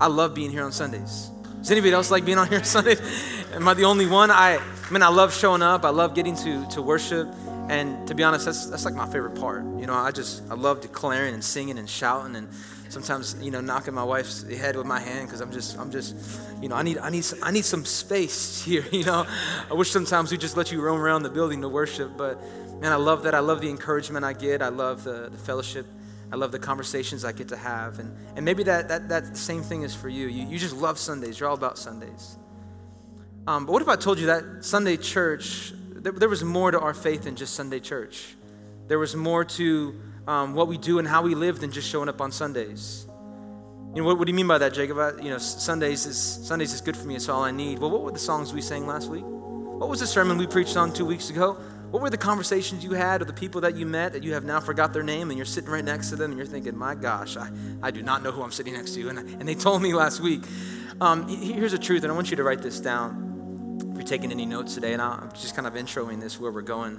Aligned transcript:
I 0.00 0.06
love 0.06 0.34
being 0.34 0.50
here 0.50 0.64
on 0.64 0.72
Sundays. 0.72 1.30
Does 1.58 1.70
anybody 1.70 1.92
else 1.92 2.10
like 2.10 2.24
being 2.24 2.38
on 2.38 2.48
here 2.48 2.58
on 2.58 2.64
Sundays? 2.76 3.00
Am 3.52 3.68
I 3.68 3.74
the 3.74 3.84
only 3.84 4.06
one? 4.06 4.30
I, 4.30 4.56
I 4.56 4.90
mean, 4.90 5.02
I 5.02 5.08
love 5.08 5.32
showing 5.32 5.62
up. 5.62 5.84
I 5.84 5.90
love 5.90 6.14
getting 6.14 6.34
to, 6.36 6.66
to 6.70 6.82
worship. 6.82 7.28
And 7.68 8.06
to 8.08 8.14
be 8.14 8.24
honest, 8.24 8.46
that's, 8.46 8.66
that's 8.66 8.84
like 8.84 8.94
my 8.94 9.06
favorite 9.06 9.36
part. 9.36 9.64
You 9.78 9.86
know, 9.86 9.94
I 9.94 10.10
just, 10.10 10.42
I 10.50 10.54
love 10.54 10.80
declaring 10.80 11.34
and 11.34 11.44
singing 11.44 11.78
and 11.78 11.88
shouting 11.88 12.34
and 12.34 12.48
sometimes, 12.88 13.36
you 13.40 13.50
know, 13.50 13.60
knocking 13.60 13.94
my 13.94 14.02
wife's 14.02 14.42
head 14.42 14.76
with 14.76 14.86
my 14.86 14.98
hand 14.98 15.28
because 15.28 15.40
I'm 15.40 15.52
just, 15.52 15.78
I'm 15.78 15.90
just, 15.90 16.16
you 16.60 16.68
know, 16.68 16.74
I 16.74 16.82
need, 16.82 16.98
I 16.98 17.10
need, 17.10 17.24
some, 17.24 17.38
I 17.42 17.50
need 17.50 17.64
some 17.64 17.84
space 17.84 18.62
here, 18.64 18.84
you 18.90 19.04
know. 19.04 19.26
I 19.70 19.74
wish 19.74 19.90
sometimes 19.90 20.32
we 20.32 20.38
just 20.38 20.56
let 20.56 20.72
you 20.72 20.80
roam 20.82 21.00
around 21.00 21.22
the 21.22 21.30
building 21.30 21.62
to 21.62 21.68
worship. 21.68 22.16
But 22.16 22.40
man, 22.80 22.92
I 22.92 22.96
love 22.96 23.22
that. 23.22 23.34
I 23.34 23.40
love 23.40 23.60
the 23.60 23.70
encouragement 23.70 24.24
I 24.24 24.32
get. 24.32 24.62
I 24.62 24.68
love 24.68 25.04
the, 25.04 25.28
the 25.30 25.38
fellowship 25.38 25.86
I 26.32 26.36
love 26.36 26.50
the 26.50 26.58
conversations 26.58 27.26
I 27.26 27.32
get 27.32 27.48
to 27.48 27.56
have. 27.58 27.98
And, 27.98 28.16
and 28.36 28.44
maybe 28.44 28.62
that, 28.62 28.88
that, 28.88 29.10
that 29.10 29.36
same 29.36 29.62
thing 29.62 29.82
is 29.82 29.94
for 29.94 30.08
you. 30.08 30.28
you. 30.28 30.46
You 30.46 30.58
just 30.58 30.74
love 30.74 30.98
Sundays. 30.98 31.38
You're 31.38 31.50
all 31.50 31.54
about 31.54 31.76
Sundays. 31.76 32.38
Um, 33.46 33.66
but 33.66 33.72
what 33.72 33.82
if 33.82 33.88
I 33.88 33.96
told 33.96 34.18
you 34.18 34.26
that 34.26 34.64
Sunday 34.64 34.96
church, 34.96 35.74
there, 35.94 36.12
there, 36.12 36.30
was 36.30 36.42
more 36.42 36.70
to 36.70 36.80
our 36.80 36.94
faith 36.94 37.24
than 37.24 37.36
just 37.36 37.52
Sunday 37.52 37.80
church? 37.80 38.34
There 38.88 38.98
was 38.98 39.14
more 39.14 39.44
to 39.44 40.00
um, 40.26 40.54
what 40.54 40.68
we 40.68 40.78
do 40.78 40.98
and 40.98 41.06
how 41.06 41.20
we 41.20 41.34
live 41.34 41.60
than 41.60 41.70
just 41.70 41.88
showing 41.88 42.08
up 42.08 42.22
on 42.22 42.32
Sundays. 42.32 43.06
You 43.94 44.00
know, 44.00 44.08
what, 44.08 44.18
what 44.18 44.26
do 44.26 44.30
you 44.30 44.36
mean 44.36 44.48
by 44.48 44.56
that, 44.56 44.72
Jacob? 44.72 44.98
I, 44.98 45.10
you 45.20 45.28
know, 45.28 45.38
Sundays 45.38 46.06
is, 46.06 46.16
Sundays 46.18 46.72
is 46.72 46.80
good 46.80 46.96
for 46.96 47.06
me. 47.06 47.14
It's 47.14 47.28
all 47.28 47.42
I 47.42 47.50
need. 47.50 47.78
Well, 47.78 47.90
what 47.90 48.02
were 48.02 48.12
the 48.12 48.18
songs 48.18 48.54
we 48.54 48.62
sang 48.62 48.86
last 48.86 49.10
week? 49.10 49.24
What 49.24 49.90
was 49.90 50.00
the 50.00 50.06
sermon 50.06 50.38
we 50.38 50.46
preached 50.46 50.78
on 50.78 50.94
two 50.94 51.04
weeks 51.04 51.28
ago? 51.28 51.58
What 51.92 52.00
were 52.00 52.08
the 52.08 52.16
conversations 52.16 52.82
you 52.82 52.92
had 52.92 53.20
or 53.20 53.26
the 53.26 53.34
people 53.34 53.60
that 53.60 53.76
you 53.76 53.84
met 53.84 54.14
that 54.14 54.22
you 54.24 54.32
have 54.32 54.44
now 54.44 54.60
forgot 54.60 54.94
their 54.94 55.02
name 55.02 55.28
and 55.28 55.36
you're 55.36 55.44
sitting 55.44 55.68
right 55.68 55.84
next 55.84 56.08
to 56.08 56.16
them 56.16 56.30
and 56.30 56.38
you're 56.38 56.46
thinking, 56.46 56.74
my 56.74 56.94
gosh, 56.94 57.36
I, 57.36 57.50
I 57.82 57.90
do 57.90 58.02
not 58.02 58.22
know 58.22 58.32
who 58.32 58.40
I'm 58.42 58.50
sitting 58.50 58.72
next 58.72 58.94
to. 58.94 59.10
And, 59.10 59.18
and 59.18 59.46
they 59.46 59.54
told 59.54 59.82
me 59.82 59.92
last 59.92 60.18
week. 60.18 60.42
Um, 61.02 61.28
here's 61.28 61.72
the 61.72 61.78
truth, 61.78 62.02
and 62.02 62.10
I 62.10 62.14
want 62.14 62.30
you 62.30 62.38
to 62.38 62.44
write 62.44 62.62
this 62.62 62.80
down 62.80 63.78
if 63.90 63.94
you're 63.94 64.06
taking 64.06 64.32
any 64.32 64.46
notes 64.46 64.72
today. 64.72 64.94
And 64.94 65.02
I'm 65.02 65.30
just 65.32 65.54
kind 65.54 65.66
of 65.66 65.74
introing 65.74 66.18
this 66.18 66.40
where 66.40 66.50
we're 66.50 66.62
going 66.62 66.98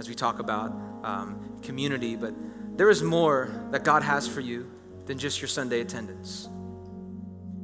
as 0.00 0.08
we 0.08 0.16
talk 0.16 0.40
about 0.40 0.72
um, 1.04 1.60
community. 1.62 2.16
But 2.16 2.34
there 2.76 2.90
is 2.90 3.04
more 3.04 3.68
that 3.70 3.84
God 3.84 4.02
has 4.02 4.26
for 4.26 4.40
you 4.40 4.68
than 5.06 5.16
just 5.16 5.40
your 5.40 5.48
Sunday 5.48 5.78
attendance. 5.78 6.48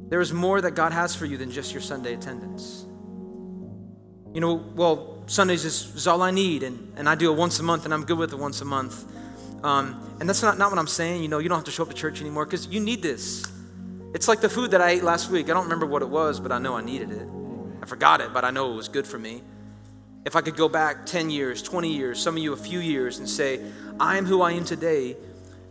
There 0.07 0.21
is 0.21 0.31
more 0.31 0.61
that 0.61 0.71
God 0.71 0.93
has 0.93 1.17
for 1.17 1.25
you 1.25 1.35
than 1.35 1.51
just 1.51 1.73
your 1.73 1.81
Sunday 1.81 2.13
attendance. 2.13 2.85
You 4.33 4.39
know, 4.39 4.53
well, 4.53 5.20
Sundays 5.31 5.63
is, 5.63 5.95
is 5.95 6.07
all 6.07 6.21
I 6.21 6.31
need, 6.31 6.61
and, 6.61 6.91
and 6.97 7.07
I 7.07 7.15
do 7.15 7.31
it 7.31 7.37
once 7.37 7.57
a 7.61 7.63
month, 7.63 7.85
and 7.85 7.93
I'm 7.93 8.03
good 8.03 8.17
with 8.17 8.33
it 8.33 8.37
once 8.37 8.59
a 8.59 8.65
month. 8.65 9.05
Um, 9.63 10.17
and 10.19 10.27
that's 10.27 10.41
not, 10.41 10.57
not 10.57 10.71
what 10.71 10.77
I'm 10.77 10.87
saying. 10.87 11.23
You 11.23 11.29
know, 11.29 11.39
you 11.39 11.47
don't 11.47 11.57
have 11.57 11.63
to 11.63 11.71
show 11.71 11.83
up 11.83 11.89
to 11.89 11.95
church 11.95 12.19
anymore 12.19 12.43
because 12.43 12.67
you 12.67 12.81
need 12.81 13.01
this. 13.01 13.49
It's 14.13 14.27
like 14.27 14.41
the 14.41 14.49
food 14.49 14.71
that 14.71 14.81
I 14.81 14.89
ate 14.89 15.05
last 15.05 15.29
week. 15.29 15.49
I 15.49 15.53
don't 15.53 15.63
remember 15.63 15.85
what 15.85 16.01
it 16.01 16.09
was, 16.09 16.41
but 16.41 16.51
I 16.51 16.59
know 16.59 16.75
I 16.75 16.81
needed 16.81 17.13
it. 17.13 17.25
I 17.81 17.85
forgot 17.85 18.19
it, 18.19 18.33
but 18.33 18.43
I 18.43 18.51
know 18.51 18.73
it 18.73 18.75
was 18.75 18.89
good 18.89 19.07
for 19.07 19.17
me. 19.17 19.41
If 20.25 20.35
I 20.35 20.41
could 20.41 20.57
go 20.57 20.67
back 20.67 21.05
10 21.05 21.29
years, 21.29 21.61
20 21.61 21.95
years, 21.95 22.21
some 22.21 22.35
of 22.35 22.43
you 22.43 22.51
a 22.51 22.57
few 22.57 22.79
years, 22.79 23.19
and 23.19 23.29
say, 23.29 23.61
I 24.01 24.17
am 24.17 24.25
who 24.25 24.41
I 24.41 24.51
am 24.51 24.65
today 24.65 25.15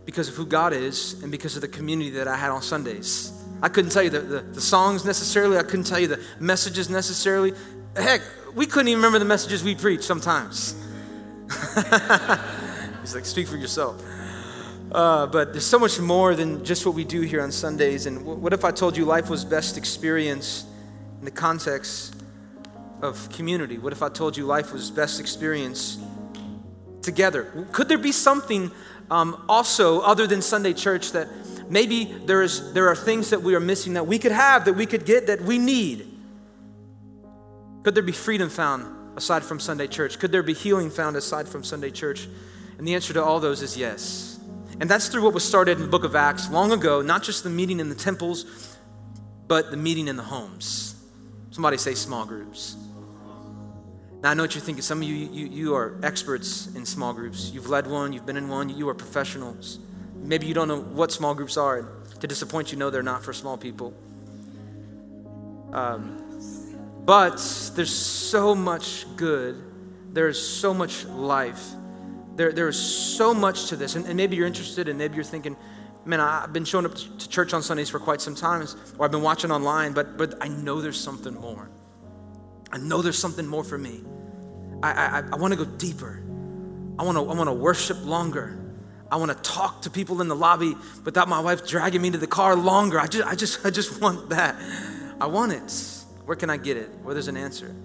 because 0.05 0.27
of 0.27 0.33
who 0.33 0.47
God 0.47 0.73
is 0.73 1.21
and 1.21 1.31
because 1.31 1.55
of 1.55 1.61
the 1.61 1.67
community 1.67 2.09
that 2.09 2.27
I 2.27 2.35
had 2.35 2.49
on 2.49 2.63
Sundays. 2.63 3.31
I 3.61 3.69
couldn't 3.69 3.91
tell 3.91 4.01
you 4.01 4.09
the, 4.09 4.21
the, 4.21 4.39
the 4.39 4.61
songs 4.61 5.05
necessarily, 5.05 5.59
I 5.59 5.61
couldn't 5.61 5.85
tell 5.85 5.99
you 5.99 6.07
the 6.07 6.19
messages 6.39 6.89
necessarily. 6.89 7.53
Heck, 7.95 8.21
we 8.55 8.65
couldn't 8.65 8.87
even 8.89 8.99
remember 8.99 9.19
the 9.19 9.25
messages 9.25 9.63
we 9.63 9.75
preached 9.75 10.03
sometimes. 10.03 10.75
He's 13.01 13.15
like, 13.15 13.25
speak 13.25 13.47
for 13.47 13.57
yourself. 13.57 14.01
Uh, 14.91 15.25
but 15.25 15.53
there's 15.53 15.65
so 15.65 15.79
much 15.79 15.99
more 15.99 16.35
than 16.35 16.63
just 16.65 16.85
what 16.85 16.93
we 16.93 17.05
do 17.05 17.21
here 17.21 17.41
on 17.41 17.51
Sundays. 17.51 18.05
And 18.05 18.25
what 18.25 18.51
if 18.51 18.65
I 18.65 18.71
told 18.71 18.97
you 18.97 19.05
life 19.05 19.29
was 19.29 19.45
best 19.45 19.77
experienced 19.77 20.67
in 21.19 21.25
the 21.25 21.31
context 21.31 22.15
of 23.01 23.29
community? 23.29 23.77
What 23.77 23.93
if 23.93 24.03
I 24.03 24.09
told 24.09 24.35
you 24.35 24.45
life 24.45 24.73
was 24.73 24.91
best 24.91 25.19
experienced 25.19 25.99
together? 27.01 27.67
Could 27.71 27.87
there 27.87 27.97
be 27.97 28.11
something 28.11 28.71
um, 29.09 29.43
also 29.47 30.01
other 30.01 30.27
than 30.27 30.41
Sunday 30.41 30.73
church 30.73 31.13
that 31.13 31.29
maybe 31.69 32.03
there 32.25 32.41
is 32.41 32.73
there 32.73 32.89
are 32.89 32.95
things 32.95 33.29
that 33.29 33.41
we 33.41 33.55
are 33.55 33.59
missing 33.61 33.93
that 33.93 34.07
we 34.07 34.19
could 34.19 34.33
have, 34.33 34.65
that 34.65 34.73
we 34.73 34.85
could 34.85 35.05
get, 35.05 35.27
that 35.27 35.41
we 35.41 35.57
need? 35.57 36.10
Could 37.83 37.95
there 37.95 38.03
be 38.03 38.11
freedom 38.11 38.49
found 38.49 39.17
aside 39.17 39.43
from 39.43 39.59
Sunday 39.59 39.87
church? 39.87 40.19
Could 40.19 40.31
there 40.31 40.43
be 40.43 40.53
healing 40.53 40.89
found 40.89 41.15
aside 41.15 41.47
from 41.47 41.63
Sunday 41.63 41.91
church? 41.91 42.27
And 42.77 42.87
the 42.87 42.95
answer 42.95 43.13
to 43.13 43.23
all 43.23 43.39
those 43.39 43.61
is 43.61 43.77
yes. 43.77 44.39
And 44.79 44.89
that's 44.89 45.09
through 45.09 45.23
what 45.23 45.33
was 45.33 45.43
started 45.43 45.77
in 45.77 45.83
the 45.83 45.89
book 45.89 46.03
of 46.03 46.15
Acts 46.15 46.49
long 46.49 46.71
ago, 46.71 47.01
not 47.01 47.23
just 47.23 47.43
the 47.43 47.49
meeting 47.49 47.79
in 47.79 47.89
the 47.89 47.95
temples, 47.95 48.77
but 49.47 49.69
the 49.69 49.77
meeting 49.77 50.07
in 50.07 50.15
the 50.15 50.23
homes. 50.23 50.95
Somebody 51.51 51.77
say 51.77 51.93
small 51.93 52.25
groups. 52.25 52.75
Now, 54.23 54.31
I 54.31 54.33
know 54.35 54.43
what 54.43 54.55
you're 54.55 54.63
thinking. 54.63 54.81
Some 54.81 55.01
of 55.01 55.07
you, 55.07 55.15
you, 55.15 55.47
you 55.47 55.75
are 55.75 55.99
experts 56.03 56.73
in 56.75 56.85
small 56.85 57.13
groups. 57.13 57.51
You've 57.51 57.69
led 57.69 57.87
one, 57.87 58.13
you've 58.13 58.25
been 58.25 58.37
in 58.37 58.47
one, 58.47 58.69
you 58.69 58.87
are 58.89 58.93
professionals. 58.93 59.79
Maybe 60.15 60.45
you 60.45 60.53
don't 60.53 60.67
know 60.67 60.79
what 60.79 61.11
small 61.11 61.33
groups 61.33 61.57
are. 61.57 61.87
To 62.19 62.27
disappoint 62.27 62.71
you, 62.71 62.77
know 62.77 62.91
they're 62.91 63.01
not 63.01 63.23
for 63.23 63.33
small 63.33 63.57
people. 63.57 63.95
Um, 65.73 66.30
but 67.05 67.37
there's 67.75 67.93
so 67.93 68.55
much 68.55 69.05
good. 69.15 69.61
There's 70.13 70.39
so 70.39 70.73
much 70.73 71.05
life. 71.05 71.63
There, 72.35 72.51
there 72.51 72.67
is 72.67 72.79
so 72.79 73.33
much 73.33 73.67
to 73.67 73.75
this. 73.75 73.95
And, 73.95 74.05
and 74.05 74.15
maybe 74.15 74.35
you're 74.35 74.47
interested 74.47 74.87
and 74.87 74.97
maybe 74.97 75.15
you're 75.15 75.23
thinking, 75.23 75.55
man, 76.05 76.19
I've 76.19 76.53
been 76.53 76.65
showing 76.65 76.85
up 76.85 76.95
to 76.95 77.29
church 77.29 77.53
on 77.53 77.61
Sundays 77.61 77.89
for 77.89 77.99
quite 77.99 78.21
some 78.21 78.35
time, 78.35 78.65
or 78.97 79.05
I've 79.05 79.11
been 79.11 79.21
watching 79.21 79.51
online, 79.51 79.93
but, 79.93 80.17
but 80.17 80.35
I 80.41 80.47
know 80.47 80.81
there's 80.81 80.99
something 80.99 81.33
more. 81.33 81.69
I 82.71 82.77
know 82.77 83.01
there's 83.01 83.17
something 83.17 83.45
more 83.45 83.63
for 83.63 83.77
me. 83.77 84.01
I, 84.83 84.91
I, 84.91 85.23
I 85.33 85.35
want 85.35 85.53
to 85.53 85.57
go 85.57 85.65
deeper. 85.65 86.23
I 86.97 87.03
want 87.03 87.17
to 87.17 87.23
I 87.23 87.33
want 87.33 87.47
to 87.47 87.53
worship 87.53 88.03
longer. 88.05 88.57
I 89.11 89.17
want 89.17 89.31
to 89.31 89.37
talk 89.49 89.81
to 89.81 89.89
people 89.89 90.21
in 90.21 90.29
the 90.29 90.35
lobby 90.35 90.75
without 91.03 91.27
my 91.27 91.39
wife 91.39 91.67
dragging 91.67 92.01
me 92.01 92.11
to 92.11 92.17
the 92.17 92.27
car 92.27 92.55
longer. 92.55 92.99
I 92.99 93.07
just, 93.07 93.27
I 93.27 93.35
just, 93.35 93.65
I 93.65 93.69
just 93.69 94.01
want 94.01 94.29
that. 94.29 94.55
I 95.19 95.25
want 95.25 95.51
it. 95.51 96.00
Where 96.31 96.37
can 96.37 96.49
I 96.49 96.55
get 96.55 96.77
it? 96.77 96.89
Where 97.03 97.13
there's 97.13 97.27
an 97.27 97.35
answer. 97.35 97.75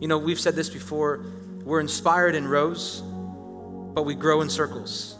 You 0.00 0.08
know, 0.08 0.16
we've 0.16 0.40
said 0.40 0.54
this 0.54 0.70
before. 0.70 1.26
We're 1.62 1.80
inspired 1.80 2.34
in 2.34 2.48
rows, 2.48 3.02
but 3.02 4.04
we 4.04 4.14
grow 4.14 4.40
in 4.40 4.48
circles. 4.48 5.18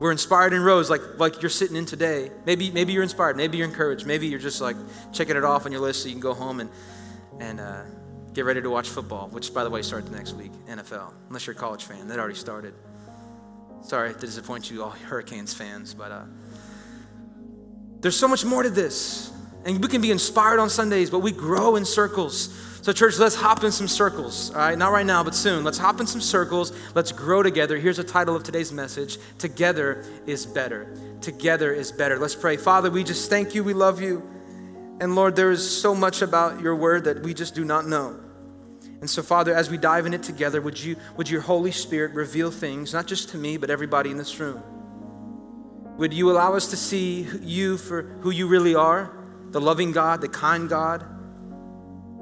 We're 0.00 0.10
inspired 0.10 0.54
in 0.54 0.60
rows, 0.60 0.90
like 0.90 1.02
like 1.18 1.40
you're 1.40 1.50
sitting 1.50 1.76
in 1.76 1.86
today. 1.86 2.32
Maybe 2.44 2.72
maybe 2.72 2.92
you're 2.92 3.04
inspired. 3.04 3.36
Maybe 3.36 3.58
you're 3.58 3.68
encouraged. 3.68 4.06
Maybe 4.06 4.26
you're 4.26 4.40
just 4.40 4.60
like 4.60 4.74
checking 5.12 5.36
it 5.36 5.44
off 5.44 5.66
on 5.66 5.70
your 5.70 5.80
list 5.80 6.02
so 6.02 6.08
you 6.08 6.14
can 6.14 6.20
go 6.20 6.34
home 6.34 6.58
and 6.58 6.70
and 7.38 7.60
uh, 7.60 7.84
get 8.32 8.44
ready 8.44 8.60
to 8.60 8.70
watch 8.70 8.88
football. 8.88 9.28
Which, 9.28 9.54
by 9.54 9.62
the 9.62 9.70
way, 9.70 9.82
starts 9.82 10.10
next 10.10 10.32
week. 10.32 10.50
NFL. 10.66 11.12
Unless 11.28 11.46
you're 11.46 11.54
a 11.54 11.60
college 11.60 11.84
fan, 11.84 12.08
that 12.08 12.18
already 12.18 12.34
started. 12.34 12.74
Sorry 13.82 14.12
to 14.12 14.18
disappoint 14.18 14.68
you, 14.68 14.82
all 14.82 14.90
Hurricanes 14.90 15.54
fans, 15.54 15.94
but 15.94 16.10
uh, 16.10 16.24
there's 18.00 18.16
so 18.16 18.26
much 18.26 18.44
more 18.44 18.64
to 18.64 18.70
this. 18.70 19.30
And 19.64 19.82
we 19.82 19.88
can 19.88 20.00
be 20.00 20.10
inspired 20.10 20.60
on 20.60 20.70
Sundays, 20.70 21.10
but 21.10 21.18
we 21.18 21.32
grow 21.32 21.76
in 21.76 21.84
circles. 21.84 22.54
So, 22.82 22.92
church, 22.92 23.18
let's 23.18 23.34
hop 23.34 23.64
in 23.64 23.72
some 23.72 23.88
circles. 23.88 24.50
All 24.50 24.56
right, 24.56 24.78
not 24.78 24.92
right 24.92 25.04
now, 25.04 25.22
but 25.24 25.34
soon. 25.34 25.64
Let's 25.64 25.78
hop 25.78 26.00
in 26.00 26.06
some 26.06 26.20
circles. 26.20 26.72
Let's 26.94 27.12
grow 27.12 27.42
together. 27.42 27.76
Here's 27.76 27.96
the 27.96 28.04
title 28.04 28.36
of 28.36 28.44
today's 28.44 28.72
message 28.72 29.18
Together 29.38 30.04
is 30.26 30.46
Better. 30.46 30.96
Together 31.20 31.72
is 31.72 31.90
better. 31.90 32.18
Let's 32.18 32.36
pray. 32.36 32.56
Father, 32.56 32.90
we 32.90 33.04
just 33.04 33.28
thank 33.28 33.54
you. 33.54 33.64
We 33.64 33.74
love 33.74 34.00
you. 34.00 34.22
And 35.00 35.14
Lord, 35.14 35.36
there 35.36 35.50
is 35.50 35.68
so 35.68 35.94
much 35.94 36.22
about 36.22 36.60
your 36.60 36.76
word 36.76 37.04
that 37.04 37.22
we 37.22 37.34
just 37.34 37.54
do 37.54 37.64
not 37.64 37.86
know. 37.86 38.18
And 39.00 39.08
so, 39.08 39.22
Father, 39.22 39.54
as 39.54 39.70
we 39.70 39.76
dive 39.76 40.06
in 40.06 40.14
it 40.14 40.22
together, 40.22 40.60
would 40.60 40.82
you 40.82 40.96
would 41.16 41.28
your 41.28 41.40
Holy 41.40 41.70
Spirit 41.70 42.12
reveal 42.14 42.50
things, 42.50 42.92
not 42.92 43.06
just 43.06 43.28
to 43.30 43.36
me, 43.36 43.56
but 43.56 43.70
everybody 43.70 44.10
in 44.10 44.18
this 44.18 44.40
room? 44.40 44.62
Would 45.98 46.12
you 46.12 46.30
allow 46.30 46.54
us 46.54 46.70
to 46.70 46.76
see 46.76 47.26
you 47.42 47.76
for 47.76 48.02
who 48.22 48.30
you 48.30 48.46
really 48.46 48.74
are? 48.74 49.17
The 49.50 49.60
loving 49.60 49.92
God, 49.92 50.20
the 50.20 50.28
kind 50.28 50.68
God, 50.68 51.04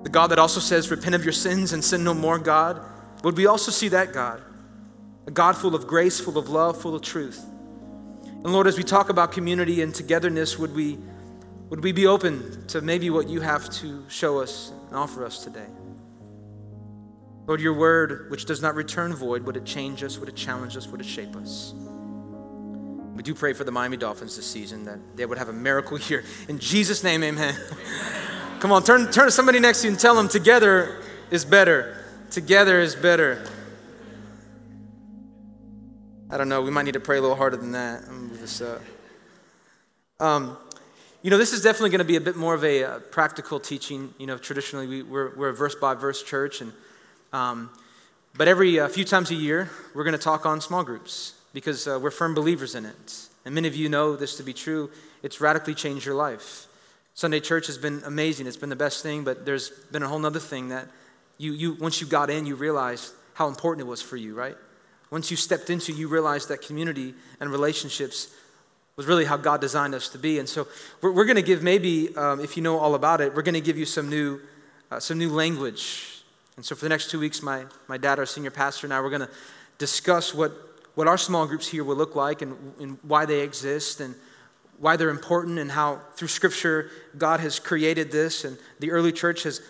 the 0.02 0.11
God 0.11 0.28
that 0.28 0.38
also 0.38 0.61
says, 0.61 0.90
Repent 0.90 1.14
of 1.14 1.25
your 1.25 1.32
sins 1.32 1.73
and 1.73 1.84
sin 1.84 2.05
no 2.05 2.14
more, 2.14 2.38
God, 2.38 2.81
would 3.25 3.37
we 3.37 3.46
also 3.46 3.70
see 3.70 3.88
that 3.88 4.12
God? 4.12 4.40
A 5.26 5.31
God 5.31 5.56
full 5.56 5.75
of 5.75 5.87
grace, 5.87 6.20
full 6.20 6.38
of 6.38 6.49
love, 6.49 6.81
full 6.81 6.94
of 6.94 7.02
truth. 7.02 7.44
And 8.25 8.52
Lord, 8.52 8.67
as 8.69 8.76
we 8.76 8.84
talk 8.84 9.08
about 9.08 9.32
community 9.32 9.82
and 9.82 9.93
togetherness, 9.94 10.58
would 10.58 10.75
we, 10.75 10.99
Would 11.70 11.82
we 11.82 11.90
be 11.90 12.06
open 12.06 12.64
to 12.69 12.81
maybe 12.81 13.11
what 13.11 13.28
you 13.28 13.40
have 13.40 13.69
to 13.81 14.05
show 14.08 14.38
us 14.40 14.70
and 14.87 14.96
offer 14.96 15.25
us 15.25 15.43
today? 15.43 15.67
Lord, 17.49 17.61
your 17.61 17.75
word, 17.75 18.31
which 18.31 18.44
does 18.44 18.62
not 18.62 18.76
return 18.76 19.14
void, 19.14 19.43
would 19.43 19.56
it 19.56 19.64
change 19.64 20.05
us? 20.05 20.19
Would 20.19 20.28
it 20.28 20.37
challenge 20.37 20.76
us? 20.76 20.87
Would 20.87 21.00
it 21.00 21.06
shape 21.06 21.34
us? 21.34 21.75
We 23.16 23.22
do 23.22 23.34
pray 23.34 23.54
for 23.54 23.64
the 23.64 23.72
Miami 23.72 23.96
Dolphins 23.96 24.36
this 24.36 24.46
season 24.46 24.84
that 24.84 24.98
they 25.16 25.24
would 25.24 25.38
have 25.38 25.48
a 25.48 25.52
miracle 25.52 25.98
year. 26.08 26.22
In 26.48 26.58
Jesus' 26.58 27.02
name, 27.02 27.24
amen. 27.24 27.56
Come 28.60 28.72
on, 28.72 28.82
turn, 28.82 29.10
turn 29.10 29.24
to 29.24 29.30
somebody 29.30 29.58
next 29.58 29.80
to 29.80 29.86
you 29.86 29.92
and 29.92 30.00
tell 30.00 30.14
them 30.14 30.28
together 30.28 31.02
is 31.30 31.44
better. 31.44 32.04
Together 32.30 32.78
is 32.80 32.94
better. 32.94 33.42
I 36.28 36.36
don't 36.36 36.48
know, 36.48 36.60
we 36.60 36.70
might 36.70 36.82
need 36.82 36.94
to 36.94 37.00
pray 37.00 37.16
a 37.16 37.20
little 37.20 37.36
harder 37.36 37.56
than 37.56 37.72
that. 37.72 38.00
I'm 38.00 38.06
gonna 38.06 38.18
move 38.18 38.40
this 38.40 38.60
up. 38.60 38.82
Um, 40.20 40.58
you 41.22 41.30
know, 41.30 41.38
this 41.38 41.52
is 41.52 41.62
definitely 41.62 41.90
going 41.90 41.98
to 41.98 42.04
be 42.04 42.16
a 42.16 42.20
bit 42.20 42.36
more 42.36 42.54
of 42.54 42.64
a 42.64 42.84
uh, 42.84 42.98
practical 43.10 43.58
teaching. 43.58 44.14
You 44.16 44.26
know, 44.26 44.38
traditionally 44.38 44.86
we, 44.86 45.02
we're, 45.02 45.36
we're 45.36 45.48
a 45.48 45.54
verse 45.54 45.74
by 45.74 45.94
verse 45.94 46.22
church, 46.22 46.60
and 46.60 46.72
um, 47.32 47.70
but 48.36 48.48
every 48.48 48.78
uh, 48.78 48.88
few 48.88 49.04
times 49.04 49.30
a 49.30 49.34
year 49.34 49.68
we're 49.94 50.04
going 50.04 50.16
to 50.16 50.22
talk 50.22 50.46
on 50.46 50.60
small 50.60 50.84
groups 50.84 51.36
because 51.56 51.88
uh, 51.88 51.99
we're 51.99 52.11
firm 52.11 52.35
believers 52.35 52.75
in 52.75 52.85
it. 52.85 53.29
And 53.47 53.55
many 53.55 53.67
of 53.67 53.75
you 53.75 53.88
know 53.88 54.14
this 54.14 54.37
to 54.37 54.43
be 54.43 54.53
true. 54.53 54.91
It's 55.23 55.41
radically 55.41 55.75
changed 55.75 56.05
your 56.05 56.14
life. 56.14 56.67
Sunday 57.14 57.41
church 57.41 57.67
has 57.69 57.79
been 57.79 58.03
amazing. 58.05 58.47
It's 58.47 58.58
been 58.58 58.69
the 58.69 58.76
best 58.76 59.03
thing, 59.03 59.25
but 59.25 59.47
there's 59.47 59.70
been 59.91 60.03
a 60.03 60.06
whole 60.06 60.26
other 60.26 60.38
thing 60.38 60.69
that 60.69 60.87
you, 61.38 61.53
you 61.55 61.73
once 61.81 61.99
you 61.99 62.06
got 62.06 62.29
in, 62.29 62.44
you 62.44 62.56
realized 62.56 63.14
how 63.32 63.49
important 63.49 63.87
it 63.87 63.88
was 63.88 64.03
for 64.03 64.19
you, 64.19 64.35
right? 64.35 64.55
Once 65.11 65.31
you 65.31 65.37
stepped 65.38 65.70
into, 65.70 65.94
you 65.94 66.08
realized 66.08 66.50
that 66.50 66.61
community 66.61 67.14
and 67.41 67.50
relationships 67.50 68.35
was 68.97 69.06
really 69.06 69.25
how 69.25 69.38
God 69.38 69.62
designed 69.62 69.94
us 69.94 70.11
to 70.11 70.19
be. 70.19 70.38
And 70.38 70.47
so 70.47 70.69
we're, 71.00 71.12
we're 71.12 71.25
going 71.25 71.37
to 71.37 71.43
give 71.43 71.62
maybe, 71.62 72.14
um, 72.17 72.41
if 72.41 72.59
you 72.59 72.62
know 72.62 72.79
all 72.79 72.94
about 72.94 73.23
it, 73.23 73.35
we're 73.35 73.41
going 73.41 73.55
to 73.55 73.62
give 73.62 73.79
you 73.79 73.87
some 73.87 74.11
new, 74.11 74.41
uh, 74.91 75.00
some 75.00 75.17
new 75.17 75.31
language. 75.31 76.23
And 76.56 76.67
so 76.67 76.75
for 76.76 76.85
the 76.85 76.91
next 76.91 77.11
two 77.11 77.19
weeks, 77.19 77.43
my, 77.43 77.64
my 77.88 77.97
dad, 77.97 78.19
our 78.19 78.26
senior 78.26 78.50
pastor, 78.50 78.87
and 78.87 78.93
I, 78.93 79.00
we're 79.00 79.09
going 79.09 79.23
to 79.23 79.31
discuss 79.79 80.35
what, 80.35 80.52
what 80.96 81.06
our 81.06 81.19
small 81.19 81.46
groups 81.46 81.69
here 81.69 81.84
will 81.84 81.94
look 81.94 82.16
like 82.16 82.43
and, 82.43 82.56
and 82.81 82.98
why 83.02 83.26
they 83.26 83.43
exist 83.43 84.00
and 84.00 84.14
why 84.78 84.96
they're 84.96 85.10
important 85.10 85.58
and 85.58 85.70
how 85.70 86.00
through 86.16 86.28
Scripture 86.28 86.90
God 87.16 87.38
has 87.40 87.58
created 87.58 88.10
this 88.10 88.44
and 88.44 88.58
the 88.81 88.90
early 88.90 89.12
church 89.12 89.44
has, 89.44 89.60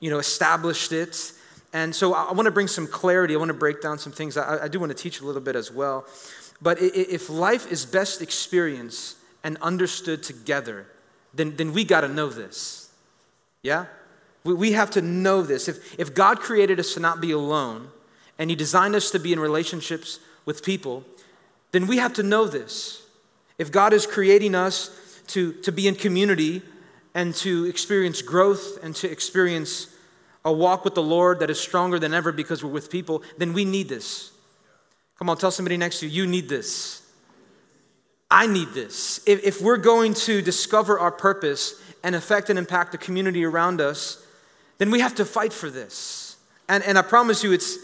you 0.00 0.10
know, 0.10 0.18
established 0.18 0.92
it. 0.92 1.32
And 1.72 1.94
so 1.94 2.14
I 2.14 2.32
want 2.32 2.46
to 2.46 2.52
bring 2.52 2.68
some 2.68 2.86
clarity. 2.86 3.34
I 3.34 3.38
want 3.38 3.48
to 3.48 3.54
break 3.54 3.82
down 3.82 3.98
some 3.98 4.12
things. 4.12 4.36
I, 4.36 4.64
I 4.64 4.68
do 4.68 4.78
want 4.78 4.90
to 4.90 4.96
teach 4.96 5.20
a 5.20 5.26
little 5.26 5.42
bit 5.42 5.56
as 5.56 5.72
well. 5.72 6.06
But 6.62 6.78
if 6.80 7.28
life 7.28 7.70
is 7.70 7.84
best 7.84 8.22
experienced 8.22 9.16
and 9.42 9.58
understood 9.58 10.22
together, 10.22 10.86
then, 11.34 11.56
then 11.56 11.72
we 11.72 11.84
got 11.84 12.02
to 12.02 12.08
know 12.08 12.28
this. 12.28 12.90
Yeah? 13.62 13.86
We, 14.44 14.54
we 14.54 14.72
have 14.72 14.90
to 14.92 15.02
know 15.02 15.42
this. 15.42 15.68
If, 15.68 15.98
if 15.98 16.14
God 16.14 16.38
created 16.38 16.78
us 16.78 16.94
to 16.94 17.00
not 17.00 17.20
be 17.20 17.32
alone 17.32 17.88
and 18.38 18.50
He 18.50 18.56
designed 18.56 18.94
us 18.94 19.10
to 19.10 19.18
be 19.18 19.32
in 19.32 19.40
relationships 19.40 20.20
with 20.46 20.64
people, 20.64 21.04
then 21.72 21.86
we 21.86 21.98
have 21.98 22.14
to 22.14 22.22
know 22.22 22.46
this. 22.46 23.02
If 23.58 23.70
God 23.70 23.92
is 23.92 24.06
creating 24.06 24.54
us 24.54 25.20
to, 25.28 25.52
to 25.62 25.72
be 25.72 25.86
in 25.86 25.94
community 25.94 26.62
and 27.14 27.34
to 27.36 27.64
experience 27.66 28.22
growth 28.22 28.78
and 28.82 28.94
to 28.96 29.10
experience 29.10 29.88
a 30.44 30.52
walk 30.52 30.84
with 30.84 30.94
the 30.94 31.02
Lord 31.02 31.40
that 31.40 31.50
is 31.50 31.58
stronger 31.60 31.98
than 31.98 32.14
ever 32.14 32.32
because 32.32 32.62
we're 32.62 32.70
with 32.70 32.90
people, 32.90 33.22
then 33.36 33.52
we 33.52 33.64
need 33.64 33.88
this. 33.88 34.30
Come 35.18 35.28
on, 35.28 35.36
tell 35.36 35.50
somebody 35.50 35.76
next 35.76 36.00
to 36.00 36.06
you, 36.06 36.22
you 36.22 36.30
need 36.30 36.48
this. 36.48 37.02
I 38.30 38.46
need 38.46 38.68
this. 38.68 39.20
If, 39.26 39.44
if 39.44 39.62
we're 39.62 39.76
going 39.76 40.14
to 40.14 40.42
discover 40.42 40.98
our 40.98 41.12
purpose 41.12 41.80
and 42.02 42.14
affect 42.14 42.50
and 42.50 42.58
impact 42.58 42.92
the 42.92 42.98
community 42.98 43.44
around 43.44 43.80
us, 43.80 44.24
then 44.78 44.90
we 44.90 45.00
have 45.00 45.14
to 45.16 45.24
fight 45.24 45.52
for 45.52 45.70
this. 45.70 46.36
And, 46.68 46.84
and 46.84 46.98
I 46.98 47.02
promise 47.02 47.42
you, 47.42 47.52
it's, 47.52 47.76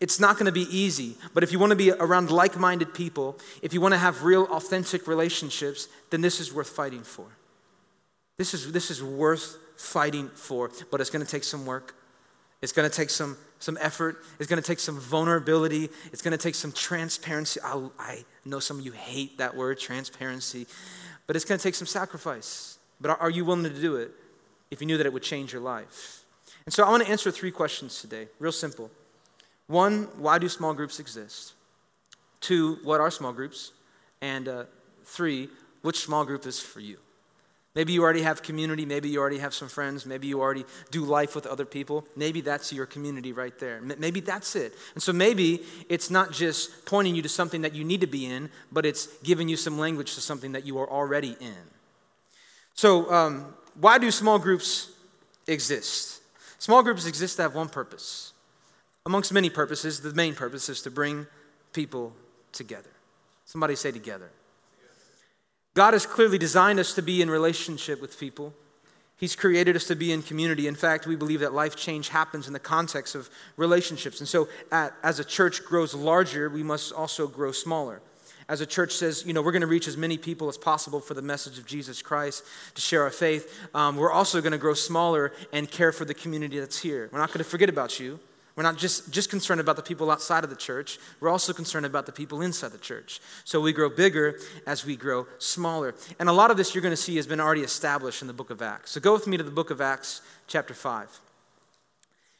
it's 0.00 0.20
not 0.20 0.34
going 0.36 0.46
to 0.46 0.52
be 0.52 0.66
easy. 0.76 1.16
But 1.34 1.42
if 1.42 1.52
you 1.52 1.58
want 1.58 1.70
to 1.70 1.76
be 1.76 1.90
around 1.90 2.30
like 2.30 2.56
minded 2.56 2.94
people, 2.94 3.38
if 3.62 3.72
you 3.72 3.80
want 3.80 3.94
to 3.94 3.98
have 3.98 4.22
real, 4.22 4.44
authentic 4.44 5.06
relationships, 5.06 5.88
then 6.10 6.20
this 6.20 6.40
is 6.40 6.52
worth 6.52 6.68
fighting 6.68 7.02
for. 7.02 7.26
This 8.36 8.54
is, 8.54 8.72
this 8.72 8.90
is 8.90 9.02
worth 9.02 9.56
fighting 9.76 10.28
for, 10.28 10.70
but 10.90 11.00
it's 11.00 11.10
going 11.10 11.24
to 11.24 11.30
take 11.30 11.44
some 11.44 11.66
work. 11.66 11.96
It's 12.62 12.72
going 12.72 12.88
to 12.88 12.94
take 12.94 13.10
some 13.10 13.36
some 13.58 13.78
effort. 13.80 14.18
It's 14.38 14.48
going 14.48 14.60
to 14.60 14.66
take 14.66 14.78
some 14.78 14.98
vulnerability. 14.98 15.90
It's 16.12 16.22
going 16.22 16.36
to 16.36 16.42
take 16.42 16.54
some 16.54 16.72
transparency. 16.72 17.60
I, 17.64 17.88
I, 17.98 18.24
know 18.44 18.60
some 18.60 18.78
of 18.78 18.84
you 18.84 18.92
hate 18.92 19.38
that 19.38 19.56
word, 19.56 19.78
transparency, 19.78 20.66
but 21.26 21.36
it's 21.36 21.44
going 21.44 21.58
to 21.58 21.62
take 21.62 21.74
some 21.74 21.86
sacrifice. 21.86 22.78
But 23.00 23.10
are, 23.10 23.16
are 23.18 23.30
you 23.30 23.44
willing 23.44 23.64
to 23.64 23.80
do 23.80 23.96
it 23.96 24.10
if 24.70 24.80
you 24.80 24.86
knew 24.86 24.96
that 24.96 25.06
it 25.06 25.12
would 25.12 25.22
change 25.22 25.52
your 25.52 25.60
life? 25.60 26.24
And 26.64 26.72
so 26.72 26.84
I 26.84 26.90
want 26.90 27.02
to 27.04 27.10
answer 27.10 27.30
three 27.30 27.50
questions 27.50 28.00
today, 28.00 28.28
real 28.38 28.52
simple. 28.52 28.90
One, 29.68 30.08
why 30.16 30.38
do 30.38 30.48
small 30.48 30.74
groups 30.74 30.98
exist? 30.98 31.52
Two, 32.40 32.78
what 32.82 33.00
are 33.00 33.10
small 33.10 33.32
groups? 33.32 33.72
And 34.20 34.48
uh, 34.48 34.64
three, 35.04 35.48
which 35.82 36.00
small 36.00 36.24
group 36.24 36.46
is 36.46 36.58
for 36.58 36.80
you? 36.80 36.98
Maybe 37.74 37.92
you 37.92 38.02
already 38.02 38.22
have 38.22 38.42
community. 38.42 38.84
Maybe 38.84 39.08
you 39.08 39.20
already 39.20 39.38
have 39.38 39.54
some 39.54 39.68
friends. 39.68 40.04
Maybe 40.04 40.26
you 40.26 40.40
already 40.40 40.64
do 40.90 41.04
life 41.04 41.36
with 41.36 41.46
other 41.46 41.64
people. 41.64 42.04
Maybe 42.16 42.40
that's 42.40 42.72
your 42.72 42.86
community 42.86 43.32
right 43.32 43.56
there. 43.58 43.80
Maybe 43.80 44.20
that's 44.20 44.56
it. 44.56 44.72
And 44.94 45.02
so 45.02 45.12
maybe 45.12 45.62
it's 45.88 46.10
not 46.10 46.32
just 46.32 46.86
pointing 46.86 47.14
you 47.14 47.22
to 47.22 47.28
something 47.28 47.60
that 47.62 47.74
you 47.74 47.84
need 47.84 48.00
to 48.00 48.06
be 48.08 48.26
in, 48.26 48.50
but 48.72 48.84
it's 48.84 49.06
giving 49.18 49.48
you 49.48 49.56
some 49.56 49.78
language 49.78 50.14
to 50.14 50.20
something 50.20 50.52
that 50.52 50.66
you 50.66 50.78
are 50.78 50.90
already 50.90 51.36
in. 51.40 51.54
So, 52.74 53.12
um, 53.12 53.54
why 53.78 53.98
do 53.98 54.10
small 54.10 54.38
groups 54.38 54.90
exist? 55.46 56.20
Small 56.58 56.82
groups 56.82 57.06
exist 57.06 57.36
to 57.36 57.42
have 57.42 57.54
one 57.54 57.68
purpose. 57.68 58.32
Amongst 59.06 59.32
many 59.32 59.50
purposes, 59.50 60.00
the 60.00 60.14
main 60.14 60.34
purpose 60.34 60.68
is 60.68 60.82
to 60.82 60.90
bring 60.90 61.26
people 61.72 62.12
together. 62.52 62.90
Somebody 63.44 63.74
say 63.74 63.90
together. 63.90 64.30
God 65.74 65.94
has 65.94 66.06
clearly 66.06 66.38
designed 66.38 66.78
us 66.78 66.94
to 66.94 67.02
be 67.02 67.22
in 67.22 67.30
relationship 67.30 68.00
with 68.00 68.18
people. 68.18 68.52
He's 69.16 69.34
created 69.34 69.74
us 69.74 69.84
to 69.86 69.96
be 69.96 70.12
in 70.12 70.22
community. 70.22 70.66
In 70.66 70.74
fact, 70.74 71.06
we 71.06 71.16
believe 71.16 71.40
that 71.40 71.52
life 71.52 71.76
change 71.76 72.08
happens 72.08 72.46
in 72.46 72.52
the 72.52 72.58
context 72.58 73.14
of 73.14 73.28
relationships. 73.56 74.20
And 74.20 74.28
so, 74.28 74.48
at, 74.70 74.92
as 75.02 75.18
a 75.18 75.24
church 75.24 75.64
grows 75.64 75.94
larger, 75.94 76.48
we 76.48 76.62
must 76.62 76.92
also 76.92 77.26
grow 77.26 77.50
smaller. 77.52 78.00
As 78.48 78.60
a 78.60 78.66
church 78.66 78.92
says, 78.92 79.24
you 79.26 79.32
know, 79.32 79.42
we're 79.42 79.52
going 79.52 79.60
to 79.60 79.66
reach 79.66 79.88
as 79.88 79.96
many 79.96 80.16
people 80.16 80.48
as 80.48 80.56
possible 80.56 81.00
for 81.00 81.14
the 81.14 81.22
message 81.22 81.58
of 81.58 81.66
Jesus 81.66 82.00
Christ 82.00 82.44
to 82.74 82.80
share 82.80 83.02
our 83.02 83.10
faith. 83.10 83.68
Um, 83.74 83.96
we're 83.96 84.12
also 84.12 84.40
going 84.40 84.52
to 84.52 84.58
grow 84.58 84.74
smaller 84.74 85.32
and 85.52 85.70
care 85.70 85.92
for 85.92 86.04
the 86.04 86.14
community 86.14 86.58
that's 86.58 86.78
here. 86.78 87.10
We're 87.12 87.18
not 87.18 87.28
going 87.28 87.38
to 87.38 87.44
forget 87.44 87.68
about 87.68 88.00
you. 88.00 88.18
We're 88.58 88.64
not 88.64 88.76
just, 88.76 89.12
just 89.12 89.30
concerned 89.30 89.60
about 89.60 89.76
the 89.76 89.84
people 89.84 90.10
outside 90.10 90.42
of 90.42 90.50
the 90.50 90.56
church, 90.56 90.98
we're 91.20 91.28
also 91.28 91.52
concerned 91.52 91.86
about 91.86 92.06
the 92.06 92.12
people 92.12 92.40
inside 92.40 92.72
the 92.72 92.78
church. 92.78 93.20
So 93.44 93.60
we 93.60 93.72
grow 93.72 93.88
bigger 93.88 94.40
as 94.66 94.84
we 94.84 94.96
grow 94.96 95.28
smaller. 95.38 95.94
And 96.18 96.28
a 96.28 96.32
lot 96.32 96.50
of 96.50 96.56
this 96.56 96.74
you're 96.74 96.82
going 96.82 96.90
to 96.90 96.96
see 96.96 97.14
has 97.18 97.26
been 97.28 97.38
already 97.38 97.60
established 97.60 98.20
in 98.20 98.26
the 98.26 98.34
book 98.34 98.50
of 98.50 98.60
Acts. 98.60 98.90
So 98.90 99.00
go 99.00 99.12
with 99.12 99.28
me 99.28 99.36
to 99.36 99.44
the 99.44 99.52
book 99.52 99.70
of 99.70 99.80
Acts, 99.80 100.22
chapter 100.48 100.74
5. 100.74 101.20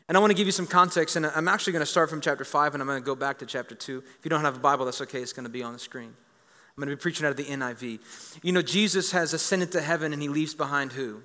And 0.08 0.16
I 0.16 0.20
want 0.20 0.32
to 0.32 0.36
give 0.36 0.46
you 0.46 0.52
some 0.52 0.66
context, 0.66 1.14
and 1.14 1.24
I'm 1.24 1.46
actually 1.46 1.74
going 1.74 1.84
to 1.84 1.86
start 1.86 2.10
from 2.10 2.20
chapter 2.20 2.44
5 2.44 2.74
and 2.74 2.82
I'm 2.82 2.88
going 2.88 3.00
to 3.00 3.06
go 3.06 3.14
back 3.14 3.38
to 3.38 3.46
chapter 3.46 3.76
2. 3.76 4.02
If 4.18 4.24
you 4.24 4.28
don't 4.28 4.40
have 4.40 4.56
a 4.56 4.58
Bible, 4.58 4.86
that's 4.86 5.00
okay, 5.02 5.22
it's 5.22 5.32
going 5.32 5.46
to 5.46 5.48
be 5.50 5.62
on 5.62 5.72
the 5.72 5.78
screen. 5.78 6.08
I'm 6.10 6.82
going 6.82 6.88
to 6.88 6.96
be 6.96 7.00
preaching 7.00 7.26
out 7.26 7.30
of 7.30 7.36
the 7.36 7.44
NIV. 7.44 8.40
You 8.42 8.50
know, 8.50 8.62
Jesus 8.62 9.12
has 9.12 9.34
ascended 9.34 9.70
to 9.70 9.80
heaven 9.80 10.12
and 10.12 10.20
he 10.20 10.28
leaves 10.28 10.52
behind 10.52 10.94
who? 10.94 11.22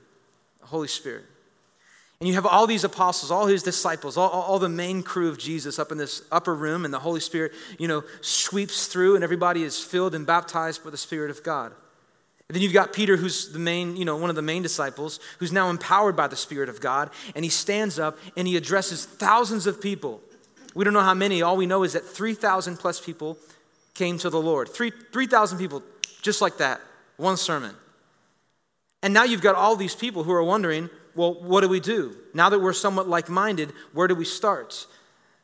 The 0.62 0.68
Holy 0.68 0.88
Spirit. 0.88 1.26
And 2.20 2.28
you 2.28 2.36
have 2.36 2.46
all 2.46 2.68
these 2.68 2.84
apostles, 2.84 3.32
all 3.32 3.48
his 3.48 3.64
disciples, 3.64 4.16
all, 4.16 4.30
all, 4.30 4.60
the 4.60 4.70
main 4.70 5.04
crew 5.04 5.28
of 5.28 5.38
Jesus 5.38 5.78
up 5.78 5.92
in 5.92 5.98
this 5.98 6.22
upper 6.32 6.56
room, 6.56 6.86
and 6.86 6.94
the 6.94 7.00
Holy 7.00 7.20
Spirit, 7.20 7.52
you 7.78 7.88
know, 7.88 8.04
sweeps 8.22 8.88
through, 8.88 9.16
and 9.16 9.24
everybody 9.24 9.64
is 9.64 9.84
filled 9.84 10.16
and 10.16 10.26
baptized 10.26 10.84
by 10.84 10.90
the 10.90 10.98
Spirit 10.98 11.32
of 11.32 11.44
God. 11.44 11.74
And 12.48 12.56
then 12.56 12.62
you've 12.62 12.74
got 12.74 12.94
Peter, 12.94 13.18
who's 13.18 13.52
the 13.52 13.60
main, 13.60 13.96
you 13.96 14.06
know, 14.06 14.16
one 14.16 14.30
of 14.30 14.36
the 14.36 14.42
main 14.42 14.62
disciples, 14.62 15.20
who's 15.40 15.52
now 15.52 15.70
empowered 15.70 16.16
by 16.16 16.28
the 16.28 16.36
Spirit 16.36 16.70
of 16.70 16.80
God, 16.80 17.10
and 17.36 17.44
he 17.44 17.50
stands 17.50 17.98
up 17.98 18.18
and 18.38 18.48
he 18.48 18.58
addresses 18.58 19.06
thousands 19.06 19.66
of 19.66 19.82
people. 19.82 20.22
We 20.76 20.84
don't 20.84 20.94
know 20.94 21.02
how 21.02 21.14
many, 21.14 21.42
all 21.42 21.58
we 21.58 21.66
know 21.66 21.84
is 21.84 21.94
that 21.94 22.06
3,000 22.06 22.78
plus 22.78 23.00
people 23.00 23.38
came 23.94 24.18
to 24.20 24.30
the 24.30 24.42
Lord. 24.42 24.70
3,000 24.70 25.58
3, 25.58 25.64
people, 25.64 25.84
just 26.22 26.42
like 26.42 26.58
that, 26.58 26.82
one 27.18 27.38
sermon. 27.38 27.76
And 29.02 29.14
now 29.14 29.24
you've 29.24 29.42
got 29.42 29.56
all 29.56 29.76
these 29.76 29.96
people 29.96 30.24
who 30.24 30.32
are 30.32 30.44
wondering, 30.44 30.90
well, 31.16 31.34
what 31.34 31.62
do 31.62 31.70
we 31.70 31.80
do? 31.80 32.16
Now 32.34 32.50
that 32.50 32.60
we're 32.60 32.74
somewhat 32.74 33.08
like 33.08 33.30
minded, 33.30 33.72
where 33.94 34.08
do 34.08 34.16
we 34.16 34.26
start? 34.26 34.88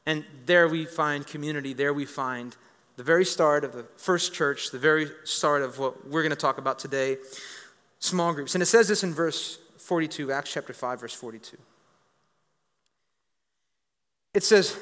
And 0.05 0.25
there 0.45 0.67
we 0.67 0.85
find 0.85 1.25
community. 1.25 1.73
There 1.73 1.93
we 1.93 2.05
find 2.05 2.55
the 2.95 3.03
very 3.03 3.25
start 3.25 3.63
of 3.63 3.73
the 3.73 3.83
first 3.97 4.33
church, 4.33 4.71
the 4.71 4.79
very 4.79 5.07
start 5.23 5.61
of 5.61 5.79
what 5.79 6.07
we're 6.07 6.21
going 6.21 6.31
to 6.31 6.35
talk 6.35 6.57
about 6.57 6.79
today 6.79 7.17
small 7.99 8.33
groups. 8.33 8.55
And 8.55 8.61
it 8.61 8.65
says 8.65 8.87
this 8.87 9.03
in 9.03 9.13
verse 9.13 9.59
42, 9.77 10.31
Acts 10.31 10.53
chapter 10.53 10.73
5, 10.73 11.01
verse 11.01 11.13
42. 11.13 11.57
It 14.33 14.43
says, 14.43 14.77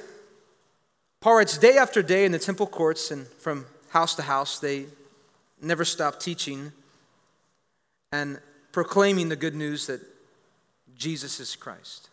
Paul 1.19 1.37
writes, 1.37 1.57
day 1.57 1.77
after 1.77 2.01
day 2.01 2.25
in 2.25 2.31
the 2.31 2.39
temple 2.39 2.67
courts 2.67 3.11
and 3.11 3.27
from 3.27 3.65
house 3.89 4.15
to 4.15 4.21
house, 4.21 4.59
they 4.59 4.85
never 5.61 5.83
stopped 5.83 6.21
teaching 6.21 6.71
and 8.11 8.39
proclaiming 8.71 9.29
the 9.29 9.35
good 9.35 9.55
news 9.55 9.87
that 9.87 10.01
Jesus 10.97 11.39
is 11.39 11.55
Christ. 11.55 12.09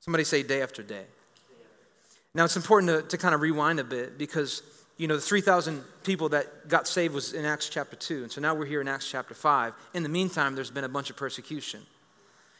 Somebody 0.00 0.24
say 0.24 0.42
day 0.42 0.62
after 0.62 0.82
day. 0.82 1.04
Now, 2.34 2.44
it's 2.44 2.56
important 2.56 2.88
to, 2.90 3.16
to 3.16 3.18
kind 3.18 3.34
of 3.34 3.40
rewind 3.40 3.80
a 3.80 3.84
bit 3.84 4.18
because, 4.18 4.62
you 4.96 5.08
know, 5.08 5.16
the 5.16 5.22
3,000 5.22 5.82
people 6.04 6.28
that 6.30 6.68
got 6.68 6.86
saved 6.86 7.14
was 7.14 7.32
in 7.32 7.44
Acts 7.44 7.68
chapter 7.68 7.96
2. 7.96 8.22
And 8.22 8.32
so 8.32 8.40
now 8.40 8.54
we're 8.54 8.66
here 8.66 8.80
in 8.80 8.88
Acts 8.88 9.10
chapter 9.10 9.34
5. 9.34 9.72
In 9.94 10.02
the 10.02 10.08
meantime, 10.08 10.54
there's 10.54 10.70
been 10.70 10.84
a 10.84 10.88
bunch 10.88 11.10
of 11.10 11.16
persecution. 11.16 11.80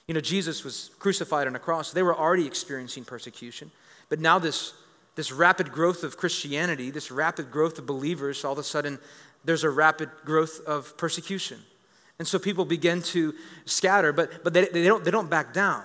You 0.06 0.14
know, 0.14 0.20
Jesus 0.20 0.64
was 0.64 0.90
crucified 0.98 1.46
on 1.46 1.54
a 1.54 1.58
cross. 1.58 1.92
They 1.92 2.02
were 2.02 2.16
already 2.16 2.46
experiencing 2.46 3.04
persecution. 3.04 3.70
But 4.08 4.20
now, 4.20 4.38
this, 4.38 4.72
this 5.16 5.30
rapid 5.30 5.70
growth 5.70 6.02
of 6.02 6.16
Christianity, 6.16 6.90
this 6.90 7.10
rapid 7.10 7.50
growth 7.50 7.78
of 7.78 7.86
believers, 7.86 8.44
all 8.44 8.52
of 8.52 8.58
a 8.58 8.62
sudden, 8.62 8.98
there's 9.44 9.64
a 9.64 9.70
rapid 9.70 10.10
growth 10.24 10.60
of 10.66 10.96
persecution. 10.96 11.58
And 12.18 12.26
so 12.26 12.38
people 12.38 12.64
begin 12.64 13.02
to 13.02 13.34
scatter, 13.64 14.12
but, 14.12 14.42
but 14.42 14.52
they, 14.52 14.66
they, 14.66 14.84
don't, 14.84 15.04
they 15.04 15.10
don't 15.10 15.30
back 15.30 15.52
down. 15.52 15.84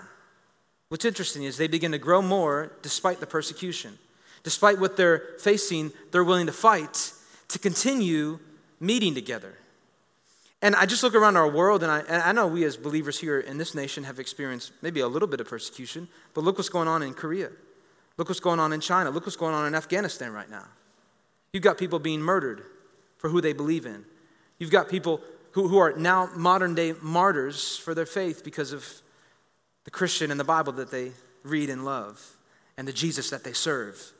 What's 0.90 1.06
interesting 1.06 1.44
is 1.44 1.58
they 1.58 1.68
begin 1.68 1.92
to 1.92 1.98
grow 1.98 2.22
more 2.22 2.72
despite 2.82 3.20
the 3.20 3.28
persecution. 3.28 3.98
Despite 4.44 4.80
what 4.80 4.98
they're 4.98 5.24
facing, 5.40 5.92
they're 6.12 6.24
willing 6.24 6.48
to 6.48 6.52
fight 6.52 7.14
to 7.50 7.60
continue 7.60 8.40
meeting 8.80 9.14
together. 9.14 9.54
And 10.62 10.76
I 10.76 10.86
just 10.86 11.04
look 11.04 11.14
around 11.14 11.36
our 11.36 11.50
world, 11.50 11.84
and 11.84 11.92
I, 11.92 12.00
and 12.00 12.22
I 12.22 12.32
know 12.32 12.48
we 12.48 12.64
as 12.64 12.78
believers 12.78 13.20
here 13.20 13.40
in 13.40 13.58
this 13.58 13.76
nation 13.76 14.06
have 14.06 14.18
experienced 14.18 14.72
maybe 14.82 15.02
a 15.02 15.08
little 15.08 15.28
bit 15.28 15.42
of 15.42 15.48
persecution, 15.48 16.08
but 16.34 16.44
look 16.44 16.58
what's 16.58 16.70
going 16.70 16.88
on 16.88 17.04
in 17.04 17.14
Korea. 17.14 17.50
Look 18.18 18.30
what's 18.30 18.40
going 18.40 18.60
on 18.60 18.72
in 18.72 18.80
China. 18.80 19.10
Look 19.10 19.26
what's 19.26 19.36
going 19.36 19.54
on 19.54 19.68
in 19.68 19.76
Afghanistan 19.76 20.32
right 20.32 20.50
now. 20.50 20.66
You've 21.52 21.64
got 21.64 21.78
people 21.78 22.00
being 22.00 22.22
murdered 22.22 22.64
for 23.18 23.30
who 23.30 23.42
they 23.42 23.54
believe 23.54 23.86
in. 23.86 24.06
You've 24.58 24.72
got 24.72 24.88
people 24.90 25.22
who, 25.54 25.68
who 25.68 25.78
are 25.78 25.94
now 25.94 26.30
modern 26.36 26.76
day 26.76 26.94
martyrs 27.02 27.78
for 27.78 27.96
their 27.96 28.06
faith 28.06 28.44
because 28.44 28.74
of 28.74 28.86
the 29.86 29.92
Christian 29.92 30.32
and 30.32 30.40
the 30.40 30.44
Bible 30.44 30.74
that 30.74 30.92
they 30.92 31.12
read 31.44 31.70
and 31.70 31.86
love 31.86 32.38
and 32.78 32.88
the 32.88 32.94
Jesus 32.94 33.30
that 33.30 33.44
they 33.44 33.54
serve. 33.54 34.14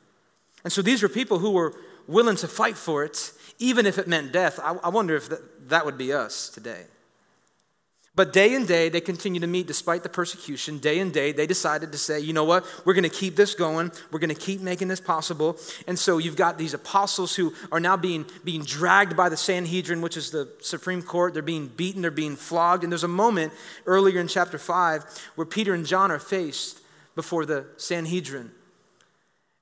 And 0.64 0.72
so 0.72 0.82
these 0.82 1.02
were 1.02 1.10
people 1.10 1.40
who 1.40 1.52
were 1.52 1.74
willing 2.08 2.36
to 2.38 2.48
fight 2.48 2.78
for 2.78 3.04
it, 3.04 3.32
even 3.60 3.86
if 3.86 3.98
it 3.98 4.08
meant 4.08 4.32
death. 4.32 4.60
I, 4.62 4.76
I 4.84 4.90
wonder 4.90 5.16
if 5.16 5.30
that, 5.30 5.70
that 5.70 5.86
would 5.86 5.98
be 5.98 6.14
us 6.14 6.50
today. 6.50 6.86
But 8.16 8.32
day 8.32 8.54
and 8.54 8.68
day, 8.68 8.90
they 8.90 9.02
continued 9.02 9.42
to 9.42 9.48
meet 9.48 9.66
despite 9.66 10.04
the 10.04 10.10
persecution. 10.10 10.78
Day 10.78 11.00
and 11.00 11.12
day, 11.12 11.32
they 11.32 11.48
decided 11.48 11.92
to 11.92 11.98
say, 11.98 12.20
you 12.20 12.32
know 12.32 12.44
what, 12.44 12.64
we're 12.86 12.94
going 12.94 13.04
to 13.04 13.10
keep 13.10 13.36
this 13.36 13.56
going. 13.56 13.92
We're 14.12 14.20
going 14.20 14.30
to 14.30 14.40
keep 14.40 14.62
making 14.62 14.88
this 14.88 15.02
possible. 15.02 15.58
And 15.88 15.98
so 15.98 16.20
you've 16.20 16.36
got 16.36 16.60
these 16.60 16.76
apostles 16.76 17.36
who 17.36 17.54
are 17.72 17.80
now 17.80 17.98
being, 17.98 18.28
being 18.44 18.62
dragged 18.62 19.18
by 19.18 19.30
the 19.30 19.38
Sanhedrin, 19.38 20.02
which 20.02 20.16
is 20.16 20.30
the 20.30 20.48
Supreme 20.62 21.02
Court. 21.02 21.34
They're 21.34 21.42
being 21.42 21.68
beaten, 21.68 22.04
they're 22.04 22.12
being 22.12 22.36
flogged. 22.36 22.84
And 22.84 22.94
there's 22.94 23.04
a 23.04 23.08
moment 23.08 23.52
earlier 23.88 24.20
in 24.20 24.28
chapter 24.28 24.60
5 24.60 25.06
where 25.34 25.46
Peter 25.46 25.74
and 25.74 25.86
John 25.86 26.12
are 26.12 26.20
faced 26.20 26.82
before 27.16 27.48
the 27.48 27.66
Sanhedrin. 27.78 28.52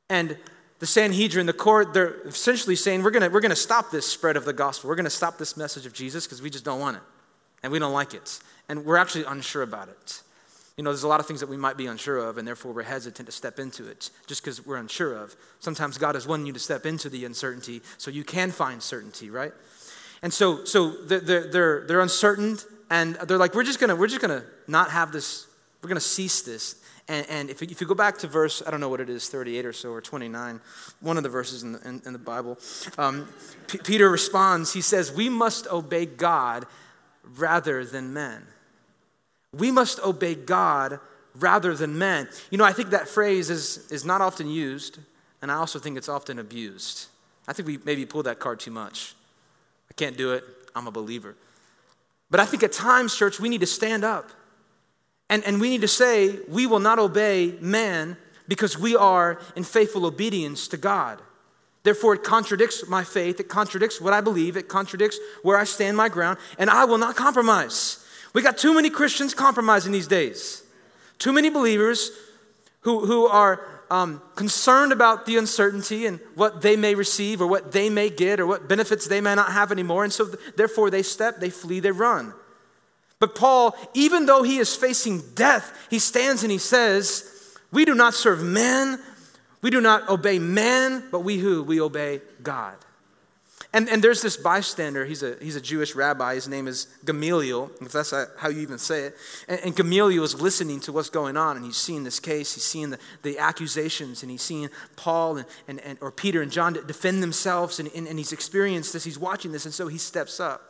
And 0.10 0.38
the 0.80 0.88
Sanhedrin, 0.88 1.46
the 1.46 1.54
court, 1.54 1.94
they're 1.94 2.20
essentially 2.28 2.76
saying, 2.76 3.02
we're 3.02 3.12
going 3.12 3.32
we're 3.32 3.40
going 3.40 3.52
to 3.52 3.56
stop 3.56 3.92
this 3.92 4.06
spread 4.06 4.36
of 4.36 4.44
the 4.44 4.52
gospel. 4.52 4.90
We're 4.90 4.96
going 4.96 5.06
to 5.06 5.10
stop 5.10 5.38
this 5.38 5.56
message 5.56 5.86
of 5.86 5.94
Jesus 5.94 6.26
because 6.26 6.42
we 6.42 6.50
just 6.50 6.66
don't 6.66 6.82
want 6.82 6.98
it 6.98 7.04
and 7.64 7.72
we 7.72 7.80
don't 7.80 7.94
like 7.94 8.14
it. 8.14 8.40
And 8.70 8.86
we're 8.86 8.98
actually 8.98 9.26
unsure 9.26 9.64
about 9.64 9.90
it. 9.90 10.22
You 10.78 10.84
know, 10.84 10.92
there's 10.92 11.04
a 11.04 11.08
lot 11.08 11.20
of 11.20 11.26
things 11.26 11.42
that 11.42 11.50
we 11.50 11.58
might 11.58 11.78
be 11.78 11.88
unsure 11.88 12.18
of, 12.18 12.38
and 12.38 12.48
therefore 12.48 12.72
we're 12.72 12.84
hesitant 12.84 13.28
to 13.28 13.32
step 13.32 13.60
into 13.60 13.88
it 13.88 14.10
just 14.26 14.42
because 14.42 14.66
we're 14.66 14.78
unsure 14.78 15.16
of. 15.16 15.36
Sometimes 15.60 15.98
God 15.98 16.16
is 16.16 16.26
wanting 16.26 16.46
you 16.46 16.54
to 16.54 16.60
step 16.60 16.86
into 16.86 17.10
the 17.10 17.26
uncertainty 17.26 17.82
so 17.98 18.10
you 18.10 18.24
can 18.24 18.52
find 18.52 18.82
certainty, 18.82 19.30
right? 19.30 19.52
And 20.24 20.34
so, 20.34 20.64
so 20.66 20.92
they're, 20.92 21.48
they're, 21.48 21.86
they're 21.88 22.00
uncertain, 22.00 22.58
and 22.90 23.16
they're 23.16 23.38
like, 23.38 23.54
we're 23.54 23.64
just 23.64 23.80
gonna, 23.80 23.96
we're 23.96 24.08
just 24.08 24.22
gonna 24.22 24.44
not 24.68 24.92
have 24.92 25.12
this, 25.12 25.48
we're 25.82 25.90
gonna 25.90 26.00
cease 26.00 26.42
this. 26.42 26.76
And, 27.08 27.28
and 27.30 27.50
if, 27.50 27.62
if 27.62 27.82
you 27.82 27.88
go 27.88 27.96
back 27.96 28.20
to 28.20 28.28
verse, 28.28 28.64
I 28.66 28.72
don't 28.72 28.80
know 28.80 28.90
what 28.90 29.02
it 29.02 29.10
is, 29.10 29.28
38 29.28 29.66
or 29.66 29.74
so, 29.74 29.92
or 29.92 30.02
29, 30.02 30.62
one 31.02 31.18
of 31.18 31.24
the 31.24 31.30
verses 31.30 31.64
in 31.64 31.74
the, 31.74 31.88
in, 31.88 32.02
in 32.06 32.14
the 32.14 32.20
Bible, 32.20 32.58
um, 32.98 33.28
P- 33.68 33.80
Peter 33.80 34.10
responds, 34.10 34.74
he 34.74 34.82
says, 34.82 35.12
We 35.12 35.28
must 35.28 35.68
obey 35.68 36.06
God 36.06 36.66
rather 37.24 37.86
than 37.86 38.14
men. 38.14 38.46
We 39.54 39.72
must 39.72 40.00
obey 40.00 40.36
God 40.36 41.00
rather 41.36 41.74
than 41.76 41.98
men. 41.98 42.28
You 42.50 42.58
know, 42.58 42.64
I 42.64 42.74
think 42.74 42.90
that 42.90 43.08
phrase 43.08 43.50
is, 43.50 43.90
is 43.92 44.06
not 44.06 44.22
often 44.22 44.50
used, 44.50 45.00
and 45.42 45.52
I 45.52 45.56
also 45.56 45.80
think 45.80 45.98
it's 45.98 46.10
often 46.10 46.40
abused. 46.40 47.08
I 47.48 47.54
think 47.54 47.68
we 47.68 47.80
maybe 47.84 48.06
pull 48.06 48.24
that 48.24 48.40
card 48.40 48.60
too 48.60 48.72
much. 48.72 49.16
I 49.90 49.94
can't 49.94 50.18
do 50.18 50.34
it, 50.34 50.44
I'm 50.76 50.88
a 50.88 50.92
believer. 50.92 51.36
But 52.30 52.40
I 52.40 52.46
think 52.46 52.64
at 52.64 52.72
times, 52.72 53.16
church, 53.16 53.40
we 53.40 53.50
need 53.50 53.62
to 53.62 53.68
stand 53.68 54.04
up 54.04 54.30
and, 55.32 55.46
and 55.46 55.62
we 55.62 55.70
need 55.70 55.82
to 55.82 55.88
say, 55.88 56.40
we 56.50 56.68
will 56.68 56.80
not 56.80 57.00
obey 57.00 57.56
man 57.62 58.18
because 58.50 58.78
we 58.78 58.98
are 58.98 59.40
in 59.56 59.64
faithful 59.64 60.06
obedience 60.06 60.68
to 60.68 60.78
God. 60.78 61.22
Therefore, 61.84 62.14
it 62.14 62.24
contradicts 62.24 62.88
my 62.88 63.04
faith, 63.04 63.40
it 63.40 63.50
contradicts 63.50 64.00
what 64.00 64.14
I 64.14 64.22
believe, 64.22 64.56
it 64.56 64.68
contradicts 64.68 65.20
where 65.42 65.58
I 65.58 65.64
stand 65.64 65.98
my 65.98 66.10
ground, 66.10 66.38
and 66.60 66.70
I 66.70 66.86
will 66.86 67.00
not 67.00 67.16
compromise. 67.16 68.06
We 68.34 68.42
got 68.42 68.58
too 68.58 68.74
many 68.74 68.90
Christians 68.90 69.34
compromising 69.34 69.92
these 69.92 70.08
days. 70.08 70.64
Too 71.18 71.34
many 71.34 71.50
believers 71.50 72.12
who, 72.82 73.06
who 73.06 73.26
are 73.28 73.66
um, 73.90 74.22
concerned 74.36 74.94
about 74.94 75.26
the 75.26 75.38
uncertainty 75.38 76.06
and 76.06 76.20
what 76.36 76.62
they 76.62 76.78
may 76.78 76.96
receive 76.96 77.42
or 77.42 77.48
what 77.48 77.72
they 77.72 77.90
may 77.90 78.10
get 78.10 78.40
or 78.40 78.48
what 78.48 78.70
benefits 78.70 79.08
they 79.08 79.20
may 79.20 79.36
not 79.36 79.52
have 79.52 79.72
anymore. 79.72 80.04
And 80.04 80.14
so, 80.14 80.26
therefore, 80.56 80.90
they 80.90 81.04
step, 81.04 81.40
they 81.40 81.50
flee, 81.50 81.80
they 81.80 81.92
run. 81.92 82.34
But 83.20 83.36
Paul, 83.36 83.76
even 83.94 84.26
though 84.26 84.44
he 84.44 84.58
is 84.58 84.76
facing 84.76 85.22
death, 85.36 85.88
he 85.90 86.00
stands 86.00 86.42
and 86.42 86.52
he 86.52 86.58
says, 86.58 87.58
We 87.72 87.86
do 87.86 87.94
not 87.94 88.14
serve 88.14 88.42
man, 88.42 88.98
we 89.62 89.70
do 89.70 89.82
not 89.82 90.10
obey 90.10 90.40
man, 90.40 91.04
but 91.12 91.20
we 91.20 91.38
who? 91.38 91.64
We 91.64 91.80
obey 91.80 92.22
God. 92.42 92.76
And, 93.74 93.88
and 93.88 94.04
there's 94.04 94.22
this 94.22 94.36
bystander, 94.36 95.06
he's 95.06 95.24
a, 95.24 95.38
he's 95.42 95.56
a 95.56 95.62
Jewish 95.62 95.96
rabbi, 95.96 96.36
his 96.36 96.50
name 96.50 96.68
is 96.68 96.88
Gamaliel, 97.06 97.72
if 97.80 97.94
that's 97.94 98.14
how 98.38 98.50
you 98.50 98.60
even 98.60 98.78
say 98.78 99.06
it. 99.06 99.16
And, 99.48 99.60
and 99.62 99.76
Gamaliel 99.76 100.26
is 100.26 100.42
listening 100.42 100.82
to 100.82 100.92
what's 100.92 101.10
going 101.10 101.38
on, 101.38 101.56
and 101.56 101.66
he's 101.66 101.78
seeing 101.78 102.04
this 102.04 102.20
case, 102.20 102.54
he's 102.54 102.66
seeing 102.66 102.90
the, 102.90 103.00
the 103.22 103.40
accusations, 103.40 104.24
and 104.24 104.32
he's 104.32 104.42
seeing 104.42 104.68
Paul 104.98 105.38
and, 105.38 105.46
and, 105.70 105.80
and, 105.82 105.98
or 106.02 106.12
Peter 106.12 106.42
and 106.42 106.52
John 106.52 106.74
defend 106.74 107.24
themselves, 107.24 107.80
and, 107.80 107.90
and, 107.96 108.10
and 108.10 108.18
he's 108.18 108.34
experienced 108.34 108.92
this, 108.92 109.06
he's 109.06 109.20
watching 109.20 109.54
this, 109.54 109.64
and 109.64 109.74
so 109.74 109.88
he 109.88 109.98
steps 109.98 110.42
up. 110.42 110.62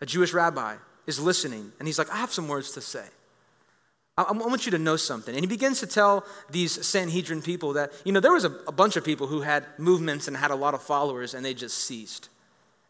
A 0.00 0.06
Jewish 0.06 0.32
rabbi 0.32 0.76
is 1.06 1.20
listening, 1.20 1.72
and 1.78 1.86
he's 1.86 1.98
like, 1.98 2.10
I 2.10 2.16
have 2.16 2.32
some 2.32 2.48
words 2.48 2.70
to 2.72 2.80
say. 2.80 3.04
I, 4.16 4.32
want 4.32 4.66
you 4.66 4.72
to 4.72 4.78
know 4.78 4.96
something. 4.96 5.34
And 5.34 5.42
he 5.42 5.48
begins 5.48 5.80
to 5.80 5.86
tell 5.86 6.26
these 6.50 6.86
Sanhedrin 6.86 7.42
people 7.42 7.72
that, 7.74 7.92
you 8.04 8.12
know, 8.12 8.20
there 8.20 8.32
was 8.32 8.44
a, 8.44 8.52
a 8.66 8.72
bunch 8.72 8.96
of 8.96 9.04
people 9.04 9.26
who 9.26 9.40
had 9.40 9.64
movements 9.78 10.28
and 10.28 10.36
had 10.36 10.50
a 10.50 10.54
lot 10.54 10.74
of 10.74 10.82
followers 10.82 11.32
and 11.32 11.44
they 11.44 11.54
just 11.54 11.78
ceased. 11.78 12.28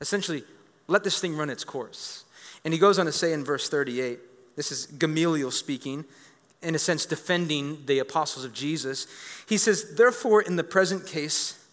Essentially, 0.00 0.43
let 0.89 1.05
this 1.05 1.21
thing 1.21 1.37
run 1.37 1.50
its 1.50 1.62
course. 1.62 2.25
And 2.65 2.75
he 2.75 2.81
goes 2.81 2.99
on 2.99 3.07
to 3.07 3.12
say 3.12 3.33
in 3.33 3.45
verse 3.45 3.69
38, 3.69 4.19
this 4.57 4.73
is 4.73 4.87
Gamaliel 4.87 5.50
speaking, 5.50 6.05
in 6.62 6.75
a 6.75 6.79
sense, 6.79 7.07
defending 7.07 7.87
the 7.87 8.00
apostles 8.00 8.45
of 8.45 8.53
Jesus. 8.53 9.07
He 9.49 9.57
says, 9.57 9.95
Therefore, 9.95 10.43
in 10.43 10.57
the 10.57 10.65
present 10.65 11.07
case, 11.07 11.65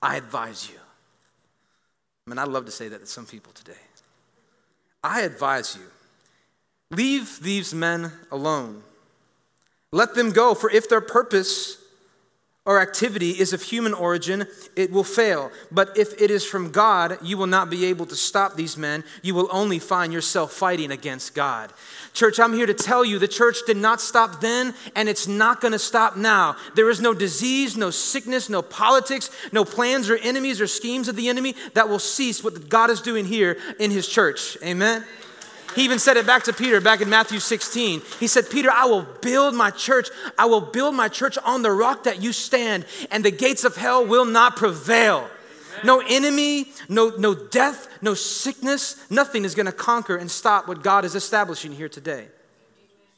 I 0.00 0.16
advise 0.16 0.68
you. 0.70 0.78
I 2.26 2.30
mean, 2.30 2.38
I'd 2.38 2.48
love 2.48 2.64
to 2.66 2.72
say 2.72 2.88
that 2.88 3.00
to 3.00 3.06
some 3.06 3.26
people 3.26 3.52
today. 3.52 3.78
I 5.04 5.22
advise 5.22 5.76
you, 5.76 5.82
leave 6.90 7.40
these 7.42 7.74
men 7.74 8.12
alone 8.30 8.82
let 9.92 10.14
them 10.14 10.30
go, 10.30 10.54
for 10.54 10.70
if 10.70 10.88
their 10.88 11.02
purpose 11.02 11.78
or 12.64 12.80
activity 12.80 13.30
is 13.30 13.52
of 13.52 13.60
human 13.60 13.92
origin, 13.92 14.46
it 14.76 14.92
will 14.92 15.02
fail. 15.02 15.50
But 15.72 15.98
if 15.98 16.20
it 16.20 16.30
is 16.30 16.44
from 16.44 16.70
God, 16.70 17.18
you 17.20 17.36
will 17.36 17.48
not 17.48 17.68
be 17.68 17.86
able 17.86 18.06
to 18.06 18.14
stop 18.14 18.54
these 18.54 18.76
men. 18.76 19.02
You 19.20 19.34
will 19.34 19.48
only 19.50 19.80
find 19.80 20.12
yourself 20.12 20.52
fighting 20.52 20.92
against 20.92 21.34
God. 21.34 21.72
Church, 22.14 22.38
I'm 22.38 22.54
here 22.54 22.66
to 22.66 22.74
tell 22.74 23.04
you 23.04 23.18
the 23.18 23.26
church 23.26 23.58
did 23.66 23.76
not 23.76 24.00
stop 24.00 24.40
then, 24.40 24.74
and 24.94 25.08
it's 25.08 25.26
not 25.26 25.60
going 25.60 25.72
to 25.72 25.78
stop 25.78 26.16
now. 26.16 26.54
There 26.76 26.88
is 26.88 27.00
no 27.00 27.14
disease, 27.14 27.76
no 27.76 27.90
sickness, 27.90 28.48
no 28.48 28.62
politics, 28.62 29.30
no 29.50 29.64
plans 29.64 30.08
or 30.08 30.16
enemies 30.18 30.60
or 30.60 30.68
schemes 30.68 31.08
of 31.08 31.16
the 31.16 31.28
enemy 31.28 31.56
that 31.74 31.88
will 31.88 31.98
cease 31.98 32.44
what 32.44 32.68
God 32.68 32.90
is 32.90 33.00
doing 33.00 33.24
here 33.24 33.58
in 33.80 33.90
his 33.90 34.06
church. 34.06 34.56
Amen. 34.62 35.04
He 35.74 35.84
even 35.84 35.98
said 35.98 36.16
it 36.16 36.26
back 36.26 36.44
to 36.44 36.52
Peter 36.52 36.80
back 36.80 37.00
in 37.00 37.08
Matthew 37.08 37.38
16. 37.38 38.02
He 38.20 38.26
said, 38.26 38.50
Peter, 38.50 38.70
I 38.70 38.84
will 38.84 39.02
build 39.02 39.54
my 39.54 39.70
church. 39.70 40.08
I 40.38 40.46
will 40.46 40.60
build 40.60 40.94
my 40.94 41.08
church 41.08 41.38
on 41.44 41.62
the 41.62 41.70
rock 41.70 42.04
that 42.04 42.22
you 42.22 42.32
stand, 42.32 42.84
and 43.10 43.24
the 43.24 43.30
gates 43.30 43.64
of 43.64 43.76
hell 43.76 44.04
will 44.04 44.24
not 44.24 44.56
prevail. 44.56 45.28
No 45.84 46.02
enemy, 46.06 46.66
no, 46.88 47.10
no 47.18 47.34
death, 47.34 47.88
no 48.02 48.14
sickness, 48.14 49.10
nothing 49.10 49.44
is 49.44 49.54
going 49.54 49.66
to 49.66 49.72
conquer 49.72 50.16
and 50.16 50.30
stop 50.30 50.68
what 50.68 50.82
God 50.82 51.04
is 51.04 51.14
establishing 51.14 51.72
here 51.72 51.88
today 51.88 52.28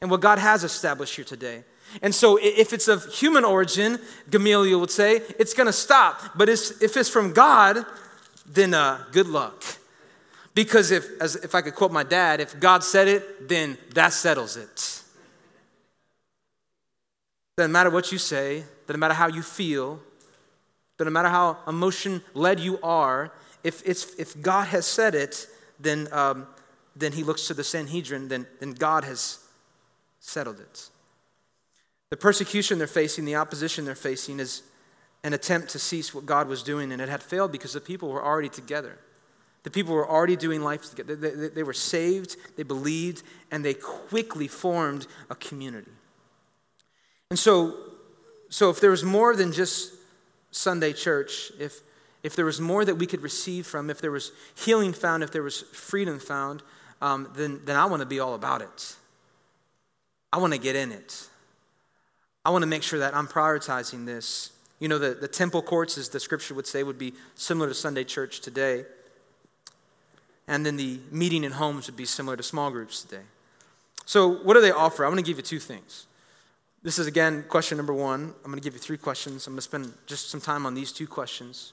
and 0.01 0.11
what 0.11 0.21
God 0.21 0.39
has 0.39 0.65
established 0.65 1.17
here 1.17 1.25
today. 1.25 1.65
And 2.03 2.15
so, 2.15 2.39
if 2.41 2.73
it's 2.73 2.89
of 2.89 3.05
human 3.13 3.45
origin, 3.45 3.99
Gamaliel 4.31 4.81
would 4.81 4.91
say, 4.91 5.23
it's 5.39 5.55
going 5.55 5.67
to 5.67 5.73
stop. 5.73 6.37
But 6.37 6.49
if 6.49 6.97
it's 6.97 7.09
from 7.09 7.33
God, 7.33 7.85
then 8.47 8.75
uh, 8.75 9.05
good 9.13 9.29
luck. 9.29 9.63
Because 10.55 10.93
if, 10.93 11.07
as, 11.21 11.37
if 11.37 11.55
I 11.55 11.63
could 11.63 11.75
quote 11.75 11.91
my 11.91 12.05
dad, 12.05 12.41
if 12.41 12.59
God 12.61 12.85
said 12.85 13.09
it, 13.09 13.49
then 13.49 13.77
that 13.95 14.13
settles 14.13 14.57
it. 14.57 15.03
Doesn't 17.57 17.73
matter 17.73 17.91
what 17.91 18.13
you 18.13 18.19
say, 18.19 18.65
doesn't 18.87 19.01
matter 19.01 19.15
how 19.15 19.29
you 19.29 19.43
feel, 19.43 20.01
doesn't 20.99 21.13
matter 21.13 21.29
how 21.29 21.59
emotion 21.67 22.23
led 22.35 22.61
you 22.61 22.79
are, 22.83 23.33
if, 23.65 23.83
it's, 23.85 24.15
if 24.15 24.41
God 24.41 24.69
has 24.69 24.87
said 24.87 25.15
it, 25.15 25.47
then, 25.81 26.09
um, 26.13 26.47
then 26.95 27.13
he 27.13 27.25
looks 27.25 27.47
to 27.49 27.55
the 27.55 27.65
Sanhedrin, 27.65 28.29
then, 28.29 28.47
then 28.61 28.73
God 28.73 29.05
has 29.05 29.39
settled 30.21 30.61
it. 30.61 30.89
The 32.11 32.17
persecution 32.17 32.79
they're 32.79 32.87
facing, 32.87 33.25
the 33.25 33.37
opposition 33.37 33.85
they're 33.85 33.95
facing, 33.95 34.39
is 34.39 34.63
an 35.25 35.33
attempt 35.33 35.71
to 35.71 35.79
cease 35.79 36.15
what 36.15 36.27
God 36.27 36.47
was 36.47 36.63
doing, 36.63 36.93
and 36.93 37.01
it 37.01 37.09
had 37.09 37.23
failed 37.23 37.51
because 37.51 37.73
the 37.73 37.81
people 37.81 38.11
were 38.11 38.25
already 38.25 38.49
together. 38.49 38.99
The 39.64 39.71
people 39.71 39.94
were 39.94 40.09
already 40.09 40.37
doing 40.37 40.62
life 40.62 40.88
together. 40.88 41.16
They, 41.16 41.30
they, 41.30 41.49
they 41.49 41.62
were 41.62 41.73
saved, 41.73 42.37
they 42.56 42.62
believed, 42.62 43.23
and 43.50 43.64
they 43.64 43.75
quickly 43.75 44.47
formed 44.47 45.06
a 45.28 45.35
community. 45.35 45.90
And 47.30 47.38
so, 47.38 47.75
so 48.50 48.71
if 48.71 48.80
there 48.80 48.90
was 48.90 49.02
more 49.02 49.35
than 49.35 49.52
just 49.52 49.92
Sunday 50.50 50.92
church, 50.92 51.50
if, 51.59 51.80
if 52.23 52.37
there 52.37 52.44
was 52.44 52.61
more 52.61 52.85
that 52.85 52.94
we 52.94 53.06
could 53.06 53.23
receive 53.23 53.66
from, 53.66 53.90
if 53.90 54.00
there 54.00 54.11
was 54.11 54.33
healing 54.54 54.92
found, 54.92 55.23
if 55.23 55.33
there 55.33 55.42
was 55.42 55.62
freedom 55.62 56.18
found, 56.18 56.62
um, 57.00 57.28
then, 57.35 57.61
then 57.64 57.76
I 57.76 57.87
want 57.87 58.00
to 58.00 58.06
be 58.06 58.21
all 58.21 58.35
about 58.35 58.62
it. 58.62 58.97
I 60.33 60.38
want 60.38 60.52
to 60.52 60.59
get 60.59 60.76
in 60.76 60.92
it. 60.92 61.28
I 62.44 62.50
want 62.50 62.62
to 62.62 62.66
make 62.66 62.83
sure 62.83 62.99
that 62.99 63.14
I'm 63.14 63.26
prioritizing 63.26 64.04
this. 64.04 64.52
You 64.78 64.88
know, 64.88 64.99
the, 64.99 65.14
the 65.14 65.28
temple 65.28 65.62
courts, 65.62 65.97
as 65.97 66.11
the 66.11 66.21
scripture 66.21 66.54
would 66.54 66.66
say, 66.66 66.83
would 66.83 66.99
be 66.99 67.14
similar 67.35 67.68
to 67.68 67.75
Sunday 67.75 68.04
church 68.04 68.40
today. 68.40 68.85
And 70.47 70.65
then 70.65 70.77
the 70.77 71.01
meeting 71.11 71.45
in 71.45 71.53
homes 71.53 71.87
would 71.87 71.97
be 71.97 72.05
similar 72.05 72.37
to 72.37 72.43
small 72.43 72.71
groups 72.71 73.03
today. 73.03 73.23
So, 74.05 74.29
what 74.29 74.55
do 74.55 74.61
they 74.61 74.71
offer? 74.71 75.05
I'm 75.05 75.13
going 75.13 75.25
to 75.25 75.29
give 75.29 75.39
you 75.39 75.43
two 75.43 75.59
things. 75.59 76.07
This 76.83 76.99
is, 76.99 77.07
again, 77.07 77.45
question 77.49 77.79
number 77.79 77.95
one. 77.95 78.35
I'm 78.45 78.51
going 78.51 78.59
to 78.59 78.63
give 78.63 78.75
you 78.75 78.79
three 78.79 78.99
questions. 78.99 79.47
I'm 79.47 79.55
going 79.55 79.59
to 79.59 79.63
spend 79.63 79.93
just 80.07 80.29
some 80.29 80.41
time 80.41 80.67
on 80.67 80.75
these 80.75 80.93
two 80.93 81.07
questions, 81.07 81.73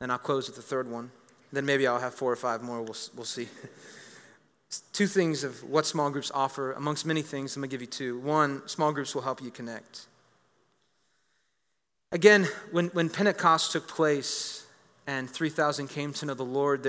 and 0.00 0.10
I'll 0.10 0.16
close 0.16 0.46
with 0.46 0.56
the 0.56 0.62
third 0.62 0.90
one. 0.90 1.10
Then 1.52 1.66
maybe 1.66 1.86
I'll 1.86 2.00
have 2.00 2.14
four 2.14 2.32
or 2.32 2.36
five 2.36 2.62
more. 2.62 2.80
We'll, 2.80 2.96
we'll 3.14 3.26
see. 3.26 3.48
two 4.92 5.06
things 5.06 5.44
of 5.44 5.62
what 5.64 5.86
small 5.86 6.10
groups 6.10 6.30
offer. 6.34 6.72
Amongst 6.72 7.04
many 7.04 7.22
things, 7.22 7.56
I'm 7.56 7.60
going 7.60 7.70
to 7.70 7.74
give 7.74 7.82
you 7.82 7.86
two. 7.86 8.18
One, 8.20 8.66
small 8.66 8.92
groups 8.92 9.14
will 9.14 9.22
help 9.22 9.42
you 9.42 9.50
connect. 9.50 10.06
Again, 12.10 12.48
when, 12.72 12.86
when 12.88 13.10
Pentecost 13.10 13.72
took 13.72 13.86
place 13.86 14.66
and 15.06 15.28
3,000 15.28 15.88
came 15.88 16.12
to 16.14 16.26
know 16.26 16.34
the 16.34 16.42
Lord, 16.42 16.82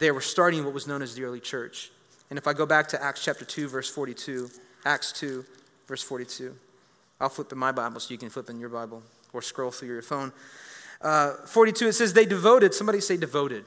they 0.00 0.10
were 0.10 0.20
starting 0.20 0.64
what 0.64 0.74
was 0.74 0.86
known 0.86 1.02
as 1.02 1.14
the 1.14 1.22
early 1.22 1.40
church. 1.40 1.92
And 2.30 2.38
if 2.38 2.48
I 2.48 2.52
go 2.54 2.66
back 2.66 2.88
to 2.88 3.02
Acts 3.02 3.22
chapter 3.22 3.44
2, 3.44 3.68
verse 3.68 3.88
42, 3.88 4.50
Acts 4.84 5.12
2, 5.12 5.44
verse 5.86 6.02
42. 6.02 6.56
I'll 7.20 7.28
flip 7.28 7.52
in 7.52 7.58
my 7.58 7.70
Bible 7.70 8.00
so 8.00 8.10
you 8.10 8.18
can 8.18 8.30
flip 8.30 8.48
in 8.48 8.58
your 8.58 8.70
Bible 8.70 9.02
or 9.32 9.42
scroll 9.42 9.70
through 9.70 9.88
your 9.88 10.02
phone. 10.02 10.32
Uh, 11.02 11.32
42, 11.46 11.88
it 11.88 11.92
says, 11.92 12.14
They 12.14 12.24
devoted, 12.24 12.72
somebody 12.72 13.00
say 13.00 13.16
devoted. 13.16 13.64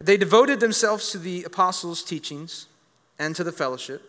They 0.00 0.16
devoted 0.16 0.58
themselves 0.60 1.10
to 1.10 1.18
the 1.18 1.44
apostles' 1.44 2.02
teachings 2.02 2.66
and 3.18 3.36
to 3.36 3.44
the 3.44 3.52
fellowship, 3.52 4.02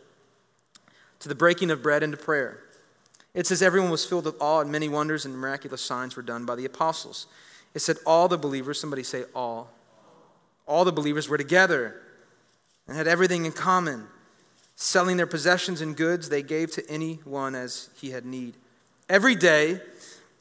to 1.19 1.29
the 1.29 1.35
breaking 1.35 1.71
of 1.71 1.83
bread 1.83 2.03
and 2.03 2.13
to 2.13 2.17
prayer. 2.17 2.59
It 3.33 3.47
says, 3.47 3.61
Everyone 3.61 3.91
was 3.91 4.05
filled 4.05 4.25
with 4.25 4.41
awe, 4.41 4.61
and 4.61 4.71
many 4.71 4.87
wonders 4.87 5.25
and 5.25 5.37
miraculous 5.37 5.81
signs 5.81 6.15
were 6.15 6.23
done 6.23 6.45
by 6.45 6.55
the 6.55 6.65
apostles. 6.65 7.27
It 7.73 7.79
said, 7.79 7.97
All 8.05 8.29
the 8.29 8.37
believers, 8.37 8.79
somebody 8.79 9.03
say 9.03 9.25
all, 9.35 9.71
all 10.65 10.85
the 10.85 10.91
believers 10.91 11.29
were 11.29 11.37
together 11.37 12.01
and 12.87 12.97
had 12.97 13.07
everything 13.07 13.45
in 13.45 13.51
common. 13.51 14.07
Selling 14.75 15.17
their 15.17 15.27
possessions 15.27 15.81
and 15.81 15.95
goods, 15.95 16.29
they 16.29 16.41
gave 16.41 16.71
to 16.71 16.89
anyone 16.89 17.55
as 17.55 17.89
he 17.95 18.11
had 18.11 18.25
need. 18.25 18.55
Every 19.07 19.35
day, 19.35 19.79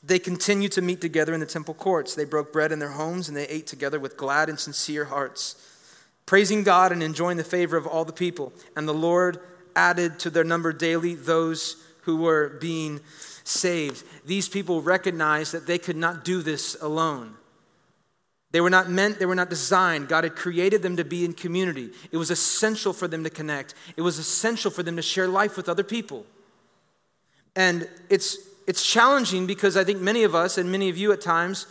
they 0.02 0.18
continued 0.18 0.72
to 0.72 0.82
meet 0.82 1.00
together 1.00 1.34
in 1.34 1.40
the 1.40 1.46
temple 1.46 1.74
courts. 1.74 2.14
They 2.14 2.24
broke 2.24 2.52
bread 2.52 2.72
in 2.72 2.78
their 2.78 2.90
homes 2.90 3.28
and 3.28 3.36
they 3.36 3.46
ate 3.46 3.66
together 3.66 4.00
with 4.00 4.16
glad 4.16 4.48
and 4.48 4.58
sincere 4.58 5.04
hearts, 5.04 5.56
praising 6.26 6.64
God 6.64 6.92
and 6.92 7.02
enjoying 7.02 7.36
the 7.36 7.44
favor 7.44 7.76
of 7.76 7.86
all 7.86 8.04
the 8.04 8.12
people. 8.12 8.52
And 8.74 8.88
the 8.88 8.94
Lord 8.94 9.38
added 9.76 10.18
to 10.20 10.30
their 10.30 10.44
number 10.44 10.72
daily 10.72 11.14
those 11.14 11.76
who 12.02 12.16
were 12.16 12.48
being 12.60 13.00
saved. 13.44 14.04
These 14.24 14.48
people 14.48 14.82
recognized 14.82 15.52
that 15.52 15.66
they 15.66 15.78
could 15.78 15.96
not 15.96 16.24
do 16.24 16.42
this 16.42 16.76
alone. 16.80 17.36
They 18.52 18.60
were 18.60 18.70
not 18.70 18.90
meant, 18.90 19.18
they 19.18 19.26
were 19.26 19.34
not 19.34 19.48
designed. 19.48 20.08
God 20.08 20.24
had 20.24 20.36
created 20.36 20.82
them 20.82 20.96
to 20.98 21.04
be 21.04 21.24
in 21.24 21.32
community. 21.32 21.90
It 22.10 22.18
was 22.18 22.30
essential 22.30 22.92
for 22.92 23.08
them 23.08 23.24
to 23.24 23.30
connect, 23.30 23.74
it 23.96 24.02
was 24.02 24.18
essential 24.18 24.70
for 24.70 24.82
them 24.82 24.96
to 24.96 25.02
share 25.02 25.26
life 25.26 25.56
with 25.56 25.68
other 25.68 25.82
people. 25.82 26.26
And 27.56 27.88
it's, 28.08 28.38
it's 28.66 28.86
challenging 28.86 29.46
because 29.46 29.76
I 29.76 29.84
think 29.84 30.00
many 30.00 30.22
of 30.22 30.34
us, 30.34 30.56
and 30.56 30.70
many 30.70 30.88
of 30.88 30.96
you 30.96 31.12
at 31.12 31.20
times, 31.20 31.66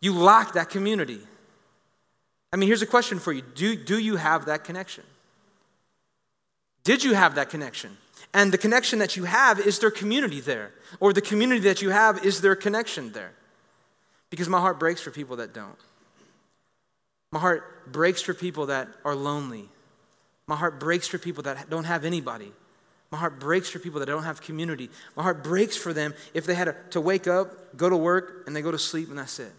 you 0.00 0.14
lack 0.14 0.52
that 0.52 0.70
community. 0.70 1.20
I 2.52 2.56
mean, 2.56 2.66
here's 2.66 2.82
a 2.82 2.86
question 2.86 3.18
for 3.18 3.32
you 3.32 3.42
Do, 3.54 3.74
do 3.74 3.98
you 3.98 4.16
have 4.16 4.46
that 4.46 4.64
connection? 4.64 5.04
Did 6.84 7.04
you 7.04 7.14
have 7.14 7.36
that 7.36 7.48
connection? 7.48 7.96
And 8.34 8.52
the 8.52 8.58
connection 8.58 8.98
that 8.98 9.16
you 9.16 9.24
have, 9.24 9.60
is 9.60 9.78
there 9.78 9.90
community 9.90 10.40
there? 10.40 10.72
Or 11.00 11.12
the 11.12 11.20
community 11.20 11.60
that 11.60 11.82
you 11.82 11.90
have, 11.90 12.24
is 12.24 12.40
there 12.40 12.56
connection 12.56 13.12
there? 13.12 13.32
Because 14.30 14.48
my 14.48 14.58
heart 14.60 14.78
breaks 14.78 15.00
for 15.00 15.10
people 15.10 15.36
that 15.36 15.52
don't. 15.52 15.76
My 17.32 17.40
heart 17.40 17.90
breaks 17.90 18.22
for 18.22 18.34
people 18.34 18.66
that 18.66 18.88
are 19.04 19.16
lonely. 19.16 19.68
My 20.46 20.54
heart 20.54 20.78
breaks 20.78 21.08
for 21.08 21.18
people 21.18 21.42
that 21.44 21.68
don't 21.68 21.84
have 21.84 22.04
anybody. 22.04 22.52
My 23.10 23.18
heart 23.18 23.40
breaks 23.40 23.68
for 23.68 23.78
people 23.78 24.00
that 24.00 24.06
don't 24.06 24.22
have 24.22 24.40
community. 24.40 24.88
My 25.16 25.22
heart 25.22 25.42
breaks 25.42 25.76
for 25.76 25.92
them 25.92 26.14
if 26.32 26.46
they 26.46 26.54
had 26.54 26.74
to 26.92 27.00
wake 27.00 27.26
up, 27.26 27.76
go 27.76 27.90
to 27.90 27.96
work, 27.96 28.44
and 28.46 28.54
they 28.54 28.62
go 28.62 28.70
to 28.70 28.78
sleep, 28.78 29.08
and 29.08 29.18
that's 29.18 29.38
it. 29.38 29.52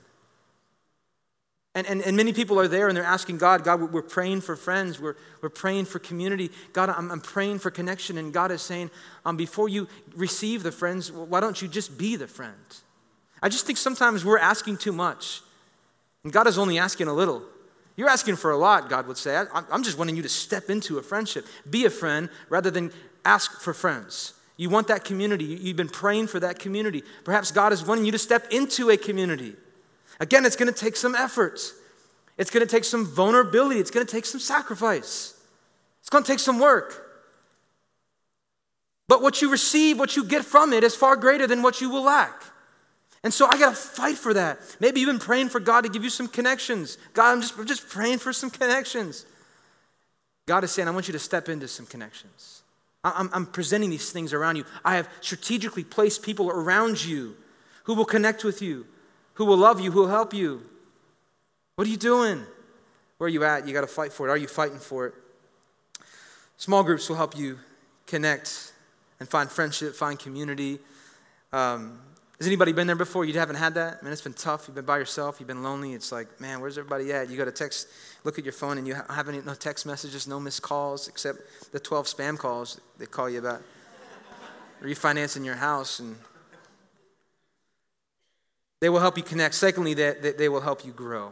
And, 1.76 1.88
and, 1.88 2.02
and 2.04 2.16
many 2.16 2.34
people 2.34 2.60
are 2.60 2.68
there 2.68 2.88
and 2.88 2.96
they're 2.96 3.04
asking 3.04 3.40
God, 3.40 3.64
God, 3.64 3.92
we're 3.92 4.04
praying 4.04 4.42
for 4.42 4.56
friends, 4.56 5.00
we're, 5.00 5.16
we're 5.42 5.50
praying 5.50 5.86
for 5.86 5.98
community. 5.98 6.52
God, 6.72 6.90
I'm, 6.90 7.10
I'm 7.10 7.22
praying 7.22 7.60
for 7.60 7.72
connection. 7.72 8.20
And 8.20 8.32
God 8.32 8.52
is 8.52 8.62
saying, 8.62 8.92
um, 9.26 9.38
before 9.38 9.70
you 9.70 9.88
receive 10.16 10.62
the 10.62 10.72
friends, 10.72 11.12
why 11.12 11.40
don't 11.40 11.60
you 11.60 11.68
just 11.68 11.98
be 11.98 12.16
the 12.16 12.28
friend? 12.28 12.54
I 13.42 13.50
just 13.50 13.66
think 13.66 13.80
sometimes 13.80 14.24
we're 14.24 14.38
asking 14.38 14.78
too 14.78 14.92
much. 14.92 15.42
And 16.24 16.32
God 16.32 16.46
is 16.46 16.60
only 16.60 16.78
asking 16.78 17.08
a 17.08 17.14
little. 17.14 17.42
You're 17.96 18.10
asking 18.10 18.38
for 18.38 18.52
a 18.52 18.58
lot, 18.58 18.90
God 18.90 19.08
would 19.08 19.18
say. 19.18 19.36
I, 19.36 19.64
am 19.72 19.84
just 19.84 19.98
wanting 19.98 20.16
you 20.16 20.24
to 20.24 20.30
step 20.30 20.70
into 20.70 20.98
a 20.98 21.04
friendship, 21.04 21.46
be 21.70 21.86
a 21.86 21.90
friend 21.90 22.30
rather 22.50 22.72
than 22.72 22.92
ask 23.24 23.62
for 23.62 23.74
friends. 23.74 24.34
You 24.58 24.70
want 24.70 24.88
that 24.88 25.04
community. 25.04 25.46
You've 25.46 25.78
been 25.78 25.90
praying 25.90 26.28
for 26.28 26.40
that 26.40 26.60
community. 26.60 27.04
Perhaps 27.24 27.52
God 27.52 27.74
is 27.74 27.86
wanting 27.86 28.06
you 28.06 28.12
to 28.12 28.18
step 28.18 28.52
into 28.52 28.90
a 28.90 28.98
community. 28.98 29.56
Again, 30.20 30.46
it's 30.46 30.56
going 30.56 30.72
to 30.72 30.80
take 30.80 30.96
some 30.96 31.16
effort, 31.16 31.60
it's 32.38 32.50
going 32.50 32.66
to 32.66 32.72
take 32.72 32.84
some 32.84 33.06
vulnerability, 33.06 33.80
it's 33.80 33.92
going 33.92 34.06
to 34.06 34.12
take 34.12 34.26
some 34.26 34.40
sacrifice, 34.40 35.40
it's 36.00 36.10
going 36.10 36.24
to 36.24 36.32
take 36.32 36.40
some 36.40 36.60
work. 36.60 37.00
But 39.08 39.22
what 39.22 39.42
you 39.42 39.52
receive, 39.52 40.00
what 40.00 40.16
you 40.16 40.24
get 40.24 40.46
from 40.46 40.72
it, 40.72 40.84
is 40.84 40.96
far 40.96 41.16
greater 41.16 41.46
than 41.46 41.62
what 41.62 41.82
you 41.82 41.90
will 41.90 42.04
lack. 42.04 42.42
And 43.24 43.34
so 43.34 43.48
I 43.48 43.58
got 43.58 43.70
to 43.70 43.76
fight 43.76 44.18
for 44.18 44.34
that. 44.34 44.60
Maybe 44.80 45.00
you've 45.00 45.08
been 45.08 45.20
praying 45.20 45.50
for 45.50 45.60
God 45.60 45.82
to 45.82 45.90
give 45.90 46.04
you 46.04 46.10
some 46.10 46.28
connections. 46.28 46.98
God, 47.14 47.32
I'm 47.32 47.42
just, 47.42 47.58
I'm 47.58 47.66
just 47.66 47.88
praying 47.88 48.20
for 48.20 48.34
some 48.34 48.50
connections. 48.50 49.26
God 50.46 50.64
is 50.66 50.72
saying, 50.72 50.90
I 50.90 50.92
want 50.92 51.08
you 51.08 51.14
to 51.14 51.20
step 51.20 51.48
into 51.48 51.68
some 51.68 51.86
connections. 51.86 52.64
I'm, 53.04 53.30
I'm 53.34 53.46
presenting 53.46 53.90
these 53.90 54.12
things 54.12 54.34
around 54.34 54.58
you. 54.58 54.66
I 54.84 54.96
have 54.96 55.08
strategically 55.22 55.84
placed 55.84 56.22
people 56.22 56.50
around 56.50 57.04
you 57.04 57.36
who 57.84 57.94
will 57.94 58.06
connect 58.06 58.44
with 58.44 58.62
you, 58.62 58.86
who 59.36 59.46
will 59.46 59.58
love 59.58 59.80
you, 59.80 59.92
who 59.92 60.02
will 60.02 60.10
help 60.10 60.34
you. 60.34 60.62
What 61.76 61.88
are 61.88 61.90
you 61.90 61.98
doing? 61.98 62.44
Where 63.18 63.26
are 63.26 63.30
you 63.30 63.44
at? 63.46 63.68
You 63.68 63.74
got 63.74 63.82
to 63.82 63.88
fight 63.88 64.12
for 64.12 64.28
it. 64.28 64.32
Are 64.32 64.38
you 64.38 64.48
fighting 64.48 64.80
for 64.80 65.08
it? 65.08 65.14
Small 66.58 66.84
groups 66.84 67.10
will 67.10 67.16
help 67.16 67.38
you 67.38 67.60
connect 68.06 68.74
and 69.20 69.28
find 69.28 69.50
friendship, 69.50 69.96
find 69.96 70.20
community. 70.20 70.80
Um, 71.52 72.00
has 72.44 72.48
anybody 72.50 72.74
been 72.74 72.88
there 72.88 72.98
before? 72.98 73.24
You 73.24 73.32
haven't 73.40 73.56
had 73.56 73.76
that? 73.76 74.04
Man, 74.04 74.12
it's 74.12 74.22
been 74.22 74.34
tough. 74.34 74.68
You've 74.68 74.76
been 74.76 74.84
by 74.84 74.98
yourself. 74.98 75.40
You've 75.40 75.48
been 75.48 75.64
lonely. 75.64 75.94
It's 75.94 76.12
like, 76.12 76.42
man, 76.42 76.60
where's 76.60 76.78
everybody 76.78 77.14
at? 77.14 77.30
You 77.30 77.38
got 77.38 77.46
to 77.46 77.54
text, 77.54 77.88
look 78.26 78.38
at 78.38 78.44
your 78.44 78.52
phone, 78.52 78.78
and 78.78 78.86
you 78.86 78.96
have 78.96 79.30
any, 79.30 79.40
no 79.40 79.54
text 79.54 79.86
messages, 79.86 80.28
no 80.28 80.42
missed 80.42 80.62
calls, 80.62 81.08
except 81.08 81.40
the 81.72 81.80
12 81.80 82.06
spam 82.06 82.38
calls 82.38 82.82
they 82.98 83.06
call 83.06 83.30
you 83.30 83.40
about 83.40 83.62
refinancing 84.82 85.46
your 85.46 85.56
house. 85.56 86.00
And 86.00 86.18
they 88.82 88.90
will 88.90 89.00
help 89.00 89.16
you 89.16 89.24
connect. 89.24 89.56
Secondly, 89.56 89.94
they, 89.94 90.34
they 90.38 90.50
will 90.50 90.60
help 90.60 90.84
you 90.84 90.92
grow. 90.92 91.32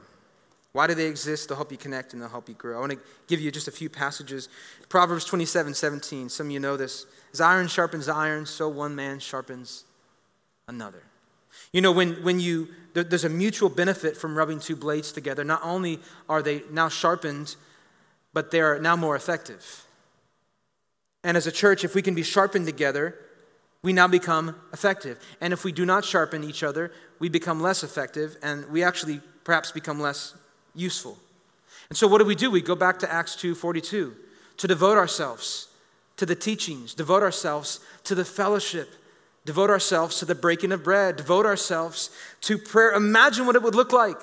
Why 0.71 0.88
do 0.88 0.93
they 0.93 1.08
exist? 1.08 1.50
They'll 1.50 1.58
help 1.58 1.74
you 1.74 1.78
connect 1.78 2.13
and 2.13 2.21
they'll 2.21 2.30
help 2.30 2.47
you 2.47 2.56
grow. 2.56 2.78
I 2.78 2.80
want 2.80 2.93
to 2.93 3.00
give 3.28 3.41
you 3.41 3.52
just 3.52 3.67
a 3.67 3.71
few 3.71 3.89
passages. 3.89 4.47
Proverbs 4.88 5.26
27 5.26 5.74
17. 5.74 6.30
Some 6.30 6.47
of 6.47 6.52
you 6.54 6.62
know 6.62 6.78
this. 6.78 7.06
As 7.34 7.41
iron 7.41 7.67
sharpens 7.67 8.08
iron, 8.08 8.45
so 8.45 8.69
one 8.69 8.95
man 8.95 9.19
sharpens 9.19 9.84
another. 10.72 11.04
You 11.72 11.82
know, 11.82 11.92
when, 11.92 12.24
when 12.24 12.40
you, 12.40 12.70
there, 12.94 13.04
there's 13.04 13.26
a 13.26 13.30
mutual 13.30 13.70
benefit 13.70 14.18
from 14.18 14.38
rubbing 14.38 14.60
two 14.60 14.76
blades 14.76 15.12
together. 15.12 15.44
Not 15.44 15.62
only 15.64 16.00
are 16.28 16.42
they 16.42 16.64
now 16.72 16.90
sharpened, 16.90 17.56
but 18.34 18.52
they 18.52 18.62
are 18.62 18.80
now 18.80 18.96
more 18.96 19.16
effective. 19.16 19.86
And 21.24 21.38
as 21.38 21.46
a 21.46 21.52
church, 21.52 21.84
if 21.84 21.94
we 21.94 22.02
can 22.02 22.16
be 22.16 22.24
sharpened 22.24 22.66
together, 22.66 23.16
we 23.84 23.94
now 23.94 24.08
become 24.08 24.56
effective. 24.74 25.20
And 25.40 25.54
if 25.54 25.64
we 25.64 25.72
do 25.72 25.86
not 25.86 26.06
sharpen 26.06 26.44
each 26.44 26.64
other, 26.64 26.92
we 27.20 27.30
become 27.30 27.62
less 27.62 27.84
effective 27.84 28.38
and 28.42 28.66
we 28.70 28.84
actually 28.84 29.22
perhaps 29.44 29.72
become 29.72 30.00
less 30.00 30.36
useful. 30.74 31.18
And 31.90 31.98
so 31.98 32.08
what 32.08 32.20
do 32.20 32.26
we 32.26 32.36
do? 32.36 32.50
We 32.50 32.62
go 32.62 32.76
back 32.76 33.00
to 33.00 33.12
Acts 33.12 33.36
2:42 33.36 34.16
to 34.58 34.68
devote 34.68 34.98
ourselves 34.98 35.68
to 36.18 36.26
the 36.26 36.36
teachings, 36.36 36.94
devote 36.94 37.24
ourselves 37.24 37.80
to 38.04 38.16
the 38.16 38.24
fellowship, 38.24 38.90
devote 39.45 39.69
ourselves 39.69 40.19
to 40.19 40.25
the 40.25 40.36
breaking 40.36 40.71
of 40.71 40.84
bread, 40.84 41.17
devote 41.17 41.45
ourselves 41.45 42.10
to 42.41 42.58
prayer. 42.58 42.91
Imagine 42.91 43.45
what 43.45 43.56
it 43.56 43.63
would 43.63 43.75
look 43.75 43.91
like 43.91 44.17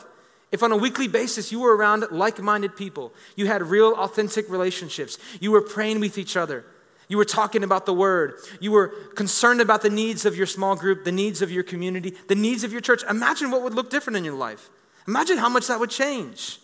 if 0.51 0.63
on 0.63 0.73
a 0.73 0.77
weekly 0.77 1.09
basis 1.09 1.53
you 1.53 1.61
were 1.61 1.77
around 1.77 2.05
like 2.11 2.41
minded 2.41 2.77
people, 2.77 3.13
you 3.37 3.47
had 3.47 3.63
real, 3.63 3.95
authentic 3.95 4.49
relationships, 4.49 5.19
you 5.41 5.51
were 5.51 5.61
praying 5.61 6.01
with 6.01 6.17
each 6.17 6.37
other, 6.37 6.65
you 7.09 7.17
were 7.17 7.25
talking 7.25 7.63
about 7.63 7.87
the 7.87 7.93
word, 7.93 8.35
you 8.61 8.73
were 8.73 8.89
concerned 9.15 9.61
about 9.61 9.83
the 9.83 9.91
needs 9.91 10.25
of 10.25 10.37
your 10.37 10.47
small 10.47 10.75
group, 10.75 11.05
the 11.05 11.13
needs 11.13 11.43
of 11.43 11.51
your 11.51 11.63
community, 11.63 12.15
the 12.29 12.35
needs 12.35 12.65
of 12.65 12.73
your 12.73 12.81
church. 12.81 13.03
Imagine 13.09 13.51
what 13.51 13.63
would 13.63 13.75
look 13.75 13.91
different 13.91 14.17
in 14.17 14.25
your 14.25 14.35
life. 14.35 14.71
Imagine 15.07 15.39
how 15.39 15.49
much 15.49 15.67
that 15.67 15.81
would 15.81 15.91
change. 15.91 16.61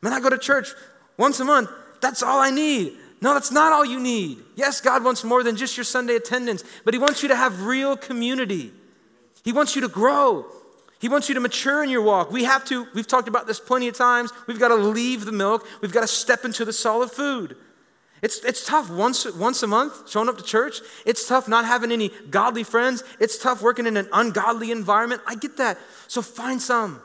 Man, 0.00 0.12
I 0.12 0.20
go 0.20 0.30
to 0.30 0.38
church 0.38 0.68
once 1.18 1.40
a 1.40 1.44
month, 1.44 1.70
that's 2.00 2.22
all 2.22 2.38
I 2.38 2.50
need. 2.50 2.96
No, 3.20 3.32
that's 3.34 3.50
not 3.50 3.72
all 3.72 3.84
you 3.84 3.98
need. 3.98 4.38
Yes, 4.56 4.80
God 4.80 5.02
wants 5.02 5.24
more 5.24 5.42
than 5.42 5.56
just 5.56 5.76
your 5.76 5.84
Sunday 5.84 6.16
attendance, 6.16 6.62
but 6.84 6.94
He 6.94 6.98
wants 6.98 7.22
you 7.22 7.28
to 7.28 7.36
have 7.36 7.62
real 7.62 7.96
community. 7.96 8.72
He 9.44 9.52
wants 9.52 9.74
you 9.74 9.82
to 9.82 9.88
grow. 9.88 10.46
He 10.98 11.08
wants 11.08 11.28
you 11.28 11.34
to 11.34 11.40
mature 11.40 11.84
in 11.84 11.90
your 11.90 12.02
walk. 12.02 12.30
We 12.30 12.44
have 12.44 12.64
to, 12.66 12.86
we've 12.94 13.06
talked 13.06 13.28
about 13.28 13.46
this 13.46 13.60
plenty 13.60 13.88
of 13.88 13.96
times. 13.96 14.32
We've 14.46 14.58
got 14.58 14.68
to 14.68 14.76
leave 14.76 15.24
the 15.24 15.32
milk, 15.32 15.66
we've 15.80 15.92
got 15.92 16.02
to 16.02 16.06
step 16.06 16.44
into 16.44 16.64
the 16.64 16.72
solid 16.72 17.10
food. 17.10 17.56
It's, 18.22 18.42
it's 18.44 18.66
tough 18.66 18.90
once, 18.90 19.30
once 19.34 19.62
a 19.62 19.66
month 19.66 20.10
showing 20.10 20.28
up 20.28 20.38
to 20.38 20.42
church. 20.42 20.80
It's 21.04 21.28
tough 21.28 21.48
not 21.48 21.66
having 21.66 21.92
any 21.92 22.10
godly 22.30 22.64
friends. 22.64 23.04
It's 23.20 23.38
tough 23.38 23.60
working 23.62 23.86
in 23.86 23.96
an 23.96 24.08
ungodly 24.12 24.70
environment. 24.70 25.20
I 25.26 25.34
get 25.34 25.58
that. 25.58 25.78
So 26.08 26.22
find 26.22 26.60
some. 26.60 27.02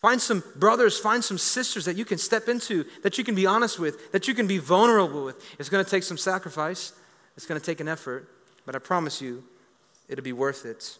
Find 0.00 0.20
some 0.20 0.42
brothers, 0.54 0.98
find 0.98 1.24
some 1.24 1.38
sisters 1.38 1.84
that 1.86 1.96
you 1.96 2.04
can 2.04 2.18
step 2.18 2.48
into, 2.48 2.84
that 3.02 3.18
you 3.18 3.24
can 3.24 3.34
be 3.34 3.46
honest 3.46 3.78
with, 3.78 4.12
that 4.12 4.28
you 4.28 4.34
can 4.34 4.46
be 4.46 4.58
vulnerable 4.58 5.24
with. 5.24 5.42
It's 5.58 5.68
going 5.68 5.84
to 5.84 5.90
take 5.90 6.02
some 6.02 6.18
sacrifice, 6.18 6.92
it's 7.36 7.46
going 7.46 7.60
to 7.60 7.64
take 7.64 7.80
an 7.80 7.88
effort, 7.88 8.28
but 8.64 8.74
I 8.74 8.78
promise 8.78 9.20
you, 9.20 9.42
it'll 10.08 10.24
be 10.24 10.32
worth 10.32 10.66
it. 10.66 10.98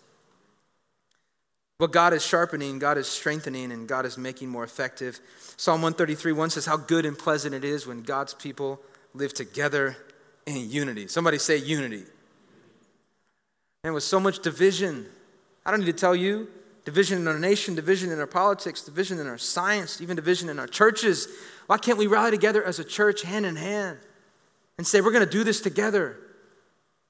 What 1.79 1.93
God 1.93 2.15
is 2.15 2.25
sharpening, 2.25 2.79
God 2.79 2.97
is 2.97 3.07
strengthening, 3.07 3.71
and 3.71 3.87
God 3.87 4.07
is 4.07 4.17
making 4.17 4.49
more 4.49 4.65
effective. 4.65 5.21
Psalm 5.59 5.83
133 5.83 6.33
1 6.33 6.51
says, 6.51 6.65
How 6.65 6.79
good 6.79 7.05
and 7.05 7.19
pleasant 7.19 7.55
it 7.55 7.65
is 7.65 7.87
when 7.87 8.03
God's 8.03 8.33
people 8.33 8.81
live 9.13 9.35
together 9.35 9.97
in 10.47 10.71
unity. 10.71 11.07
Somebody 11.07 11.39
say 11.39 11.59
unity. 11.59 12.05
And 13.85 13.93
with 13.93 14.05
so 14.05 14.19
much 14.19 14.41
division, 14.41 15.07
I 15.67 15.71
don't 15.71 15.81
need 15.81 15.87
to 15.87 15.93
tell 15.93 16.17
you, 16.17 16.49
division 16.87 17.19
in 17.19 17.29
our 17.29 17.39
nation, 17.39 17.75
division 17.75 18.11
in 18.11 18.19
our 18.19 18.27
politics, 18.27 18.81
division 18.81 19.19
in 19.19 19.27
our 19.27 19.37
science, 19.37 20.01
even 20.01 20.17
division 20.17 20.49
in 20.49 20.59
our 20.59 20.69
churches. 20.69 21.29
Why 21.67 21.77
can't 21.77 21.99
we 21.99 22.07
rally 22.07 22.31
together 22.31 22.65
as 22.65 22.79
a 22.79 22.85
church, 22.85 23.23
hand 23.23 23.45
in 23.45 23.57
hand, 23.57 23.99
and 24.79 24.87
say, 24.87 25.03
We're 25.03 25.13
going 25.13 25.27
to 25.27 25.31
do 25.31 25.45
this 25.45 25.61
together? 25.61 26.17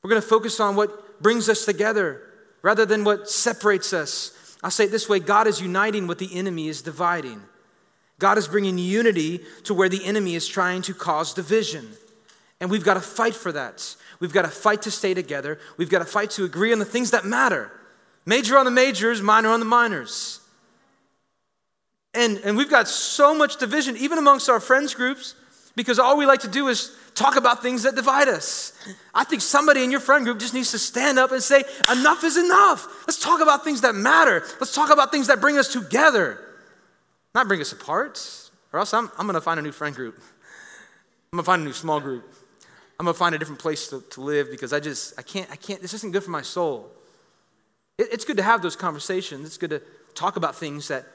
We're 0.02 0.10
going 0.10 0.22
to 0.22 0.26
focus 0.26 0.58
on 0.58 0.74
what 0.76 1.22
brings 1.22 1.48
us 1.48 1.64
together 1.64 2.22
rather 2.62 2.86
than 2.86 3.04
what 3.04 3.30
separates 3.30 3.92
us. 3.92 4.56
I'll 4.62 4.70
say 4.70 4.84
it 4.84 4.90
this 4.90 5.08
way 5.08 5.20
God 5.20 5.46
is 5.46 5.60
uniting 5.60 6.06
what 6.06 6.18
the 6.18 6.34
enemy 6.36 6.68
is 6.68 6.82
dividing. 6.82 7.42
God 8.18 8.38
is 8.38 8.48
bringing 8.48 8.78
unity 8.78 9.40
to 9.64 9.74
where 9.74 9.90
the 9.90 10.04
enemy 10.06 10.34
is 10.34 10.48
trying 10.48 10.80
to 10.82 10.94
cause 10.94 11.34
division. 11.34 11.86
And 12.62 12.70
we've 12.70 12.84
got 12.84 12.94
to 12.94 13.00
fight 13.00 13.34
for 13.34 13.52
that. 13.52 13.94
We've 14.20 14.32
got 14.32 14.42
to 14.42 14.48
fight 14.48 14.82
to 14.82 14.90
stay 14.90 15.12
together. 15.12 15.58
We've 15.76 15.90
got 15.90 15.98
to 15.98 16.06
fight 16.06 16.30
to 16.30 16.44
agree 16.44 16.72
on 16.72 16.78
the 16.78 16.86
things 16.86 17.10
that 17.10 17.26
matter. 17.26 17.70
Major 18.26 18.58
on 18.58 18.64
the 18.64 18.72
majors, 18.72 19.22
minor 19.22 19.50
on 19.50 19.60
the 19.60 19.66
minors. 19.66 20.40
And, 22.12 22.38
and 22.38 22.56
we've 22.56 22.70
got 22.70 22.88
so 22.88 23.34
much 23.34 23.58
division, 23.58 23.96
even 23.98 24.18
amongst 24.18 24.48
our 24.48 24.58
friends 24.58 24.94
groups, 24.94 25.34
because 25.76 25.98
all 25.98 26.16
we 26.16 26.26
like 26.26 26.40
to 26.40 26.48
do 26.48 26.68
is 26.68 26.96
talk 27.14 27.36
about 27.36 27.62
things 27.62 27.84
that 27.84 27.94
divide 27.94 28.28
us. 28.28 28.72
I 29.14 29.24
think 29.24 29.42
somebody 29.42 29.84
in 29.84 29.90
your 29.90 30.00
friend 30.00 30.24
group 30.24 30.40
just 30.40 30.54
needs 30.54 30.70
to 30.72 30.78
stand 30.78 31.18
up 31.18 31.30
and 31.30 31.42
say, 31.42 31.62
enough 31.92 32.24
is 32.24 32.36
enough. 32.36 32.86
Let's 33.06 33.20
talk 33.20 33.40
about 33.40 33.64
things 33.64 33.82
that 33.82 33.94
matter. 33.94 34.42
Let's 34.60 34.74
talk 34.74 34.90
about 34.90 35.12
things 35.12 35.26
that 35.28 35.40
bring 35.40 35.58
us 35.58 35.72
together, 35.72 36.40
not 37.34 37.48
bring 37.48 37.60
us 37.60 37.72
apart. 37.72 38.50
Or 38.72 38.80
else 38.80 38.92
I'm, 38.92 39.10
I'm 39.18 39.26
going 39.26 39.34
to 39.34 39.40
find 39.40 39.60
a 39.60 39.62
new 39.62 39.72
friend 39.72 39.94
group. 39.94 40.16
I'm 41.32 41.36
going 41.36 41.44
to 41.44 41.46
find 41.46 41.62
a 41.62 41.64
new 41.64 41.72
small 41.72 42.00
group. 42.00 42.24
I'm 42.98 43.04
going 43.04 43.14
to 43.14 43.18
find 43.18 43.34
a 43.34 43.38
different 43.38 43.60
place 43.60 43.88
to, 43.88 44.02
to 44.10 44.20
live 44.22 44.50
because 44.50 44.72
I 44.72 44.80
just, 44.80 45.18
I 45.18 45.22
can't, 45.22 45.50
I 45.50 45.56
can't, 45.56 45.82
this 45.82 45.92
isn't 45.92 46.12
good 46.12 46.24
for 46.24 46.30
my 46.30 46.42
soul. 46.42 46.90
It, 47.98 48.08
it's 48.12 48.24
good 48.24 48.36
to 48.36 48.42
have 48.42 48.62
those 48.62 48.76
conversations. 48.76 49.46
It's 49.46 49.58
good 49.58 49.70
to 49.70 49.82
talk 50.14 50.36
about 50.36 50.56
things 50.56 50.88
that, 50.88 51.06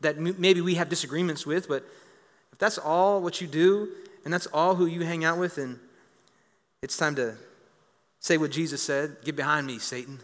that 0.00 0.18
maybe 0.18 0.60
we 0.60 0.74
have 0.76 0.88
disagreements 0.88 1.46
with, 1.46 1.68
but 1.68 1.84
if 2.52 2.58
that's 2.58 2.78
all 2.78 3.20
what 3.20 3.40
you 3.40 3.46
do, 3.46 3.88
and 4.24 4.32
that's 4.32 4.46
all 4.46 4.74
who 4.76 4.86
you 4.86 5.02
hang 5.02 5.24
out 5.24 5.38
with, 5.38 5.58
and 5.58 5.78
it's 6.82 6.96
time 6.96 7.14
to 7.16 7.34
say 8.20 8.38
what 8.38 8.50
Jesus 8.50 8.82
said 8.82 9.16
Get 9.24 9.36
behind 9.36 9.66
me, 9.66 9.78
Satan. 9.78 10.20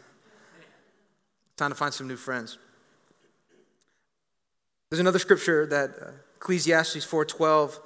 Time 1.57 1.71
to 1.71 1.75
find 1.75 1.93
some 1.93 2.09
new 2.09 2.17
friends. 2.17 2.57
There's 4.89 5.01
another 5.01 5.19
scripture 5.19 5.67
that 5.67 5.91
uh, 6.01 6.11
Ecclesiastes 6.37 7.05
4:12 7.05 7.79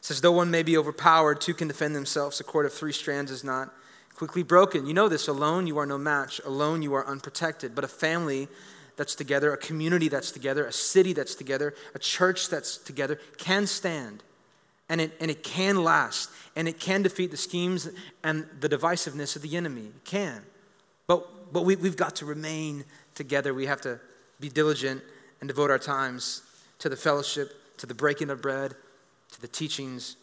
says, 0.00 0.20
"Though 0.20 0.32
one 0.32 0.50
may 0.50 0.62
be 0.62 0.76
overpowered, 0.76 1.40
two 1.40 1.54
can 1.54 1.68
defend 1.68 1.94
themselves. 1.94 2.40
A 2.40 2.44
cord 2.44 2.66
of 2.66 2.72
three 2.72 2.92
strands 2.92 3.30
is 3.30 3.44
not 3.44 3.72
quickly 4.20 4.42
broken." 4.42 4.86
You 4.86 4.92
know 4.92 5.08
this. 5.08 5.28
Alone, 5.28 5.66
you 5.66 5.78
are 5.78 5.86
no 5.86 5.96
match. 5.96 6.40
Alone, 6.44 6.82
you 6.82 6.92
are 6.94 7.06
unprotected. 7.06 7.74
But 7.74 7.84
a 7.84 7.88
family 7.88 8.48
that's 8.96 9.14
together, 9.14 9.52
a 9.52 9.56
community 9.56 10.08
that's 10.08 10.30
together, 10.30 10.66
a 10.66 10.72
city 10.72 11.14
that's 11.14 11.34
together, 11.34 11.74
a 11.94 11.98
church 11.98 12.50
that's 12.50 12.76
together 12.76 13.18
can 13.38 13.66
stand 13.66 14.22
and 14.90 15.00
it, 15.00 15.12
and 15.20 15.30
it 15.30 15.42
can 15.42 15.82
last 15.82 16.28
and 16.54 16.68
it 16.68 16.78
can 16.78 17.00
defeat 17.02 17.30
the 17.30 17.36
schemes 17.38 17.88
and 18.22 18.44
the 18.60 18.68
divisiveness 18.68 19.36
of 19.36 19.42
the 19.42 19.56
enemy. 19.56 19.86
It 19.86 20.04
can. 20.04 20.42
But, 21.06 21.52
but 21.52 21.64
we, 21.64 21.76
we've 21.76 21.96
got 21.96 22.16
to 22.16 22.26
remain 22.26 22.84
together. 23.14 23.54
We 23.54 23.64
have 23.66 23.80
to 23.82 24.00
be 24.38 24.50
diligent 24.50 25.02
and 25.40 25.48
devote 25.48 25.70
our 25.70 25.78
times 25.78 26.42
to 26.80 26.90
the 26.90 26.96
fellowship, 26.96 27.52
to 27.78 27.86
the 27.86 27.94
breaking 27.94 28.28
of 28.28 28.42
bread, 28.42 28.74
to 29.32 29.40
the 29.40 29.48
teachings, 29.48 30.16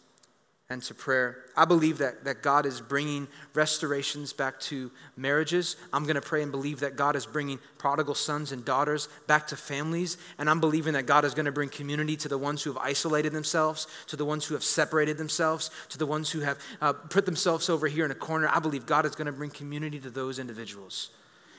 and 0.70 0.82
to 0.82 0.94
prayer. 0.94 1.44
I 1.56 1.64
believe 1.64 1.96
that, 1.98 2.24
that 2.24 2.42
God 2.42 2.66
is 2.66 2.82
bringing 2.82 3.26
restorations 3.54 4.34
back 4.34 4.60
to 4.60 4.90
marriages. 5.16 5.76
I'm 5.94 6.02
going 6.02 6.16
to 6.16 6.20
pray 6.20 6.42
and 6.42 6.52
believe 6.52 6.80
that 6.80 6.94
God 6.94 7.16
is 7.16 7.24
bringing 7.24 7.58
prodigal 7.78 8.14
sons 8.14 8.52
and 8.52 8.62
daughters 8.66 9.08
back 9.26 9.46
to 9.46 9.56
families. 9.56 10.18
And 10.36 10.50
I'm 10.50 10.60
believing 10.60 10.92
that 10.92 11.06
God 11.06 11.24
is 11.24 11.32
going 11.32 11.46
to 11.46 11.52
bring 11.52 11.70
community 11.70 12.18
to 12.18 12.28
the 12.28 12.36
ones 12.36 12.62
who 12.62 12.70
have 12.70 12.82
isolated 12.82 13.32
themselves, 13.32 13.86
to 14.08 14.16
the 14.16 14.26
ones 14.26 14.44
who 14.44 14.52
have 14.52 14.62
separated 14.62 15.16
themselves, 15.16 15.70
to 15.88 15.96
the 15.96 16.04
ones 16.04 16.30
who 16.30 16.40
have 16.40 16.58
uh, 16.82 16.92
put 16.92 17.24
themselves 17.24 17.70
over 17.70 17.86
here 17.86 18.04
in 18.04 18.10
a 18.10 18.14
corner. 18.14 18.46
I 18.52 18.58
believe 18.58 18.84
God 18.84 19.06
is 19.06 19.14
going 19.14 19.26
to 19.26 19.32
bring 19.32 19.50
community 19.50 19.98
to 20.00 20.10
those 20.10 20.38
individuals. 20.38 21.10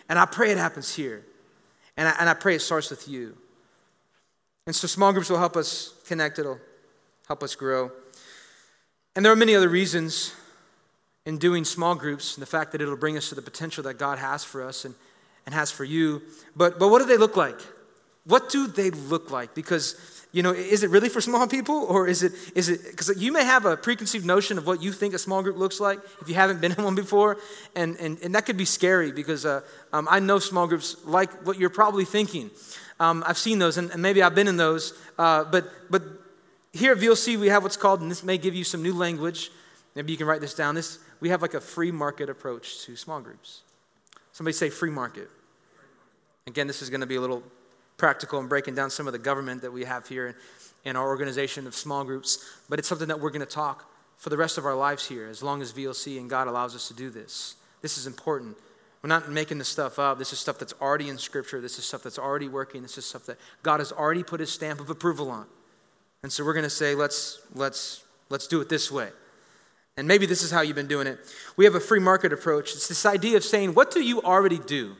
And 0.08 0.19
I 0.19 0.28
pray 0.28 0.52
it 0.52 0.58
happens 0.58 0.93
here. 0.93 1.26
And 1.98 2.08
I, 2.08 2.15
and 2.19 2.30
I 2.30 2.36
pray 2.36 2.56
it 2.56 2.62
starts 2.62 2.91
with 2.91 3.08
you. 3.08 3.36
And 4.67 4.76
so 4.76 4.86
small 4.86 5.12
groups 5.13 5.32
will 5.32 5.39
help 5.39 5.58
us 5.58 5.95
connect, 6.06 6.38
it'll 6.38 6.60
help 7.28 7.41
us 7.41 7.56
grow. 7.56 7.91
And 9.19 9.25
there 9.25 9.34
are 9.34 9.36
many 9.36 9.53
other 9.53 9.67
reasons 9.67 10.34
in 11.25 11.39
doing 11.39 11.65
small 11.65 11.93
groups, 11.93 12.38
and 12.38 12.41
the 12.41 12.45
fact 12.45 12.71
that 12.71 12.79
it'll 12.79 12.95
bring 12.95 13.17
us 13.17 13.27
to 13.27 13.36
the 13.36 13.41
potential 13.41 13.84
that 13.84 13.95
God 13.95 14.17
has 14.17 14.45
for 14.45 14.63
us 14.63 14.86
and, 14.86 14.95
and 15.45 15.53
has 15.53 15.69
for 15.69 15.84
you. 15.84 16.21
But, 16.55 16.79
but 16.79 16.88
what 16.88 16.99
do 16.99 17.05
they 17.05 17.17
look 17.17 17.36
like? 17.36 17.60
What 18.23 18.49
do 18.49 18.65
they 18.65 18.91
look 18.91 19.29
like? 19.29 19.53
Because, 19.53 19.99
you 20.32 20.41
know, 20.41 20.53
is 20.53 20.84
it 20.84 20.89
really 20.89 21.10
for 21.10 21.19
small 21.19 21.49
people? 21.49 21.75
Or 21.75 22.08
is 22.08 22.23
it, 22.23 22.32
is 22.55 22.69
it, 22.69 22.82
because 22.91 23.21
you 23.21 23.34
may 23.34 23.43
have 23.43 23.65
a 23.65 23.75
preconceived 23.75 24.25
notion 24.25 24.58
of 24.58 24.65
what 24.65 24.82
you 24.82 24.93
think 24.93 25.13
a 25.13 25.19
small 25.19 25.43
group 25.43 25.58
looks 25.58 25.82
like 25.82 25.99
if 26.21 26.29
you 26.29 26.36
haven't 26.36 26.62
been 26.62 26.71
in 26.71 26.82
one 26.82 26.95
before. 26.95 27.36
And, 27.75 27.97
and, 27.97 28.19
and 28.23 28.34
that 28.36 28.45
could 28.45 28.55
be 28.55 28.63
scary 28.63 29.12
because 29.12 29.45
uh, 29.45 29.60
um, 29.91 30.08
I 30.10 30.21
know 30.21 30.39
small 30.39 30.65
groups 30.65 30.95
like 31.03 31.45
what 31.45 31.60
you're 31.60 31.69
probably 31.69 32.05
thinking. 32.05 32.51
Um, 33.01 33.25
I've 33.27 33.38
seen 33.38 33.60
those, 33.60 33.77
and, 33.77 33.91
and, 33.91 34.01
maybe 34.01 34.23
I've 34.23 34.36
been 34.36 34.47
in 34.47 34.55
those. 34.55 34.93
Uh, 35.17 35.43
but, 35.43 35.69
but 35.91 36.03
here 36.73 36.91
at 36.91 36.99
VLC, 36.99 37.38
we 37.38 37.47
have 37.47 37.63
what's 37.63 37.77
called, 37.77 38.01
and 38.01 38.12
this 38.12 38.23
may 38.23 38.38
give 38.38 38.55
you 38.55 38.63
some 38.63 38.84
new 38.84 38.93
language. 38.93 39.51
Maybe 39.95 40.12
you 40.12 40.17
can 40.17 40.27
write 40.27 40.41
this 40.41 40.53
down. 40.53 40.75
This, 40.75 40.99
we 41.19 41.29
have 41.29 41.41
like 41.41 41.53
a 41.53 41.62
free 41.62 41.91
market 41.91 42.29
approach 42.29 42.86
to 42.86 42.95
small 42.95 43.21
groups. 43.21 43.62
Somebody 44.32 44.53
say 44.53 44.69
free 44.69 44.91
market. 44.91 45.29
Again, 46.47 46.67
this 46.67 46.82
is 46.82 46.89
going 46.89 47.01
to 47.01 47.08
be 47.08 47.15
a 47.15 47.21
little 47.21 47.43
practical 47.97 48.39
and 48.39 48.47
breaking 48.47 48.75
down 48.75 48.89
some 48.89 49.08
of 49.08 49.13
the 49.13 49.19
government 49.19 49.62
that 49.62 49.71
we 49.71 49.84
have 49.84 50.08
here 50.08 50.36
in 50.86 50.95
our 50.95 51.08
organization 51.08 51.67
of 51.67 51.75
small 51.75 52.03
groups, 52.03 52.45
but 52.69 52.79
it's 52.79 52.88
something 52.88 53.08
that 53.08 53.19
we're 53.19 53.29
going 53.29 53.41
to 53.41 53.45
talk 53.45 53.91
for 54.17 54.29
the 54.29 54.38
rest 54.38 54.58
of 54.58 54.65
our 54.65 54.75
lives 54.75 55.08
here, 55.08 55.27
as 55.27 55.43
long 55.43 55.62
as 55.62 55.73
VLC 55.73 56.17
and 56.17 56.29
God 56.29 56.47
allows 56.47 56.75
us 56.75 56.88
to 56.88 56.93
do 56.93 57.10
this. 57.10 57.55
This 57.82 57.97
is 57.97 58.08
important. 58.08 58.58
We're 59.01 59.08
not 59.08 59.29
making 59.29 59.60
this 59.60 59.69
stuff 59.69 59.97
up. 59.97 60.19
This 60.19 60.34
is 60.34 60.39
stuff 60.39 60.60
that's 60.60 60.73
already 60.82 61.08
in 61.08 61.17
Scripture. 61.17 61.62
This 61.62 61.79
is 61.79 61.86
stuff 61.86 62.03
that's 62.03 62.19
already 62.19 62.49
working. 62.49 62.82
This 62.82 62.97
is 62.97 63.05
stuff 63.05 63.25
that 63.25 63.38
God 63.63 63.79
has 63.79 63.91
already 63.91 64.23
put 64.23 64.39
His 64.39 64.51
stamp 64.51 64.79
of 64.79 64.89
approval 64.89 65.29
on. 65.29 65.45
And 66.23 66.32
so 66.32 66.43
we're 66.43 66.53
going 66.53 66.63
to 66.63 66.69
say, 66.69 66.95
let's, 66.95 67.41
let's 67.53 68.03
Let's 68.29 68.47
do 68.47 68.62
it 68.62 68.69
this 68.69 68.91
way. 68.91 69.10
And 69.97 70.08
maybe 70.08 70.25
this 70.25 70.43
is 70.43 70.51
how 70.51 70.62
you've 70.62 70.75
been 70.75 70.88
doing 70.88 71.08
it. 71.08 71.19
We 71.58 71.65
have 71.65 71.75
a 71.75 71.79
free 71.79 71.99
market 71.99 72.32
approach. 72.32 72.73
It's 72.73 72.88
this 72.88 73.05
idea 73.05 73.38
of 73.38 73.43
saying, 73.43 73.73
what 73.73 73.91
do 73.91 74.01
you 74.01 74.21
already 74.21 74.60
do? 74.60 74.95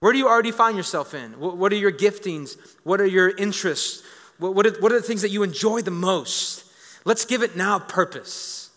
Where 0.00 0.12
do 0.12 0.18
you 0.18 0.28
already 0.28 0.52
find 0.52 0.76
yourself 0.76 1.14
in? 1.14 1.32
What 1.32 1.72
are 1.72 1.76
your 1.76 1.90
giftings? 1.90 2.56
What 2.84 3.00
are 3.00 3.06
your 3.06 3.30
interests? 3.30 4.04
What 4.38 4.66
are, 4.66 4.70
what 4.80 4.92
are 4.92 5.00
the 5.00 5.06
things 5.06 5.22
that 5.22 5.30
you 5.30 5.42
enjoy 5.42 5.82
the 5.82 5.90
most? 5.90 6.64
Let's 7.04 7.24
give 7.24 7.42
it 7.42 7.56
now 7.56 7.80
purpose. 7.80 8.70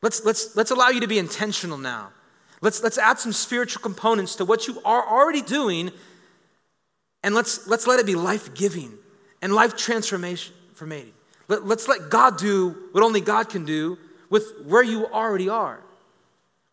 Let's, 0.00 0.24
let's, 0.24 0.56
let's 0.56 0.70
allow 0.70 0.88
you 0.88 1.00
to 1.00 1.08
be 1.08 1.18
intentional 1.18 1.76
now. 1.76 2.12
Let's, 2.62 2.82
let's 2.82 2.96
add 2.96 3.18
some 3.18 3.32
spiritual 3.32 3.82
components 3.82 4.36
to 4.36 4.46
what 4.46 4.66
you 4.66 4.80
are 4.84 5.06
already 5.06 5.42
doing, 5.42 5.90
and 7.22 7.34
let's, 7.34 7.66
let's 7.66 7.86
let 7.86 8.00
it 8.00 8.06
be 8.06 8.14
life 8.14 8.54
giving 8.54 8.94
and 9.42 9.52
life 9.54 9.76
transformation. 9.76 10.54
Let, 11.48 11.66
let's 11.66 11.88
let 11.88 12.10
God 12.10 12.38
do 12.38 12.76
what 12.92 13.02
only 13.02 13.20
God 13.20 13.48
can 13.48 13.64
do 13.64 13.98
with 14.30 14.64
where 14.64 14.82
you 14.82 15.06
already 15.06 15.48
are. 15.48 15.80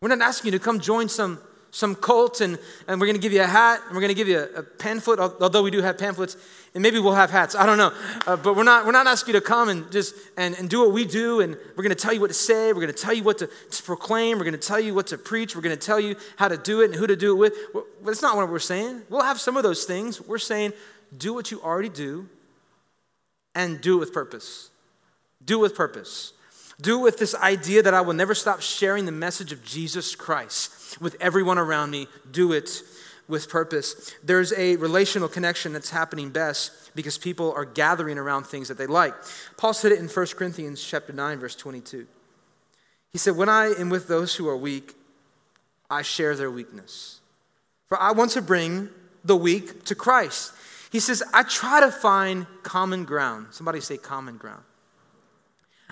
We're 0.00 0.08
not 0.08 0.20
asking 0.20 0.52
you 0.52 0.58
to 0.58 0.62
come 0.62 0.80
join 0.80 1.08
some, 1.08 1.38
some 1.70 1.94
cult 1.94 2.40
and, 2.40 2.58
and 2.86 3.00
we're 3.00 3.06
going 3.06 3.16
to 3.16 3.22
give 3.22 3.32
you 3.32 3.42
a 3.42 3.46
hat 3.46 3.80
and 3.86 3.94
we're 3.94 4.02
going 4.02 4.10
to 4.10 4.14
give 4.14 4.28
you 4.28 4.38
a, 4.38 4.58
a, 4.58 4.62
pamphlet, 4.62 5.18
although 5.18 5.62
we 5.62 5.70
do 5.70 5.80
have 5.80 5.96
pamphlets, 5.96 6.36
and 6.74 6.82
maybe 6.82 6.98
we'll 6.98 7.14
have 7.14 7.30
hats. 7.30 7.54
I 7.54 7.64
don't 7.64 7.78
know. 7.78 7.92
Uh, 8.26 8.36
but 8.36 8.56
we're 8.56 8.64
not, 8.64 8.84
we're 8.84 8.92
not 8.92 9.06
asking 9.06 9.34
you 9.34 9.40
to 9.40 9.46
come 9.46 9.68
and 9.68 9.90
just 9.90 10.14
and, 10.36 10.54
and 10.56 10.68
do 10.68 10.80
what 10.80 10.92
we 10.92 11.06
do 11.06 11.40
and 11.40 11.56
we're 11.76 11.82
going 11.82 11.88
to 11.88 11.94
tell 11.94 12.12
you 12.12 12.20
what 12.20 12.28
to 12.28 12.34
say. 12.34 12.72
We're 12.72 12.82
going 12.82 12.92
to 12.92 13.02
tell 13.02 13.14
you 13.14 13.22
what 13.22 13.38
to, 13.38 13.46
to 13.46 13.82
proclaim. 13.82 14.38
We're 14.38 14.44
going 14.44 14.60
to 14.60 14.68
tell 14.68 14.80
you 14.80 14.92
what 14.92 15.06
to 15.06 15.18
preach. 15.18 15.54
We're 15.54 15.62
going 15.62 15.78
to 15.78 15.86
tell 15.86 16.00
you 16.00 16.16
how 16.36 16.48
to 16.48 16.58
do 16.58 16.82
it 16.82 16.86
and 16.86 16.94
who 16.96 17.06
to 17.06 17.16
do 17.16 17.32
it 17.32 17.38
with. 17.38 17.54
Well, 17.72 17.84
that's 18.04 18.22
not 18.22 18.36
what 18.36 18.48
we're 18.50 18.58
saying. 18.58 19.02
We'll 19.08 19.22
have 19.22 19.40
some 19.40 19.56
of 19.56 19.62
those 19.62 19.84
things. 19.84 20.20
We're 20.20 20.38
saying 20.38 20.72
do 21.16 21.32
what 21.32 21.50
you 21.50 21.62
already 21.62 21.88
do 21.88 22.28
and 23.54 23.80
do 23.80 23.96
it 23.96 24.00
with 24.00 24.12
purpose. 24.12 24.70
Do 25.44 25.58
it 25.58 25.62
with 25.62 25.74
purpose. 25.74 26.32
Do 26.80 27.00
it 27.00 27.02
with 27.02 27.18
this 27.18 27.34
idea 27.34 27.82
that 27.82 27.94
I 27.94 28.00
will 28.00 28.14
never 28.14 28.34
stop 28.34 28.60
sharing 28.60 29.04
the 29.04 29.12
message 29.12 29.52
of 29.52 29.64
Jesus 29.64 30.16
Christ 30.16 31.00
with 31.00 31.16
everyone 31.20 31.58
around 31.58 31.90
me. 31.90 32.08
Do 32.30 32.52
it 32.52 32.82
with 33.28 33.48
purpose. 33.48 34.12
There's 34.22 34.52
a 34.52 34.76
relational 34.76 35.28
connection 35.28 35.72
that's 35.72 35.90
happening 35.90 36.30
best 36.30 36.94
because 36.94 37.16
people 37.16 37.52
are 37.52 37.64
gathering 37.64 38.18
around 38.18 38.44
things 38.44 38.68
that 38.68 38.78
they 38.78 38.86
like. 38.86 39.14
Paul 39.56 39.72
said 39.72 39.92
it 39.92 39.98
in 39.98 40.08
1 40.08 40.26
Corinthians 40.36 40.82
chapter 40.82 41.12
9 41.12 41.38
verse 41.38 41.54
22. 41.54 42.06
He 43.12 43.18
said, 43.18 43.36
"When 43.36 43.48
I 43.48 43.66
am 43.74 43.90
with 43.90 44.08
those 44.08 44.34
who 44.34 44.48
are 44.48 44.56
weak, 44.56 44.96
I 45.88 46.02
share 46.02 46.34
their 46.34 46.50
weakness. 46.50 47.20
For 47.88 48.00
I 48.00 48.10
want 48.10 48.32
to 48.32 48.42
bring 48.42 48.90
the 49.24 49.36
weak 49.36 49.84
to 49.84 49.94
Christ." 49.94 50.52
He 50.94 51.00
says, 51.00 51.24
"I 51.32 51.42
try 51.42 51.80
to 51.80 51.90
find 51.90 52.46
common 52.62 53.04
ground." 53.04 53.48
Somebody 53.50 53.80
say 53.80 53.96
common 53.96 54.36
ground. 54.36 54.62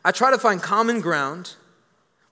I 0.05 0.13
try 0.13 0.31
to 0.31 0.39
find 0.39 0.63
common 0.63 1.01
ground 1.01 1.57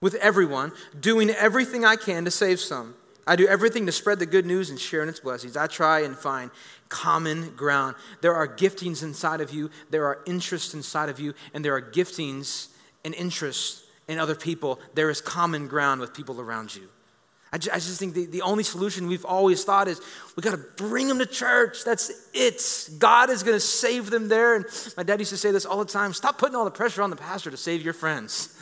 with 0.00 0.14
everyone, 0.14 0.70
doing 0.98 1.30
everything 1.30 1.84
I 1.84 1.96
can 1.96 2.24
to 2.26 2.30
save 2.30 2.60
some. 2.60 2.94
I 3.26 3.34
do 3.34 3.44
everything 3.48 3.86
to 3.86 3.92
spread 3.92 4.20
the 4.20 4.24
good 4.24 4.46
news 4.46 4.70
and 4.70 4.78
share 4.78 5.02
in 5.02 5.08
its 5.08 5.18
blessings. 5.18 5.56
I 5.56 5.66
try 5.66 6.02
and 6.02 6.16
find 6.16 6.52
common 6.88 7.56
ground. 7.56 7.96
There 8.20 8.36
are 8.36 8.46
giftings 8.46 9.02
inside 9.02 9.40
of 9.40 9.50
you, 9.50 9.68
there 9.90 10.04
are 10.04 10.20
interests 10.24 10.72
inside 10.72 11.08
of 11.08 11.18
you, 11.18 11.34
and 11.52 11.64
there 11.64 11.74
are 11.74 11.82
giftings 11.82 12.68
and 13.04 13.16
interests 13.16 13.82
in 14.06 14.20
other 14.20 14.36
people. 14.36 14.78
There 14.94 15.10
is 15.10 15.20
common 15.20 15.66
ground 15.66 16.00
with 16.00 16.14
people 16.14 16.40
around 16.40 16.76
you. 16.76 16.88
I 17.52 17.58
just, 17.58 17.74
I 17.74 17.78
just 17.78 17.98
think 17.98 18.14
the, 18.14 18.26
the 18.26 18.42
only 18.42 18.62
solution 18.62 19.08
we've 19.08 19.24
always 19.24 19.64
thought 19.64 19.88
is 19.88 20.00
we 20.36 20.42
got 20.42 20.52
to 20.52 20.64
bring 20.76 21.08
them 21.08 21.18
to 21.18 21.26
church. 21.26 21.84
That's 21.84 22.10
it. 22.32 22.62
God 22.98 23.28
is 23.28 23.42
going 23.42 23.56
to 23.56 23.60
save 23.60 24.10
them 24.10 24.28
there. 24.28 24.54
And 24.54 24.64
my 24.96 25.02
dad 25.02 25.18
used 25.18 25.32
to 25.32 25.36
say 25.36 25.50
this 25.50 25.66
all 25.66 25.78
the 25.78 25.90
time 25.90 26.12
stop 26.12 26.38
putting 26.38 26.54
all 26.54 26.64
the 26.64 26.70
pressure 26.70 27.02
on 27.02 27.10
the 27.10 27.16
pastor 27.16 27.50
to 27.50 27.56
save 27.56 27.82
your 27.82 27.94
friends. 27.94 28.56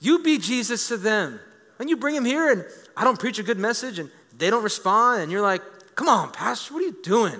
You 0.00 0.22
be 0.22 0.38
Jesus 0.38 0.88
to 0.88 0.96
them. 0.96 1.40
And 1.78 1.88
you 1.88 1.96
bring 1.96 2.14
them 2.14 2.26
here 2.26 2.50
and 2.50 2.64
I 2.96 3.04
don't 3.04 3.18
preach 3.18 3.38
a 3.38 3.42
good 3.42 3.58
message 3.58 3.98
and 3.98 4.10
they 4.40 4.50
don't 4.50 4.64
respond, 4.64 5.22
and 5.22 5.30
you're 5.30 5.42
like, 5.42 5.62
come 5.94 6.08
on, 6.08 6.32
pastor, 6.32 6.74
what 6.74 6.82
are 6.82 6.86
you 6.86 6.96
doing? 7.02 7.38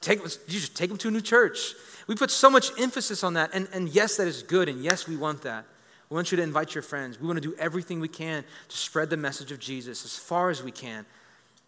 Take, 0.00 0.18
you 0.18 0.60
just 0.60 0.76
take 0.76 0.88
them 0.88 0.98
to 0.98 1.08
a 1.08 1.10
new 1.10 1.20
church. 1.20 1.74
We 2.06 2.14
put 2.14 2.30
so 2.30 2.50
much 2.50 2.70
emphasis 2.78 3.24
on 3.24 3.34
that. 3.34 3.50
And, 3.52 3.68
and 3.72 3.88
yes, 3.88 4.16
that 4.16 4.26
is 4.26 4.42
good. 4.42 4.68
And 4.68 4.82
yes, 4.82 5.08
we 5.08 5.16
want 5.16 5.42
that. 5.42 5.64
We 6.08 6.14
want 6.14 6.30
you 6.30 6.36
to 6.36 6.42
invite 6.42 6.74
your 6.74 6.82
friends. 6.82 7.20
We 7.20 7.26
want 7.26 7.42
to 7.42 7.48
do 7.48 7.56
everything 7.58 8.00
we 8.00 8.08
can 8.08 8.44
to 8.68 8.76
spread 8.76 9.10
the 9.10 9.16
message 9.16 9.50
of 9.50 9.58
Jesus 9.58 10.04
as 10.04 10.16
far 10.16 10.50
as 10.50 10.62
we 10.62 10.70
can. 10.70 11.04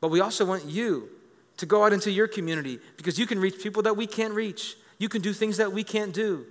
But 0.01 0.09
we 0.09 0.21
also 0.21 0.45
want 0.45 0.65
you 0.65 1.09
to 1.57 1.67
go 1.67 1.85
out 1.85 1.93
into 1.93 2.11
your 2.11 2.29
community 2.29 2.79
because 2.97 3.19
you 3.19 3.27
can 3.27 3.41
reach 3.41 3.61
people 3.61 3.83
that 3.83 3.97
we 3.97 4.07
can't 4.07 4.33
reach. 4.33 4.77
You 4.99 5.09
can 5.09 5.23
do 5.23 5.33
things 5.33 5.57
that 5.57 5.73
we 5.73 5.83
can't 5.83 6.13
do. 6.13 6.47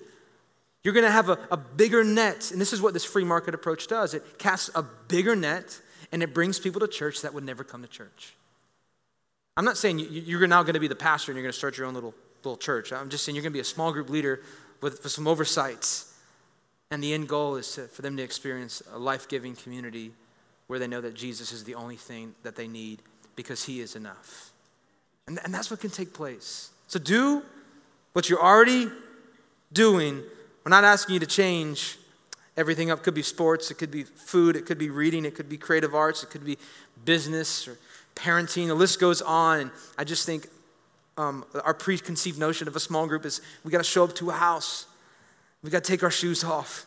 You're 0.83 0.93
going 0.93 1.05
to 1.05 1.11
have 1.11 1.29
a, 1.29 1.39
a 1.49 1.57
bigger 1.57 2.03
net. 2.03 2.51
And 2.51 2.59
this 2.59 2.73
is 2.73 2.81
what 2.81 2.93
this 2.93 3.05
free 3.05 3.23
market 3.23 3.55
approach 3.55 3.87
does 3.87 4.13
it 4.13 4.37
casts 4.37 4.69
a 4.75 4.83
bigger 4.83 5.35
net 5.35 5.79
and 6.11 6.21
it 6.21 6.33
brings 6.33 6.59
people 6.59 6.81
to 6.81 6.87
church 6.87 7.21
that 7.21 7.33
would 7.33 7.43
never 7.45 7.63
come 7.63 7.81
to 7.81 7.87
church. 7.87 8.33
I'm 9.55 9.65
not 9.65 9.77
saying 9.77 9.99
you're 10.11 10.45
now 10.45 10.61
going 10.61 10.75
to 10.75 10.79
be 10.79 10.87
the 10.87 10.95
pastor 10.95 11.31
and 11.31 11.37
you're 11.37 11.43
going 11.43 11.53
to 11.53 11.57
start 11.57 11.77
your 11.77 11.87
own 11.87 11.93
little, 11.93 12.13
little 12.43 12.57
church. 12.57 12.93
I'm 12.93 13.09
just 13.09 13.23
saying 13.25 13.35
you're 13.35 13.41
going 13.41 13.53
to 13.53 13.57
be 13.57 13.61
a 13.61 13.65
small 13.65 13.91
group 13.91 14.09
leader 14.09 14.41
with, 14.81 15.03
with 15.03 15.11
some 15.11 15.27
oversights 15.27 16.06
and 16.91 17.03
the 17.03 17.13
end 17.13 17.27
goal 17.27 17.55
is 17.55 17.73
to, 17.73 17.87
for 17.87 18.01
them 18.01 18.17
to 18.17 18.23
experience 18.23 18.81
a 18.93 18.97
life 18.97 19.27
giving 19.27 19.55
community 19.55 20.11
where 20.67 20.79
they 20.79 20.87
know 20.87 21.01
that 21.01 21.15
Jesus 21.15 21.51
is 21.51 21.63
the 21.63 21.75
only 21.75 21.95
thing 21.95 22.35
that 22.43 22.55
they 22.55 22.67
need 22.67 23.01
because 23.35 23.65
he 23.65 23.79
is 23.79 23.95
enough. 23.95 24.51
And, 25.27 25.39
and 25.43 25.53
that's 25.53 25.69
what 25.69 25.79
can 25.79 25.89
take 25.89 26.13
place. 26.13 26.71
So 26.87 26.99
do 26.99 27.43
what 28.13 28.29
you're 28.29 28.41
already 28.41 28.87
doing. 29.73 30.23
We're 30.63 30.69
not 30.69 30.83
asking 30.83 31.15
you 31.15 31.19
to 31.19 31.25
change 31.25 31.97
everything 32.55 32.89
up. 32.89 32.99
It 32.99 33.03
could 33.03 33.13
be 33.13 33.21
sports, 33.21 33.69
it 33.69 33.75
could 33.75 33.91
be 33.91 34.03
food, 34.03 34.55
it 34.55 34.65
could 34.65 34.77
be 34.77 34.89
reading, 34.89 35.25
it 35.25 35.35
could 35.35 35.49
be 35.49 35.57
creative 35.57 35.93
arts, 35.93 36.23
it 36.23 36.29
could 36.29 36.45
be 36.45 36.57
business 37.05 37.67
or 37.67 37.77
parenting. 38.15 38.67
The 38.67 38.75
list 38.75 38.99
goes 38.99 39.21
on. 39.21 39.59
And 39.59 39.71
I 39.97 40.03
just 40.03 40.25
think 40.25 40.47
um, 41.17 41.45
our 41.63 41.73
preconceived 41.73 42.39
notion 42.39 42.67
of 42.67 42.75
a 42.75 42.79
small 42.79 43.07
group 43.07 43.25
is 43.25 43.41
we 43.63 43.71
got 43.71 43.77
to 43.77 43.83
show 43.83 44.03
up 44.03 44.15
to 44.15 44.29
a 44.29 44.33
house 44.33 44.87
we 45.67 45.71
got 45.71 45.83
to 45.83 45.91
take 45.91 46.01
our 46.01 46.11
shoes 46.11 46.45
off. 46.45 46.85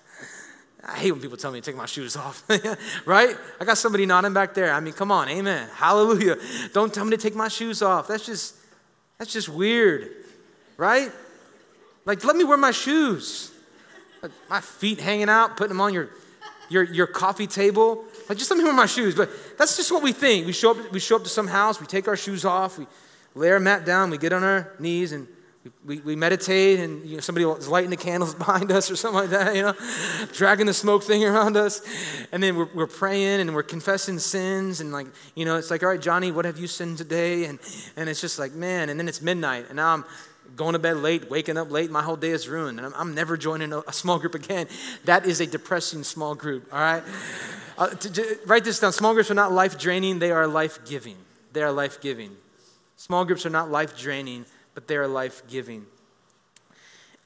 I 0.83 0.97
hate 0.97 1.12
when 1.12 1.21
people 1.21 1.37
tell 1.37 1.53
me 1.53 1.61
to 1.61 1.71
take 1.71 1.77
my 1.77 1.85
shoes 1.85 2.16
off, 2.16 2.43
right? 3.05 3.37
I 3.61 3.64
got 3.66 3.77
somebody 3.77 4.07
nodding 4.07 4.33
back 4.33 4.55
there. 4.55 4.73
I 4.73 4.81
mean, 4.81 4.95
come 4.95 5.12
on, 5.12 5.29
amen. 5.29 5.69
Hallelujah. 5.75 6.38
Don't 6.73 6.93
tell 6.93 7.05
me 7.05 7.11
to 7.11 7.19
take 7.19 7.35
my 7.35 7.49
shoes 7.49 7.83
off. 7.83 8.09
That's 8.09 8.25
just 8.25 8.57
that's 9.19 9.35
just 9.35 9.51
weird, 9.51 10.11
right? 10.79 11.12
Like, 12.07 12.25
let 12.25 12.37
me 12.37 12.45
wear 12.45 12.57
my 12.57 12.71
shoes. 12.71 13.53
My 14.49 14.62
feet 14.62 14.99
hanging 14.99 15.29
out, 15.29 15.59
putting 15.59 15.77
them 15.77 15.83
on 15.83 15.93
your 15.93 16.09
your 16.71 16.85
your 16.85 17.07
coffee 17.07 17.47
table. 17.47 18.05
Like, 18.31 18.38
just 18.38 18.51
let 18.51 18.57
me 18.57 18.64
wear 18.64 18.73
my 18.73 18.87
shoes. 18.87 19.14
But 19.14 19.29
that's 19.59 19.77
just 19.77 19.93
what 19.93 20.03
we 20.03 20.12
think. 20.12 20.47
We 20.47 20.53
show 20.53 20.71
up, 20.71 20.90
we 20.90 21.01
show 21.01 21.16
up 21.16 21.25
to 21.25 21.29
some 21.29 21.49
house, 21.49 21.79
we 21.79 21.87
take 21.87 22.09
our 22.09 22.16
shoes 22.16 22.47
off, 22.47 22.79
we 22.79 22.87
lay 23.35 23.51
our 23.51 23.61
mat 23.61 23.85
down, 23.85 24.09
we 24.09 24.16
get 24.16 24.33
on 24.33 24.43
our 24.43 24.73
knees 24.79 25.12
and 25.12 25.29
we, 25.85 26.01
we 26.01 26.16
meditate 26.16 26.81
and 26.81 27.05
you 27.05 27.16
know, 27.16 27.20
somebody 27.20 27.46
is 27.46 27.68
lighting 27.68 27.90
the 27.90 27.96
candles 27.96 28.35
behind 28.46 28.73
us 28.73 28.90
or 28.90 28.96
something 28.96 29.20
like 29.20 29.31
that, 29.31 29.55
you 29.55 29.62
know, 29.62 29.75
dragging 30.33 30.66
the 30.66 30.75
smoke 30.75 31.03
thing 31.03 31.25
around 31.25 31.57
us. 31.57 31.83
And 32.33 32.42
then 32.42 32.57
we're, 32.57 32.68
we're 32.75 32.87
praying 32.87 33.40
and 33.40 33.55
we're 33.55 33.62
confessing 33.62 34.18
sins. 34.18 34.81
And 34.81 34.92
like, 34.92 35.07
you 35.35 35.44
know, 35.44 35.57
it's 35.57 35.70
like, 35.70 35.83
all 35.83 35.90
right, 35.90 36.01
Johnny, 36.01 36.33
what 36.33 36.44
have 36.44 36.59
you 36.59 36.66
sinned 36.66 36.99
today? 36.99 37.44
And, 37.44 37.59
and 37.96 38.09
it's 38.09 38.20
just 38.20 38.38
like, 38.38 38.53
man. 38.53 38.88
And 38.88 38.99
then 38.99 39.09
it's 39.09 39.20
midnight 39.20 39.66
and 39.68 39.77
now 39.77 39.92
I'm 39.92 40.05
going 40.57 40.73
to 40.73 40.79
bed 40.79 40.96
late, 40.96 41.31
waking 41.31 41.59
up 41.59 41.70
late. 41.70 41.90
My 41.90 42.03
whole 42.03 42.16
day 42.16 42.31
is 42.31 42.49
ruined. 42.49 42.79
And 42.79 42.87
I'm, 42.87 42.94
I'm 42.96 43.14
never 43.14 43.37
joining 43.37 43.73
a, 43.73 43.81
a, 43.81 43.92
small 43.92 44.18
group 44.18 44.35
again. 44.35 44.66
That 45.05 45.27
is 45.27 45.40
a 45.40 45.46
depressing 45.46 46.05
small 46.05 46.35
group, 46.35 46.68
all 46.73 46.81
right? 46.81 47.03
Uh, 47.79 47.88
to, 47.88 48.12
to, 48.12 48.38
write 48.46 48.64
this 48.64 48.81
down. 48.81 48.92
Small 48.92 49.14
groups 49.14 49.31
are 49.31 49.35
not 49.35 49.53
life 49.53 49.79
draining, 49.79 50.18
they 50.18 50.33
are 50.33 50.46
life 50.46 50.85
giving. 50.87 51.16
They 51.53 51.62
are 51.62 51.73
life 51.73 52.01
giving. 52.01 52.37
Small 52.96 53.25
groups 53.25 53.46
are 53.46 53.51
not 53.51 53.70
life 53.70 53.96
draining 53.96 54.44
but 54.81 54.88
they 54.88 54.97
are 54.97 55.07
life 55.07 55.43
giving. 55.47 55.85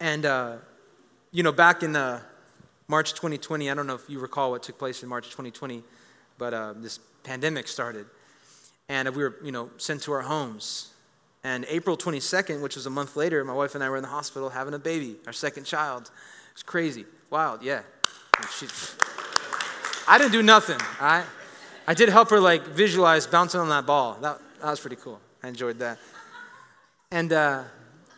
And, 0.01 0.27
uh, 0.27 0.57
you 1.31 1.45
know, 1.45 1.53
back 1.53 1.85
in 1.85 1.95
uh, 1.95 2.21
March 2.89 3.13
2020, 3.13 3.71
I 3.71 3.75
don't 3.75 3.87
know 3.87 3.95
if 3.95 4.11
you 4.11 4.19
recall 4.19 4.51
what 4.51 4.65
took 4.65 4.77
place 4.77 5.05
in 5.05 5.09
March 5.09 5.27
2020, 5.27 5.85
but 6.37 6.53
uh, 6.53 6.75
this 6.77 6.99
pandemic 7.23 7.69
started. 7.69 8.07
And 8.89 9.09
we 9.15 9.23
were, 9.23 9.37
you 9.45 9.53
know, 9.53 9.71
sent 9.77 10.03
to 10.03 10.13
our 10.13 10.23
homes. 10.23 10.95
And 11.45 11.65
April 11.69 11.97
22nd, 11.97 12.61
which 12.61 12.75
was 12.75 12.87
a 12.87 12.91
month 12.91 13.15
later, 13.15 13.45
my 13.45 13.53
wife 13.53 13.77
and 13.77 13.85
I 13.85 13.89
were 13.89 13.99
in 13.99 14.03
the 14.03 14.09
hospital 14.09 14.51
having 14.51 14.75
a 14.75 14.79
baby, 14.81 15.15
our 15.25 15.33
second 15.33 15.63
child. 15.63 16.11
It's 16.51 16.65
crazy, 16.65 17.05
wild, 17.31 17.63
yeah. 17.63 17.83
She, 18.59 18.67
I 20.09 20.19
didn't 20.19 20.33
do 20.33 20.43
nothing, 20.43 20.81
right? 21.01 21.25
I 21.87 21.95
did 21.95 22.09
help 22.09 22.31
her 22.31 22.41
like 22.41 22.67
visualize 22.67 23.29
bouncing 23.29 23.61
on 23.61 23.69
that 23.69 23.87
ball. 23.87 24.19
That, 24.23 24.41
that 24.61 24.71
was 24.71 24.81
pretty 24.81 24.97
cool. 24.97 25.21
I 25.41 25.49
enjoyed 25.49 25.79
that. 25.79 25.99
And, 27.11 27.33
uh, 27.33 27.65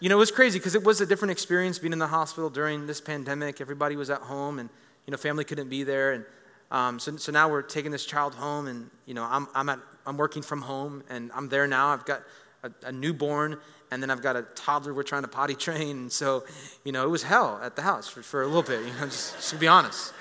you 0.00 0.08
know, 0.08 0.16
it 0.16 0.18
was 0.18 0.30
crazy 0.30 0.58
because 0.58 0.74
it 0.74 0.84
was 0.84 1.00
a 1.00 1.06
different 1.06 1.32
experience 1.32 1.78
being 1.78 1.92
in 1.92 1.98
the 1.98 2.06
hospital 2.06 2.50
during 2.50 2.86
this 2.86 3.00
pandemic. 3.00 3.60
Everybody 3.60 3.96
was 3.96 4.10
at 4.10 4.22
home 4.22 4.58
and, 4.58 4.68
you 5.06 5.10
know, 5.10 5.16
family 5.16 5.44
couldn't 5.44 5.68
be 5.68 5.84
there. 5.84 6.12
And 6.12 6.24
um, 6.70 6.98
so, 6.98 7.16
so 7.16 7.32
now 7.32 7.48
we're 7.48 7.62
taking 7.62 7.90
this 7.90 8.04
child 8.04 8.34
home 8.34 8.66
and, 8.66 8.90
you 9.06 9.14
know, 9.14 9.24
I'm, 9.24 9.48
I'm, 9.54 9.68
at, 9.68 9.78
I'm 10.06 10.16
working 10.16 10.42
from 10.42 10.62
home 10.62 11.02
and 11.08 11.30
I'm 11.34 11.48
there 11.48 11.66
now. 11.66 11.88
I've 11.88 12.04
got 12.04 12.22
a, 12.62 12.70
a 12.88 12.92
newborn, 12.92 13.58
and 13.90 14.02
then 14.02 14.10
I've 14.10 14.22
got 14.22 14.36
a 14.36 14.42
toddler 14.42 14.92
we're 14.92 15.02
trying 15.02 15.22
to 15.22 15.28
potty 15.28 15.54
train. 15.66 15.96
And 15.96 16.12
so, 16.12 16.44
you 16.84 16.92
know, 16.92 17.04
it 17.04 17.10
was 17.10 17.22
hell 17.22 17.60
at 17.62 17.76
the 17.76 17.82
house 17.82 18.08
for, 18.08 18.22
for 18.22 18.42
a 18.42 18.46
little 18.46 18.62
bit, 18.62 18.80
you 18.80 18.92
know, 18.94 19.06
just, 19.06 19.36
just 19.36 19.50
to 19.50 19.56
be 19.56 19.68
honest. 19.68 20.12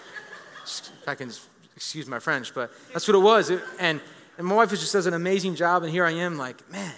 Just, 0.61 0.91
if 1.01 1.07
I 1.07 1.15
can 1.15 1.31
excuse 1.75 2.07
my 2.07 2.19
French, 2.19 2.53
but 2.53 2.71
that's 2.93 3.07
what 3.07 3.15
it 3.15 3.19
was. 3.19 3.49
It, 3.49 3.61
and, 3.79 4.01
and 4.37 4.47
my 4.47 4.55
wife 4.55 4.69
just 4.69 4.93
does 4.93 5.05
an 5.05 5.13
amazing 5.13 5.55
job, 5.55 5.83
and 5.83 5.91
here 5.91 6.05
I 6.05 6.11
am, 6.11 6.37
like, 6.37 6.69
man, 6.71 6.93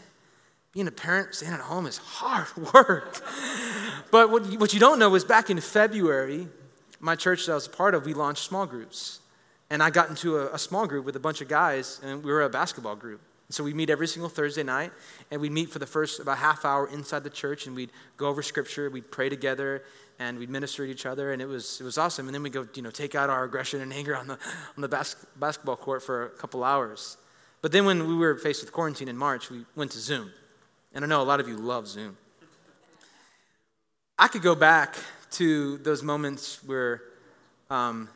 being 0.77 0.87
a 0.87 0.91
parent, 0.91 1.33
staying 1.33 1.53
at 1.53 1.59
home 1.59 1.87
is 1.87 1.97
hard 1.97 2.45
work. 2.73 3.23
but 4.11 4.29
what, 4.29 4.45
what 4.59 4.75
you 4.75 4.79
don't 4.79 4.99
know 4.99 5.15
is 5.15 5.23
back 5.23 5.49
in 5.49 5.59
February, 5.59 6.47
my 6.99 7.15
church 7.15 7.47
that 7.47 7.53
I 7.53 7.55
was 7.55 7.65
a 7.65 7.71
part 7.71 7.95
of, 7.95 8.05
we 8.05 8.13
launched 8.13 8.43
small 8.43 8.67
groups. 8.67 9.21
And 9.71 9.81
I 9.81 9.89
got 9.89 10.09
into 10.09 10.37
a, 10.37 10.53
a 10.53 10.59
small 10.59 10.85
group 10.85 11.03
with 11.03 11.15
a 11.15 11.19
bunch 11.19 11.41
of 11.41 11.47
guys, 11.47 11.99
and 12.03 12.23
we 12.23 12.31
were 12.31 12.43
a 12.43 12.49
basketball 12.49 12.95
group. 12.95 13.21
So 13.49 13.63
we 13.63 13.73
meet 13.73 13.89
every 13.89 14.07
single 14.07 14.29
Thursday 14.29 14.61
night, 14.61 14.91
and 15.31 15.41
we'd 15.41 15.51
meet 15.51 15.71
for 15.71 15.79
the 15.79 15.87
first 15.87 16.19
about 16.19 16.37
half 16.37 16.63
hour 16.63 16.87
inside 16.89 17.23
the 17.23 17.31
church, 17.31 17.65
and 17.65 17.75
we'd 17.75 17.89
go 18.15 18.27
over 18.27 18.43
scripture, 18.43 18.87
we'd 18.91 19.09
pray 19.09 19.29
together, 19.29 19.81
and 20.19 20.37
we'd 20.37 20.51
minister 20.51 20.85
to 20.85 20.91
each 20.91 21.07
other, 21.07 21.33
and 21.33 21.41
it 21.41 21.47
was, 21.47 21.81
it 21.81 21.85
was 21.85 21.97
awesome. 21.97 22.27
And 22.27 22.35
then 22.35 22.43
we'd 22.43 22.53
go, 22.53 22.67
you 22.75 22.83
know, 22.83 22.91
take 22.91 23.15
out 23.15 23.31
our 23.31 23.45
aggression 23.45 23.81
and 23.81 23.91
anger 23.91 24.15
on 24.15 24.27
the, 24.27 24.37
on 24.75 24.81
the 24.81 24.87
bas- 24.87 25.25
basketball 25.37 25.75
court 25.75 26.03
for 26.03 26.25
a 26.25 26.29
couple 26.29 26.63
hours. 26.63 27.17
But 27.63 27.71
then 27.71 27.83
when 27.85 28.07
we 28.07 28.13
were 28.13 28.37
faced 28.37 28.61
with 28.61 28.71
quarantine 28.71 29.07
in 29.07 29.17
March, 29.17 29.49
we 29.49 29.65
went 29.75 29.89
to 29.93 29.99
Zoom. 29.99 30.31
And 30.93 31.03
I 31.03 31.07
know 31.07 31.21
a 31.21 31.23
lot 31.23 31.39
of 31.39 31.47
you 31.47 31.57
love 31.57 31.87
Zoom. 31.87 32.17
I 34.17 34.27
could 34.27 34.41
go 34.41 34.55
back 34.55 34.95
to 35.31 35.77
those 35.77 36.01
moments 36.01 36.63
where 36.63 37.01
um, 37.69 38.09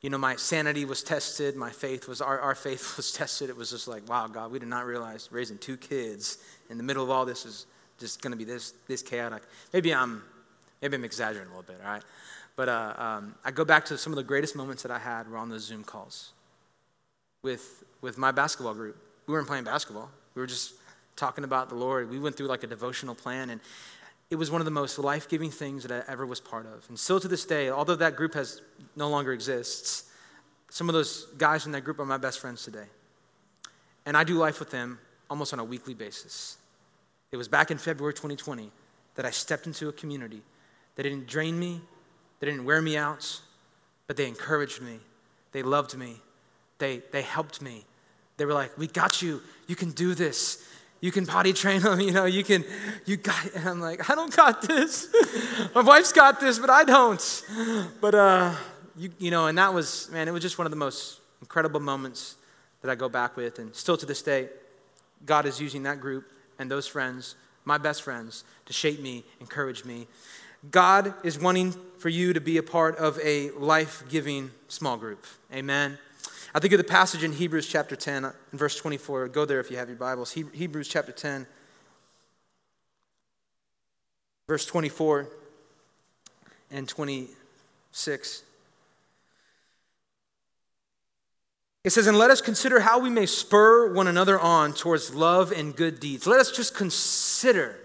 you 0.00 0.08
know, 0.08 0.18
my 0.18 0.36
sanity 0.36 0.84
was 0.86 1.02
tested, 1.02 1.56
my 1.56 1.70
faith 1.70 2.08
was, 2.08 2.20
our, 2.20 2.40
our 2.40 2.54
faith 2.54 2.96
was 2.96 3.12
tested. 3.12 3.50
It 3.50 3.56
was 3.56 3.70
just 3.70 3.86
like, 3.86 4.08
wow, 4.08 4.26
God, 4.26 4.50
we 4.50 4.58
did 4.58 4.68
not 4.68 4.86
realize 4.86 5.28
raising 5.30 5.58
two 5.58 5.76
kids 5.76 6.38
in 6.70 6.78
the 6.78 6.82
middle 6.82 7.04
of 7.04 7.10
all 7.10 7.26
this 7.26 7.44
is 7.44 7.66
just 7.98 8.22
going 8.22 8.30
to 8.32 8.36
be 8.36 8.44
this, 8.44 8.72
this 8.88 9.02
chaotic. 9.02 9.42
Maybe 9.72 9.94
I'm, 9.94 10.22
maybe 10.80 10.96
I'm 10.96 11.04
exaggerating 11.04 11.52
a 11.52 11.56
little 11.56 11.74
bit, 11.74 11.80
all 11.84 11.92
right? 11.92 12.02
But 12.56 12.68
uh, 12.68 12.94
um, 12.96 13.34
I 13.44 13.50
go 13.50 13.64
back 13.64 13.84
to 13.86 13.98
some 13.98 14.12
of 14.12 14.16
the 14.16 14.22
greatest 14.22 14.56
moments 14.56 14.82
that 14.82 14.92
I 14.92 14.98
had 14.98 15.30
were 15.30 15.36
on 15.36 15.50
those 15.50 15.64
Zoom 15.64 15.84
calls 15.84 16.32
with, 17.42 17.84
with 18.00 18.16
my 18.16 18.32
basketball 18.32 18.74
group. 18.74 18.96
We 19.26 19.34
weren't 19.34 19.46
playing 19.46 19.64
basketball. 19.64 20.10
We 20.34 20.40
were 20.40 20.46
just 20.46 20.74
talking 21.16 21.44
about 21.44 21.68
the 21.68 21.74
Lord. 21.74 22.10
We 22.10 22.18
went 22.18 22.36
through 22.36 22.46
like 22.46 22.62
a 22.62 22.66
devotional 22.66 23.14
plan, 23.14 23.50
and 23.50 23.60
it 24.30 24.36
was 24.36 24.50
one 24.50 24.60
of 24.60 24.64
the 24.64 24.70
most 24.70 24.98
life 24.98 25.28
giving 25.28 25.50
things 25.50 25.82
that 25.82 25.92
I 26.08 26.12
ever 26.12 26.24
was 26.24 26.40
part 26.40 26.66
of. 26.66 26.88
And 26.88 26.98
still 26.98 27.20
to 27.20 27.28
this 27.28 27.44
day, 27.44 27.68
although 27.70 27.96
that 27.96 28.16
group 28.16 28.34
has 28.34 28.62
no 28.96 29.08
longer 29.08 29.32
exists, 29.32 30.10
some 30.70 30.88
of 30.88 30.94
those 30.94 31.26
guys 31.36 31.66
in 31.66 31.72
that 31.72 31.82
group 31.82 31.98
are 31.98 32.04
my 32.04 32.16
best 32.16 32.38
friends 32.38 32.64
today. 32.64 32.86
And 34.06 34.16
I 34.16 34.24
do 34.24 34.34
life 34.34 34.60
with 34.60 34.70
them 34.70 34.98
almost 35.28 35.52
on 35.52 35.58
a 35.58 35.64
weekly 35.64 35.94
basis. 35.94 36.58
It 37.32 37.36
was 37.36 37.48
back 37.48 37.70
in 37.70 37.78
February 37.78 38.14
2020 38.14 38.70
that 39.16 39.24
I 39.24 39.30
stepped 39.30 39.66
into 39.66 39.88
a 39.88 39.92
community 39.92 40.42
that 40.94 41.02
didn't 41.02 41.26
drain 41.26 41.58
me, 41.58 41.80
they 42.38 42.46
didn't 42.46 42.64
wear 42.64 42.80
me 42.80 42.96
out, 42.96 43.40
but 44.06 44.16
they 44.16 44.26
encouraged 44.26 44.80
me, 44.80 44.98
they 45.52 45.62
loved 45.62 45.96
me, 45.96 46.16
they, 46.78 47.02
they 47.12 47.22
helped 47.22 47.62
me. 47.62 47.84
They 48.36 48.44
were 48.46 48.54
like, 48.54 48.76
We 48.78 48.86
got 48.86 49.22
you, 49.22 49.42
you 49.66 49.76
can 49.76 49.90
do 49.90 50.14
this 50.14 50.66
you 51.00 51.10
can 51.10 51.26
potty 51.26 51.52
train 51.52 51.80
them, 51.80 52.00
you 52.06 52.12
know, 52.12 52.24
you 52.24 52.44
can, 52.44 52.64
you 53.06 53.16
got, 53.16 53.54
and 53.54 53.68
I'm 53.68 53.80
like, 53.80 54.08
I 54.10 54.14
don't 54.14 54.34
got 54.34 54.62
this. 54.62 55.08
My 55.74 55.82
wife's 55.82 56.12
got 56.12 56.40
this, 56.40 56.58
but 56.58 56.70
I 56.70 56.84
don't. 56.84 57.44
But, 58.00 58.14
uh, 58.14 58.54
you, 58.96 59.10
you 59.18 59.30
know, 59.30 59.46
and 59.46 59.56
that 59.58 59.72
was, 59.72 60.10
man, 60.10 60.28
it 60.28 60.32
was 60.32 60.42
just 60.42 60.58
one 60.58 60.66
of 60.66 60.70
the 60.70 60.76
most 60.76 61.20
incredible 61.40 61.80
moments 61.80 62.36
that 62.82 62.90
I 62.90 62.94
go 62.94 63.08
back 63.08 63.36
with. 63.36 63.58
And 63.58 63.74
still 63.74 63.96
to 63.96 64.06
this 64.06 64.22
day, 64.22 64.48
God 65.24 65.46
is 65.46 65.60
using 65.60 65.82
that 65.84 66.00
group 66.00 66.26
and 66.58 66.70
those 66.70 66.86
friends, 66.86 67.34
my 67.64 67.78
best 67.78 68.02
friends, 68.02 68.44
to 68.66 68.72
shape 68.72 69.00
me, 69.00 69.24
encourage 69.40 69.84
me. 69.84 70.06
God 70.70 71.14
is 71.24 71.38
wanting 71.38 71.74
for 71.98 72.10
you 72.10 72.34
to 72.34 72.40
be 72.40 72.58
a 72.58 72.62
part 72.62 72.96
of 72.96 73.18
a 73.24 73.50
life 73.52 74.02
giving 74.10 74.50
small 74.68 74.98
group. 74.98 75.24
Amen. 75.52 75.98
I 76.52 76.58
think 76.58 76.72
of 76.72 76.78
the 76.78 76.84
passage 76.84 77.22
in 77.22 77.32
Hebrews 77.32 77.68
chapter 77.68 77.94
10 77.94 78.24
and 78.24 78.34
verse 78.52 78.74
24. 78.76 79.28
Go 79.28 79.44
there 79.44 79.60
if 79.60 79.70
you 79.70 79.76
have 79.76 79.88
your 79.88 79.96
Bibles. 79.96 80.32
Hebrews 80.32 80.88
chapter 80.88 81.12
10, 81.12 81.46
verse 84.48 84.66
24 84.66 85.28
and 86.72 86.88
26. 86.88 88.42
It 91.84 91.90
says, 91.90 92.08
And 92.08 92.18
let 92.18 92.32
us 92.32 92.40
consider 92.40 92.80
how 92.80 92.98
we 92.98 93.10
may 93.10 93.26
spur 93.26 93.92
one 93.92 94.08
another 94.08 94.38
on 94.38 94.72
towards 94.72 95.14
love 95.14 95.52
and 95.52 95.74
good 95.74 96.00
deeds. 96.00 96.26
Let 96.26 96.40
us 96.40 96.50
just 96.50 96.74
consider 96.74 97.76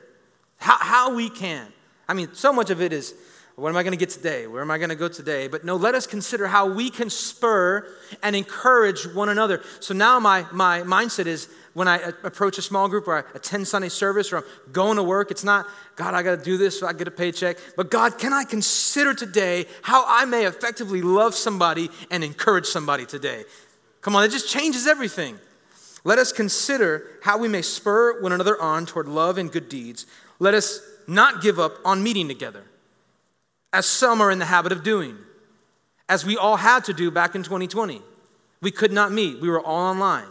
how, 0.57 0.77
how 0.79 1.15
we 1.15 1.29
can. 1.29 1.67
I 2.07 2.15
mean, 2.15 2.33
so 2.33 2.51
much 2.51 2.71
of 2.71 2.81
it 2.81 2.91
is 2.91 3.13
what 3.55 3.69
am 3.69 3.77
I 3.77 3.83
going 3.83 3.93
to 3.93 3.97
get 3.97 4.09
today? 4.09 4.47
Where 4.47 4.61
am 4.61 4.69
I 4.69 4.77
going 4.77 4.89
to 4.89 4.97
go 4.97 5.07
today? 5.07 5.47
But 5.47 5.63
no, 5.63 5.77
let 5.77 5.95
us 5.95 6.05
consider 6.05 6.47
how 6.47 6.67
we 6.67 6.89
can 6.89 7.09
spur 7.09 7.87
and 8.21 8.35
encourage 8.35 9.07
one 9.07 9.29
another. 9.29 9.61
So 9.79 9.93
now 9.93 10.19
my, 10.19 10.45
my 10.51 10.81
mindset 10.81 11.25
is 11.25 11.47
when 11.73 11.87
I 11.87 11.97
approach 12.23 12.57
a 12.57 12.61
small 12.61 12.89
group 12.89 13.07
or 13.07 13.17
I 13.17 13.23
attend 13.33 13.69
Sunday 13.69 13.87
service 13.87 14.33
or 14.33 14.37
I'm 14.37 14.43
going 14.73 14.97
to 14.97 15.03
work, 15.03 15.31
it's 15.31 15.45
not, 15.45 15.67
God, 15.95 16.13
I 16.13 16.21
got 16.21 16.37
to 16.37 16.43
do 16.43 16.57
this 16.57 16.77
so 16.77 16.87
I 16.87 16.91
get 16.91 17.07
a 17.07 17.11
paycheck. 17.11 17.57
But 17.77 17.89
God, 17.89 18.17
can 18.17 18.33
I 18.33 18.43
consider 18.43 19.13
today 19.13 19.67
how 19.81 20.03
I 20.05 20.25
may 20.25 20.45
effectively 20.45 21.01
love 21.01 21.33
somebody 21.33 21.89
and 22.11 22.25
encourage 22.25 22.65
somebody 22.65 23.05
today? 23.05 23.45
Come 24.01 24.17
on, 24.17 24.25
it 24.25 24.31
just 24.31 24.49
changes 24.49 24.85
everything. 24.85 25.39
Let 26.03 26.19
us 26.19 26.33
consider 26.33 27.07
how 27.23 27.37
we 27.37 27.47
may 27.47 27.61
spur 27.61 28.21
one 28.21 28.33
another 28.33 28.61
on 28.61 28.85
toward 28.85 29.07
love 29.07 29.37
and 29.37 29.49
good 29.49 29.69
deeds. 29.69 30.05
Let 30.39 30.53
us 30.53 30.81
not 31.07 31.41
give 31.41 31.57
up 31.57 31.77
on 31.85 32.03
meeting 32.03 32.27
together 32.27 32.65
as 33.75 33.85
some 33.85 34.21
are 34.21 34.31
in 34.31 34.39
the 34.39 34.45
habit 34.45 34.71
of 34.71 34.83
doing, 34.83 35.17
as 36.07 36.25
we 36.25 36.37
all 36.37 36.55
had 36.55 36.85
to 36.85 36.93
do 36.93 37.11
back 37.11 37.35
in 37.35 37.43
2020. 37.43 38.01
We 38.61 38.71
could 38.71 38.93
not 38.93 39.11
meet, 39.11 39.41
we 39.41 39.49
were 39.49 39.59
all 39.59 39.89
online. 39.89 40.29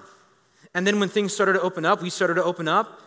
And 0.73 0.87
then 0.87 0.99
when 0.99 1.11
things 1.11 1.35
started 1.35 1.53
to 1.53 1.61
open 1.61 1.85
up, 1.85 2.01
we 2.01 2.09
started 2.09 2.35
to 2.35 2.43
open 2.43 2.69
up. 2.69 3.01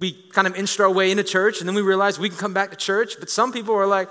We 0.00 0.12
kind 0.32 0.48
of 0.48 0.56
inched 0.56 0.80
our 0.80 0.90
way 0.90 1.12
into 1.12 1.22
church, 1.22 1.60
and 1.60 1.68
then 1.68 1.76
we 1.76 1.82
realized 1.82 2.18
we 2.18 2.28
can 2.28 2.36
come 2.36 2.52
back 2.52 2.72
to 2.72 2.76
church. 2.76 3.14
But 3.20 3.30
some 3.30 3.52
people 3.52 3.76
were 3.76 3.86
like, 3.86 4.08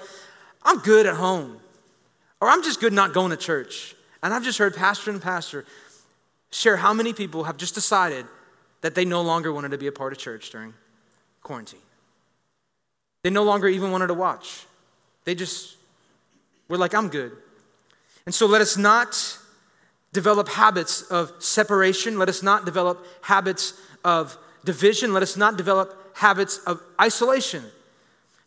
I'm 0.64 0.80
good 0.80 1.06
at 1.06 1.16
home, 1.16 1.60
or 2.40 2.48
I'm 2.48 2.64
just 2.64 2.80
good 2.80 2.94
not 2.94 3.14
going 3.14 3.32
to 3.32 3.38
church. 3.38 3.96
And 4.24 4.34
I've 4.34 4.46
just 4.46 4.58
heard 4.58 4.74
pastor 4.74 5.12
and 5.12 5.22
pastor 5.22 5.66
share 6.52 6.78
how 6.78 6.94
many 6.94 7.12
people 7.12 7.44
have 7.44 7.58
just 7.58 7.76
decided 7.76 8.26
that 8.80 8.96
they 8.96 9.04
no 9.04 9.22
longer 9.22 9.52
wanted 9.52 9.72
to 9.72 9.78
be 9.78 9.88
a 9.88 9.92
part 9.92 10.14
of 10.14 10.20
church 10.20 10.52
during 10.52 10.74
quarantine. 11.42 11.82
They 13.24 13.30
no 13.30 13.44
longer 13.44 13.68
even 13.68 13.92
wanted 13.92 14.08
to 14.08 14.14
watch. 14.14 14.66
They 15.26 15.36
just 15.36 15.78
were 16.68 16.78
like, 16.78 16.94
I'm 16.94 17.10
good. 17.10 17.32
And 18.26 18.34
so 18.34 18.46
let 18.46 18.62
us 18.62 18.78
not 18.78 19.38
develop 20.12 20.48
habits 20.50 21.02
of 21.04 21.32
separation. 21.40 22.18
Let 22.18 22.30
us 22.30 22.44
not 22.44 22.66
develop 22.66 23.06
habits 23.22 23.74
of 24.04 24.38
division. 24.64 25.14
Let 25.14 25.24
us 25.24 25.36
not 25.36 25.58
develop 25.58 26.16
habits 26.16 26.60
of 26.60 26.82
isolation. 27.02 27.64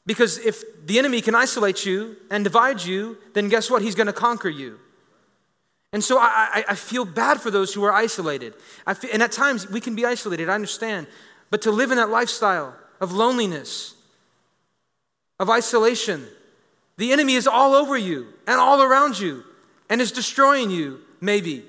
Because 0.07 0.39
if 0.39 0.63
the 0.87 0.99
enemy 0.99 1.21
can 1.21 1.35
isolate 1.35 1.85
you 1.85 2.17
and 2.31 2.45
divide 2.45 2.83
you, 2.83 3.19
then 3.35 3.49
guess 3.49 3.71
what? 3.71 3.83
He's 3.83 3.97
going 3.97 4.07
to 4.07 4.13
conquer 4.13 4.49
you. 4.49 4.79
And 5.93 6.03
so 6.03 6.19
I, 6.19 6.65
I, 6.69 6.75
feel 6.75 7.05
bad 7.05 7.41
for 7.41 7.51
those 7.51 7.73
who 7.73 7.83
are 7.85 7.93
isolated. 7.93 8.55
Feel, 8.97 9.11
and 9.13 9.23
at 9.23 9.33
times 9.33 9.71
we 9.71 9.81
can 9.81 9.95
be 9.95 10.05
isolated, 10.05 10.49
I 10.49 10.55
understand. 10.55 11.07
But 11.49 11.63
to 11.63 11.71
live 11.71 11.91
in 11.91 11.97
that 11.97 12.11
lifestyle 12.11 12.77
of 13.01 13.13
loneliness, 13.13 13.95
of 15.39 15.49
isolation, 15.49 16.27
the 16.99 17.13
enemy 17.13 17.35
is 17.35 17.47
all 17.47 17.75
over 17.75 17.97
you 17.97 18.29
and 18.47 18.59
all 18.59 18.83
around 18.83 19.19
you 19.19 19.45
and 19.89 20.01
is 20.01 20.13
destroying 20.13 20.71
you, 20.71 21.01
maybe, 21.21 21.65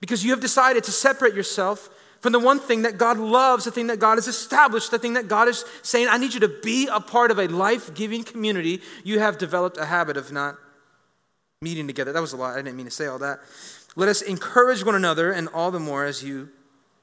because 0.00 0.24
you 0.24 0.30
have 0.30 0.40
decided 0.40 0.84
to 0.84 0.92
separate 0.92 1.34
yourself 1.34 1.90
from 2.20 2.32
the 2.32 2.38
one 2.38 2.58
thing 2.58 2.82
that 2.82 2.98
God 2.98 3.18
loves, 3.18 3.64
the 3.64 3.70
thing 3.70 3.88
that 3.88 4.00
God 4.00 4.16
has 4.16 4.26
established, 4.26 4.90
the 4.90 4.98
thing 4.98 5.14
that 5.14 5.28
God 5.28 5.48
is 5.48 5.64
saying, 5.82 6.08
I 6.08 6.18
need 6.18 6.34
you 6.34 6.40
to 6.40 6.48
be 6.48 6.88
a 6.90 7.00
part 7.00 7.30
of 7.30 7.38
a 7.38 7.46
life 7.46 7.94
giving 7.94 8.24
community. 8.24 8.80
You 9.04 9.20
have 9.20 9.38
developed 9.38 9.76
a 9.78 9.86
habit 9.86 10.16
of 10.16 10.32
not 10.32 10.56
meeting 11.60 11.86
together. 11.86 12.12
That 12.12 12.20
was 12.20 12.32
a 12.32 12.36
lot. 12.36 12.54
I 12.54 12.62
didn't 12.62 12.76
mean 12.76 12.86
to 12.86 12.92
say 12.92 13.06
all 13.06 13.18
that. 13.18 13.40
Let 13.96 14.08
us 14.08 14.22
encourage 14.22 14.84
one 14.84 14.94
another, 14.94 15.32
and 15.32 15.48
all 15.48 15.70
the 15.70 15.80
more 15.80 16.04
as 16.04 16.22
you 16.22 16.50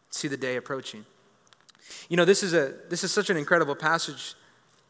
see 0.10 0.28
the 0.28 0.38
day 0.38 0.56
approaching. 0.56 1.06
You 2.10 2.18
know, 2.18 2.26
this 2.26 2.44
is, 2.44 2.54
a, 2.54 2.74
this 2.90 3.04
is 3.04 3.12
such 3.12 3.30
an 3.30 3.38
incredible 3.38 3.76
passage 3.76 4.36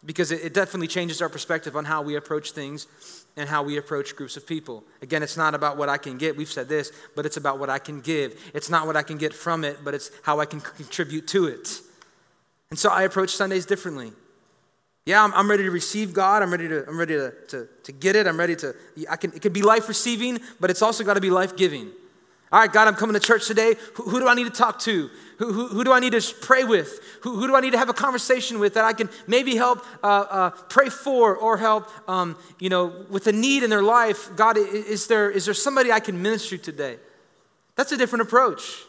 because 0.06 0.32
it, 0.32 0.54
definitely 0.54 0.88
changes 0.88 1.22
our 1.22 1.30
perspective 1.30 1.76
on 1.76 1.86
how 1.86 2.02
we 2.02 2.16
approach 2.16 2.52
things 2.52 2.88
and 3.36 3.50
how 3.50 3.64
we 3.64 3.78
approach 3.78 4.16
groups 4.16 4.38
of 4.38 4.46
people. 4.46 4.84
Again, 5.02 5.24
it's 5.24 5.38
not 5.38 5.56
about 5.56 5.78
what 5.78 5.90
I 5.90 5.98
can 5.98 6.18
get, 6.18 6.38
we've 6.38 6.52
said 6.52 6.70
this, 6.70 6.92
but 7.16 7.26
it's 7.26 7.38
about 7.38 7.60
what 7.60 7.70
I 7.70 7.80
can 7.80 8.02
give. 8.02 8.40
It's 8.54 8.70
not 8.70 8.86
what 8.86 8.96
I 8.96 9.04
can 9.04 9.18
get 9.18 9.34
from 9.34 9.64
it, 9.64 9.80
but 9.84 9.94
it's 9.94 10.12
how 10.24 10.40
I 10.40 10.46
can 10.46 10.62
contribute 10.62 11.28
to 11.30 11.48
it. 11.48 11.82
And 12.70 12.80
so 12.80 12.90
I 12.90 13.04
approach 13.04 13.32
Sundays 13.32 13.66
differently. 13.66 14.12
Yeah, 15.06 15.24
I'm, 15.24 15.34
I'm 15.34 15.50
ready 15.50 15.64
to 15.64 15.72
receive 15.72 16.14
God. 16.14 16.42
I'm 16.42 16.52
ready 16.52 16.68
to, 16.68 16.88
I'm 16.88 16.98
ready 16.98 17.14
to, 17.14 17.32
to, 17.50 17.68
to 17.84 17.92
get 17.92 18.16
it. 18.16 18.26
I'm 18.26 18.38
ready 18.38 18.56
to, 18.58 18.74
I 19.10 19.18
can, 19.18 19.34
it 19.34 19.42
can 19.42 19.54
be 19.54 19.62
life 19.62 19.88
receiving, 19.88 20.40
but 20.60 20.70
it's 20.72 20.82
also 20.82 21.04
got 21.04 21.14
to 21.14 21.22
be 21.22 21.30
life 21.30 21.56
giving. 21.56 21.92
All 22.52 22.60
right, 22.60 22.72
God, 22.72 22.88
I'm 22.88 22.96
coming 22.96 23.16
to 23.16 23.20
church 23.20 23.48
today. 23.48 23.76
Who, 23.96 24.04
who 24.04 24.20
do 24.20 24.28
I 24.28 24.36
need 24.36 24.46
to 24.46 24.50
talk 24.52 24.80
to? 24.82 25.10
Who, 25.40 25.52
who, 25.52 25.68
who, 25.68 25.84
do 25.84 25.92
I 25.92 26.00
need 26.00 26.14
to 26.14 26.36
pray 26.42 26.64
with? 26.64 27.00
Who, 27.22 27.36
who, 27.36 27.48
do 27.48 27.56
I 27.56 27.60
need 27.60 27.72
to 27.72 27.78
have 27.78 27.90
a 27.90 27.94
conversation 27.94 28.60
with 28.60 28.76
that 28.76 28.86
I 28.86 28.94
can 28.94 29.10
maybe 29.28 29.56
help 29.56 29.86
uh, 30.04 30.08
uh, 30.08 30.50
pray 30.70 30.90
for 30.90 31.36
or 31.36 31.58
help, 31.58 31.90
um, 32.08 32.38
you 32.60 32.70
know, 32.70 33.06
with 33.10 33.28
a 33.28 33.32
need 33.32 33.64
in 33.64 33.70
their 33.70 33.84
life? 33.84 34.30
God, 34.36 34.58
is 34.58 35.08
there, 35.08 35.30
is 35.30 35.46
there 35.46 35.54
somebody 35.54 35.92
I 35.92 36.00
can 36.00 36.22
minister 36.22 36.58
today? 36.58 36.98
That's 37.76 37.92
a 37.92 37.98
different 37.98 38.22
approach. 38.22 38.84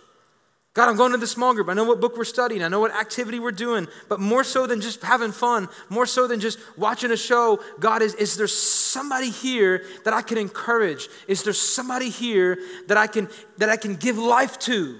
God, 0.76 0.90
I'm 0.90 0.96
going 0.96 1.12
to 1.12 1.18
the 1.18 1.26
small 1.26 1.54
group. 1.54 1.70
I 1.70 1.72
know 1.72 1.84
what 1.84 2.02
book 2.02 2.18
we're 2.18 2.24
studying. 2.24 2.62
I 2.62 2.68
know 2.68 2.80
what 2.80 2.94
activity 2.94 3.40
we're 3.40 3.50
doing. 3.50 3.88
But 4.10 4.20
more 4.20 4.44
so 4.44 4.66
than 4.66 4.82
just 4.82 5.02
having 5.02 5.32
fun, 5.32 5.70
more 5.88 6.04
so 6.04 6.26
than 6.26 6.38
just 6.38 6.58
watching 6.76 7.10
a 7.10 7.16
show, 7.16 7.60
God, 7.80 8.02
is, 8.02 8.12
is 8.16 8.36
there 8.36 8.46
somebody 8.46 9.30
here 9.30 9.86
that 10.04 10.12
I 10.12 10.20
can 10.20 10.36
encourage? 10.36 11.08
Is 11.28 11.42
there 11.44 11.54
somebody 11.54 12.10
here 12.10 12.58
that 12.88 12.98
I 12.98 13.06
can, 13.06 13.30
that 13.56 13.70
I 13.70 13.78
can 13.78 13.94
give 13.94 14.18
life 14.18 14.58
to? 14.60 14.98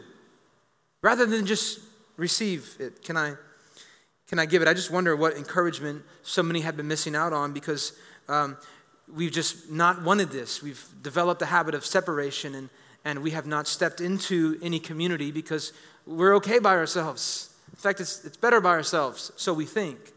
Rather 1.03 1.27
than 1.27 1.45
just 1.45 1.81
receive 2.17 2.75
it, 2.79 3.03
can 3.05 3.19
I, 3.19 3.35
can 4.29 4.39
I 4.39 4.47
give 4.47 4.63
it? 4.63 4.69
I 4.69 4.73
just 4.73 4.91
wonder 4.91 5.15
what 5.15 5.37
encouragement 5.37 6.05
so 6.23 6.43
many 6.43 6.63
have 6.63 6.79
been 6.79 6.89
missing 6.89 7.15
out 7.15 7.35
on 7.35 7.53
because 7.53 7.93
um, 8.31 8.57
we've 9.15 9.31
just 9.31 9.71
not 9.71 10.03
wanted 10.03 10.31
this. 10.31 10.63
We've 10.63 10.83
developed 11.03 11.43
a 11.43 11.47
habit 11.47 11.75
of 11.75 11.85
separation 11.85 12.55
and 12.55 12.71
and 13.07 13.23
we 13.23 13.31
have 13.31 13.47
not 13.47 13.69
stepped 13.69 14.01
into 14.01 14.59
any 14.61 14.81
community 14.81 15.31
because 15.31 15.73
we're 16.07 16.35
okay 16.35 16.59
by 16.59 16.75
ourselves. 16.75 17.55
In 17.71 17.77
fact, 17.77 18.01
it's, 18.01 18.25
it's 18.25 18.37
better 18.37 18.61
by 18.61 18.71
ourselves, 18.71 19.31
so 19.37 19.55
we 19.55 19.65
think. 19.65 20.13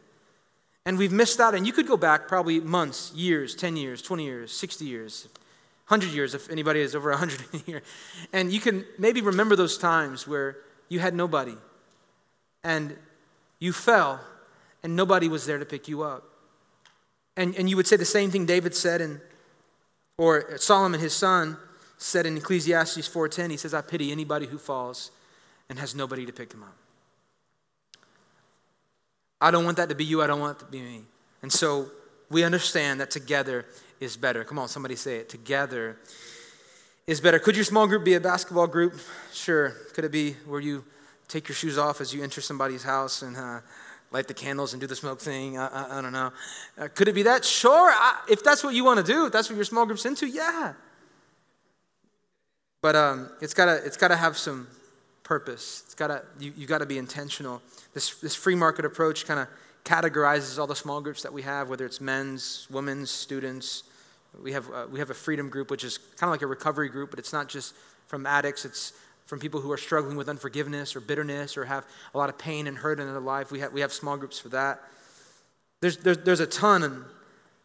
And 0.87 0.97
we've 0.97 1.11
missed 1.11 1.39
out, 1.39 1.53
and 1.53 1.67
you 1.67 1.71
could 1.71 1.87
go 1.87 1.97
back 1.97 2.27
probably 2.27 2.59
months, 2.59 3.13
years, 3.13 3.53
10 3.53 3.77
years, 3.77 4.01
20 4.01 4.25
years, 4.25 4.51
60 4.51 4.85
years, 4.85 5.27
100 5.87 6.15
years, 6.15 6.33
if 6.33 6.49
anybody 6.49 6.79
is 6.79 6.95
over 6.95 7.11
100 7.11 7.39
in 7.53 7.59
here. 7.59 7.83
And 8.33 8.51
you 8.51 8.59
can 8.59 8.85
maybe 8.97 9.21
remember 9.21 9.55
those 9.55 9.77
times 9.77 10.27
where 10.27 10.57
you 10.89 10.99
had 10.99 11.13
nobody, 11.13 11.57
and 12.63 12.97
you 13.59 13.71
fell, 13.71 14.19
and 14.81 14.95
nobody 14.95 15.27
was 15.27 15.45
there 15.45 15.59
to 15.59 15.65
pick 15.65 15.87
you 15.87 16.01
up. 16.01 16.23
And, 17.37 17.55
and 17.55 17.69
you 17.69 17.75
would 17.75 17.85
say 17.85 17.97
the 17.97 18.05
same 18.05 18.31
thing 18.31 18.47
David 18.47 18.73
said, 18.73 18.99
and, 18.99 19.21
or 20.17 20.57
Solomon, 20.57 20.99
his 20.99 21.13
son, 21.13 21.57
said 21.99 22.25
in 22.25 22.37
Ecclesiastes 22.37 23.07
4:10, 23.07 23.51
he 23.51 23.57
says, 23.57 23.73
"I 23.73 23.81
pity 23.81 24.11
anybody 24.11 24.47
who 24.47 24.57
falls 24.57 25.11
and 25.67 25.77
has 25.77 25.93
nobody 25.93 26.25
to 26.25 26.31
pick 26.31 26.53
him 26.53 26.63
up." 26.63 26.75
I 29.41 29.51
don't 29.51 29.65
want 29.65 29.77
that 29.77 29.89
to 29.89 29.95
be 29.95 30.05
you. 30.05 30.21
I 30.21 30.27
don't 30.27 30.39
want 30.39 30.57
it 30.57 30.65
to 30.65 30.71
be 30.71 30.81
me. 30.81 31.03
And 31.41 31.51
so 31.51 31.91
we 32.29 32.43
understand 32.43 32.99
that 33.01 33.11
together 33.11 33.65
is 33.99 34.17
better. 34.17 34.43
Come 34.43 34.57
on, 34.57 34.67
somebody 34.67 34.95
say 34.95 35.17
it. 35.17 35.29
Together 35.29 35.97
is 37.05 37.21
better. 37.21 37.37
Could 37.39 37.55
your 37.55 37.65
small 37.65 37.87
group 37.87 38.03
be 38.03 38.13
a 38.15 38.19
basketball 38.19 38.67
group? 38.67 38.99
Sure. 39.33 39.71
Could 39.93 40.05
it 40.05 40.11
be 40.11 40.33
where 40.45 40.61
you 40.61 40.83
take 41.27 41.47
your 41.47 41.55
shoes 41.55 41.77
off 41.77 42.01
as 42.01 42.13
you 42.13 42.23
enter 42.23 42.41
somebody's 42.41 42.83
house 42.83 43.21
and 43.21 43.35
uh, 43.35 43.59
light 44.11 44.27
the 44.27 44.33
candles 44.33 44.73
and 44.73 44.81
do 44.81 44.87
the 44.87 44.95
smoke 44.95 45.19
thing? 45.19 45.57
I, 45.57 45.67
I, 45.67 45.99
I 45.99 46.01
don't 46.01 46.13
know. 46.13 46.31
Uh, 46.77 46.87
could 46.93 47.07
it 47.07 47.13
be 47.13 47.23
that? 47.23 47.43
Sure. 47.43 47.91
I, 47.91 48.19
if 48.29 48.43
that's 48.43 48.63
what 48.63 48.73
you 48.73 48.83
want 48.85 49.05
to 49.05 49.11
do, 49.11 49.25
if 49.25 49.31
that's 49.31 49.49
what 49.49 49.55
your 49.55 49.65
small 49.65 49.85
group's 49.85 50.05
into, 50.05 50.27
yeah. 50.27 50.73
But 52.81 52.95
um, 52.95 53.29
it's 53.41 53.53
got 53.53 53.65
to 53.65 53.85
it's 53.85 53.97
gotta 53.97 54.15
have 54.15 54.37
some 54.37 54.67
purpose. 55.29 55.83
It's 55.85 55.93
gotta, 55.93 56.23
you, 56.39 56.51
you 56.57 56.65
got 56.65 56.79
to 56.79 56.87
be 56.87 56.97
intentional. 56.97 57.61
This, 57.93 58.15
this 58.15 58.33
free 58.33 58.55
market 58.55 58.83
approach 58.83 59.27
kind 59.27 59.39
of 59.39 59.47
categorizes 59.85 60.57
all 60.57 60.65
the 60.65 60.75
small 60.75 61.01
groups 61.01 61.21
that 61.21 61.31
we 61.31 61.43
have, 61.43 61.69
whether 61.69 61.85
it's 61.85 62.01
men's, 62.01 62.67
women's, 62.71 63.11
students. 63.11 63.83
We 64.41 64.53
have, 64.53 64.67
uh, 64.71 64.87
we 64.91 64.97
have 64.97 65.11
a 65.11 65.13
freedom 65.13 65.49
group, 65.49 65.69
which 65.69 65.83
is 65.83 65.99
kind 66.17 66.29
of 66.29 66.31
like 66.31 66.41
a 66.41 66.47
recovery 66.47 66.89
group, 66.89 67.11
but 67.11 67.19
it's 67.19 67.31
not 67.31 67.47
just 67.47 67.75
from 68.07 68.25
addicts, 68.25 68.65
it's 68.65 68.93
from 69.27 69.39
people 69.39 69.61
who 69.61 69.71
are 69.71 69.77
struggling 69.77 70.17
with 70.17 70.27
unforgiveness 70.27 70.95
or 70.95 70.99
bitterness 70.99 71.57
or 71.57 71.65
have 71.65 71.85
a 72.15 72.17
lot 72.17 72.29
of 72.29 72.39
pain 72.39 72.65
and 72.65 72.79
hurt 72.79 72.99
in 72.99 73.05
their 73.05 73.19
life. 73.19 73.51
We 73.51 73.59
have, 73.59 73.71
we 73.71 73.81
have 73.81 73.93
small 73.93 74.17
groups 74.17 74.39
for 74.39 74.49
that. 74.49 74.81
There's, 75.81 75.97
there's, 75.97 76.17
there's 76.17 76.39
a 76.39 76.47
ton, 76.47 76.81
and 76.81 77.03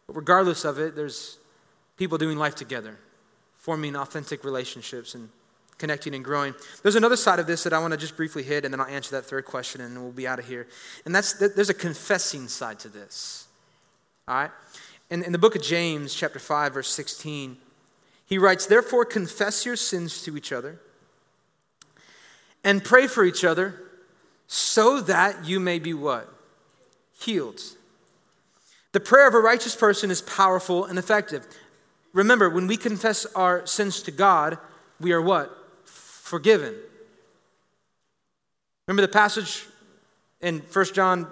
regardless 0.07 0.65
of 0.65 0.77
it, 0.77 0.95
there's 0.95 1.39
people 1.97 2.19
doing 2.19 2.37
life 2.37 2.53
together 2.53 2.99
forming 3.65 3.95
authentic 3.95 4.43
relationships 4.43 5.15
and 5.15 5.27
connecting 5.79 6.13
and 6.13 6.23
growing. 6.23 6.53
There's 6.83 6.95
another 6.95 7.15
side 7.15 7.39
of 7.39 7.47
this 7.47 7.63
that 7.63 7.73
I 7.73 7.79
want 7.79 7.93
to 7.93 7.97
just 7.97 8.15
briefly 8.15 8.43
hit, 8.43 8.63
and 8.63 8.71
then 8.71 8.79
I'll 8.79 8.85
answer 8.85 9.15
that 9.15 9.25
third 9.25 9.45
question, 9.45 9.81
and 9.81 9.99
we'll 10.03 10.11
be 10.11 10.27
out 10.27 10.37
of 10.37 10.47
here. 10.47 10.67
And 11.03 11.15
that's 11.15 11.33
that 11.39 11.55
there's 11.55 11.71
a 11.71 11.73
confessing 11.73 12.47
side 12.47 12.77
to 12.81 12.89
this. 12.89 13.47
All 14.27 14.35
right? 14.35 14.51
In, 15.09 15.23
in 15.23 15.31
the 15.31 15.39
book 15.39 15.55
of 15.55 15.63
James, 15.63 16.13
chapter 16.13 16.37
5, 16.37 16.75
verse 16.75 16.89
16, 16.89 17.57
he 18.27 18.37
writes, 18.37 18.67
Therefore, 18.67 19.03
confess 19.03 19.65
your 19.65 19.75
sins 19.75 20.21
to 20.21 20.37
each 20.37 20.51
other 20.51 20.79
and 22.63 22.83
pray 22.83 23.07
for 23.07 23.25
each 23.25 23.43
other 23.43 23.81
so 24.45 25.01
that 25.01 25.43
you 25.43 25.59
may 25.59 25.79
be 25.79 25.95
what? 25.95 26.31
Healed. 27.19 27.61
The 28.91 28.99
prayer 28.99 29.27
of 29.27 29.33
a 29.33 29.39
righteous 29.39 29.75
person 29.75 30.11
is 30.11 30.21
powerful 30.21 30.85
and 30.85 30.99
effective. 30.99 31.47
Remember, 32.15 32.49
when 32.49 32.65
we 32.65 32.77
confess 32.77 33.25
our 33.35 33.67
sins 33.67 34.01
to 34.03 34.11
God, 34.11 34.57
we 35.01 35.11
are 35.11 35.21
what? 35.21 35.51
Forgiven. 35.83 36.73
Remember 38.87 39.01
the 39.01 39.11
passage 39.11 39.65
in 40.39 40.59
1 40.59 40.85
John 40.93 41.27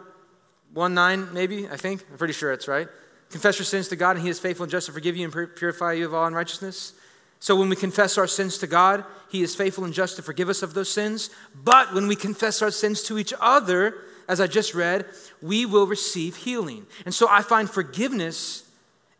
1 0.74 0.94
9, 0.94 1.34
maybe? 1.34 1.70
I 1.70 1.78
think. 1.78 2.04
I'm 2.12 2.18
pretty 2.18 2.34
sure 2.34 2.52
it's 2.52 2.68
right. 2.68 2.90
Confess 3.30 3.60
your 3.60 3.66
sins 3.66 3.88
to 3.88 3.96
God, 3.96 4.18
and 4.18 4.26
He 4.26 4.30
is 4.30 4.42
faithful 4.42 4.66
and 4.66 4.72
just 4.72 4.88
to 4.88 4.92
forgive 4.92 5.16
you 5.16 5.24
and 5.24 5.56
purify 5.56 5.94
you 5.94 6.06
of 6.06 6.14
all 6.14 6.26
unrighteousness. 6.26 6.94
So 7.40 7.56
when 7.56 7.70
we 7.70 7.78
confess 7.78 8.18
our 8.18 8.28
sins 8.28 8.58
to 8.58 8.68
God, 8.68 9.06
He 9.30 9.42
is 9.42 9.56
faithful 9.56 9.86
and 9.86 9.94
just 9.94 10.18
to 10.18 10.22
forgive 10.22 10.50
us 10.50 10.64
of 10.64 10.74
those 10.74 10.92
sins. 10.92 11.30
But 11.56 11.94
when 11.94 12.08
we 12.08 12.18
confess 12.18 12.62
our 12.62 12.72
sins 12.72 13.02
to 13.04 13.18
each 13.18 13.34
other, 13.40 13.96
as 14.28 14.42
I 14.42 14.48
just 14.48 14.76
read, 14.76 15.06
we 15.42 15.66
will 15.66 15.88
receive 15.88 16.36
healing. 16.36 16.88
And 17.06 17.14
so 17.16 17.30
I 17.30 17.42
find 17.42 17.70
forgiveness 17.70 18.70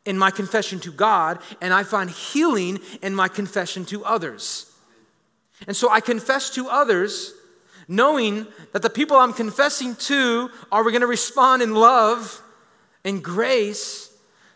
in 0.06 0.18
my 0.18 0.32
confession 0.32 0.80
to 0.82 0.92
God, 0.92 1.40
and 1.62 1.74
I 1.74 1.84
find 1.84 2.10
healing 2.10 2.80
in 3.02 3.16
my 3.16 3.28
confession 3.28 3.86
to 3.86 4.04
others. 4.04 4.72
And 5.68 5.76
so 5.76 5.90
I 5.90 6.02
confess 6.02 6.50
to 6.52 6.68
others, 6.68 7.34
knowing 7.88 8.48
that 8.74 8.82
the 8.82 8.90
people 8.90 9.18
I'm 9.18 9.34
confessing 9.34 9.96
to 9.96 10.50
are 10.72 10.84
going 10.84 11.02
to 11.02 11.08
respond 11.08 11.62
in 11.62 11.74
love 11.74 12.42
and 13.06 13.24
grace 13.24 14.10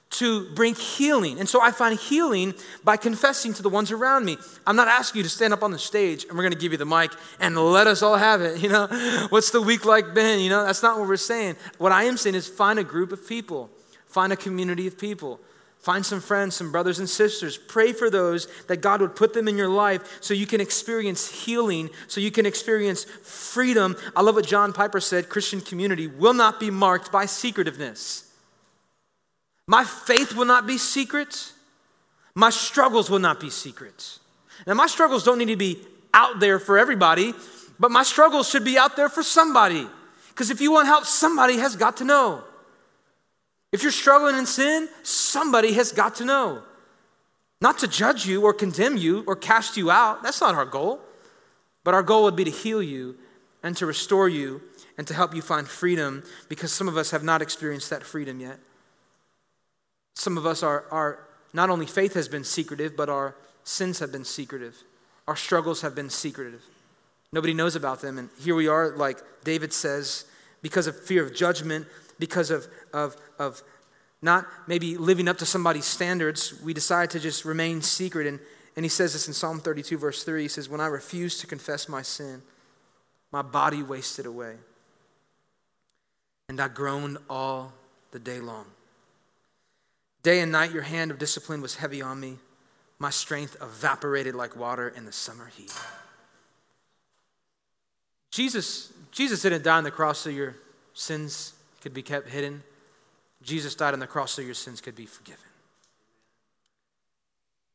to 0.10 0.50
bring 0.56 0.74
healing. 0.74 1.38
And 1.40 1.50
so 1.50 1.62
I 1.62 1.72
find 1.72 1.98
healing 2.00 2.54
by 2.84 2.96
confessing 2.96 3.54
to 3.56 3.62
the 3.62 3.70
ones 3.70 3.92
around 3.92 4.24
me. 4.24 4.38
I'm 4.66 4.78
not 4.78 4.88
asking 4.88 5.20
you 5.20 5.24
to 5.24 5.30
stand 5.30 5.52
up 5.52 5.64
on 5.64 5.72
the 5.72 5.80
stage 5.80 6.24
and 6.24 6.38
we're 6.38 6.44
going 6.44 6.54
to 6.54 6.60
give 6.60 6.72
you 6.72 6.78
the 6.78 6.86
mic 6.86 7.12
and 7.42 7.58
let 7.58 7.88
us 7.88 8.02
all 8.02 8.16
have 8.16 8.42
it. 8.42 8.62
You 8.68 8.70
know, 8.70 8.88
what's 9.30 9.52
the 9.52 9.62
week 9.62 9.86
like 9.86 10.14
been? 10.14 10.40
You 10.40 10.50
know, 10.50 10.66
that's 10.66 10.84
not 10.84 10.98
what 10.98 11.08
we're 11.08 11.18
saying. 11.18 11.56
What 11.78 11.92
I 11.92 12.04
am 12.04 12.18
saying 12.18 12.36
is 12.36 12.48
find 12.48 12.80
a 12.80 12.84
group 12.84 13.12
of 13.12 13.28
people 13.28 13.70
Find 14.18 14.34
a 14.34 14.36
community 14.36 14.88
of 14.88 14.98
people. 14.98 15.40
Find 15.78 16.04
some 16.04 16.22
friends, 16.22 16.56
some 16.56 16.72
brothers 16.72 16.98
and 16.98 17.08
sisters. 17.08 17.56
Pray 17.56 17.94
for 17.94 18.10
those 18.10 18.48
that 18.66 18.78
God 18.78 19.00
would 19.00 19.16
put 19.16 19.36
them 19.36 19.48
in 19.48 19.60
your 19.60 19.70
life 19.70 20.18
so 20.24 20.34
you 20.34 20.48
can 20.48 20.60
experience 20.60 21.44
healing, 21.46 21.92
so 22.08 22.20
you 22.20 22.32
can 22.32 22.48
experience 22.48 23.04
freedom. 23.04 23.96
I 24.16 24.24
love 24.24 24.34
what 24.34 24.48
John 24.48 24.74
Piper 24.74 25.00
said 25.00 25.30
Christian 25.30 25.62
community 25.62 26.08
will 26.08 26.34
not 26.34 26.60
be 26.60 26.72
marked 26.72 27.12
by 27.12 27.28
secretiveness. 27.28 28.34
My 29.68 29.84
faith 29.84 30.34
will 30.34 30.46
not 30.46 30.66
be 30.66 30.80
secret. 30.80 31.54
My 32.34 32.50
struggles 32.50 33.12
will 33.12 33.20
not 33.20 33.40
be 33.40 33.52
secret. 33.52 34.18
Now, 34.66 34.74
my 34.74 34.88
struggles 34.88 35.24
don't 35.24 35.38
need 35.38 35.50
to 35.50 35.58
be 35.58 35.78
out 36.12 36.40
there 36.40 36.58
for 36.58 36.80
everybody, 36.80 37.36
but 37.80 37.92
my 37.92 38.02
struggles 38.02 38.50
should 38.50 38.66
be 38.66 38.80
out 38.80 38.96
there 38.96 39.10
for 39.10 39.22
somebody. 39.22 39.88
Because 40.30 40.50
if 40.50 40.60
you 40.60 40.72
want 40.72 40.88
help, 40.88 41.06
somebody 41.06 41.60
has 41.60 41.76
got 41.76 41.98
to 41.98 42.04
know. 42.04 42.44
If 43.72 43.84
you're 43.84 43.92
struggling 43.92 44.38
in 44.38 44.46
sin, 44.46 44.88
somebody 45.04 45.74
has 45.74 45.92
got 45.92 46.16
to 46.16 46.26
know. 46.26 46.64
Not 47.60 47.80
to 47.80 47.88
judge 47.88 48.26
you 48.26 48.44
or 48.44 48.54
condemn 48.54 48.98
you 48.98 49.24
or 49.28 49.36
cast 49.36 49.78
you 49.78 49.92
out. 49.92 50.24
That's 50.24 50.42
not 50.42 50.56
our 50.56 50.66
goal. 50.66 51.02
But 51.84 51.94
our 51.94 52.04
goal 52.04 52.24
would 52.24 52.36
be 52.36 52.44
to 52.44 52.52
heal 52.52 52.82
you 52.82 53.18
and 53.64 53.76
to 53.78 53.86
restore 53.86 54.30
you 54.30 54.62
and 54.98 55.08
to 55.08 55.14
help 55.14 55.34
you 55.34 55.42
find 55.42 55.68
freedom 55.68 56.24
because 56.50 56.72
some 56.72 56.88
of 56.88 56.98
us 56.98 57.12
have 57.12 57.24
not 57.24 57.42
experienced 57.42 57.90
that 57.90 58.04
freedom 58.04 58.40
yet. 58.40 58.60
Some 60.16 60.38
of 60.38 60.46
us 60.46 60.64
are, 60.64 60.86
are 60.92 61.20
not 61.54 61.70
only 61.70 61.86
faith 61.86 62.14
has 62.14 62.28
been 62.28 62.44
secretive, 62.44 62.96
but 62.96 63.10
our 63.10 63.36
sins 63.64 64.00
have 64.00 64.12
been 64.12 64.26
secretive. 64.26 64.76
Our 65.28 65.36
struggles 65.36 65.82
have 65.82 65.94
been 65.94 66.10
secretive. 66.10 66.64
Nobody 67.32 67.54
knows 67.54 67.76
about 67.76 68.02
them. 68.02 68.18
And 68.18 68.30
here 68.40 68.56
we 68.56 68.68
are, 68.68 68.96
like 68.96 69.20
David 69.44 69.74
says, 69.74 70.26
because 70.62 70.88
of 70.88 71.00
fear 71.04 71.24
of 71.24 71.36
judgment, 71.36 71.88
because 72.20 72.52
of, 72.52 72.68
of, 72.94 73.16
of 73.38 73.64
not 74.22 74.48
maybe 74.68 74.98
living 74.98 75.28
up 75.28 75.38
to 75.38 75.46
somebody's 75.46 75.86
standards, 75.86 76.60
we 76.62 76.74
decide 76.74 77.10
to 77.12 77.20
just 77.20 77.46
remain 77.46 77.82
secret. 77.82 78.28
And, 78.28 78.40
and 78.76 78.84
he 78.86 78.90
says 78.90 79.14
this 79.14 79.28
in 79.28 79.34
Psalm 79.34 79.60
32, 79.60 79.98
verse 79.98 80.24
3. 80.24 80.42
He 80.44 80.48
says, 80.48 80.70
When 80.70 80.82
I 80.82 80.88
refused 80.88 81.42
to 81.42 81.48
confess 81.48 81.88
my 81.88 82.02
sin, 82.02 82.42
my 83.32 83.42
body 83.42 83.84
wasted 83.84 84.26
away, 84.26 84.56
and 86.50 86.60
I 86.60 86.68
groaned 86.68 87.18
all 87.30 87.74
the 88.12 88.20
day 88.20 88.40
long. 88.40 88.66
Day 90.24 90.40
and 90.40 90.52
night, 90.52 90.72
your 90.72 90.84
hand 90.84 91.12
of 91.12 91.20
discipline 91.20 91.62
was 91.62 91.76
heavy 91.76 92.02
on 92.02 92.20
me. 92.20 92.38
my 93.00 93.12
strength 93.12 93.56
evaporated 93.62 94.34
like 94.34 94.56
water 94.56 94.90
in 94.90 95.06
the 95.06 95.12
summer 95.12 95.52
heat. 95.56 95.72
Jesus, 98.32 98.92
Jesus 99.12 99.44
didn't 99.44 99.64
die 99.64 99.78
on 99.78 99.84
the 99.84 99.92
cross 99.92 100.20
so 100.20 100.30
your 100.30 100.56
sins 100.94 101.54
could 101.82 101.94
be 101.94 102.02
kept 102.02 102.30
hidden. 102.30 102.64
Jesus 103.44 103.76
died 103.76 103.94
on 103.94 104.00
the 104.00 104.08
cross 104.08 104.32
so 104.32 104.42
your 104.42 104.54
sins 104.54 104.82
could 104.82 104.96
be 104.96 105.06
forgiven. 105.06 105.44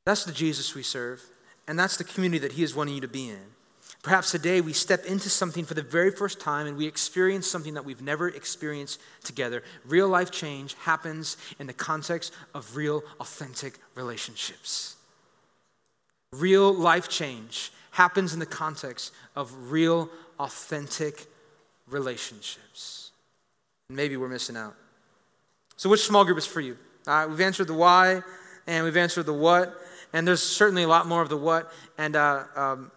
That's 0.05 0.25
the 0.25 0.33
Jesus 0.33 0.75
we 0.75 0.83
serve, 0.83 1.23
and 1.69 1.79
that's 1.79 1.97
the 1.97 2.05
community 2.05 2.41
that 2.41 2.53
He 2.53 2.63
is 2.63 2.75
wanting 2.75 2.95
you 2.95 3.01
to 3.01 3.09
be 3.09 3.31
in. 3.31 3.53
Perhaps 4.03 4.33
today 4.33 4.61
we 4.61 4.73
step 4.73 5.05
into 5.05 5.31
something 5.31 5.65
for 5.65 5.75
the 5.75 5.83
very 5.83 6.11
first 6.11 6.41
time 6.41 6.67
and 6.67 6.77
we 6.77 6.89
experience 6.89 7.47
something 7.47 7.75
that 7.75 7.85
we've 7.85 8.03
never 8.03 8.29
experienced 8.29 9.01
together. 9.23 9.63
Real 9.87 10.09
life 10.09 10.33
change 10.33 10.75
happens 10.75 11.37
in 11.61 11.69
the 11.69 11.73
context 11.73 12.35
of 12.53 12.75
real, 12.75 13.05
authentic 13.21 13.79
relationships. 13.95 14.97
Real 16.33 16.75
life 16.75 17.09
change 17.09 17.73
happens 17.93 18.33
in 18.35 18.41
the 18.41 18.47
context 18.47 19.13
of 19.37 19.71
real, 19.71 20.11
authentic 20.41 21.27
relationships. 21.87 23.02
Maybe 23.95 24.17
we're 24.17 24.29
missing 24.29 24.57
out. 24.57 24.75
So, 25.77 25.89
which 25.89 26.05
small 26.05 26.25
group 26.25 26.39
is 26.39 26.47
for 26.47 26.61
you? 26.61 26.77
All 27.07 27.15
right, 27.15 27.29
we've 27.29 27.41
answered 27.41 27.67
the 27.67 27.75
why 27.75 28.23
and 28.67 28.85
we've 28.85 28.97
answered 28.97 29.25
the 29.25 29.33
what, 29.33 29.75
and 30.13 30.27
there's 30.27 30.43
certainly 30.43 30.83
a 30.83 30.89
lot 30.89 31.07
more 31.07 31.23
of 31.23 31.29
the 31.29 31.37
what. 31.37 31.73
And 31.99 32.15
uh, 32.17 32.45
um, 32.55 32.91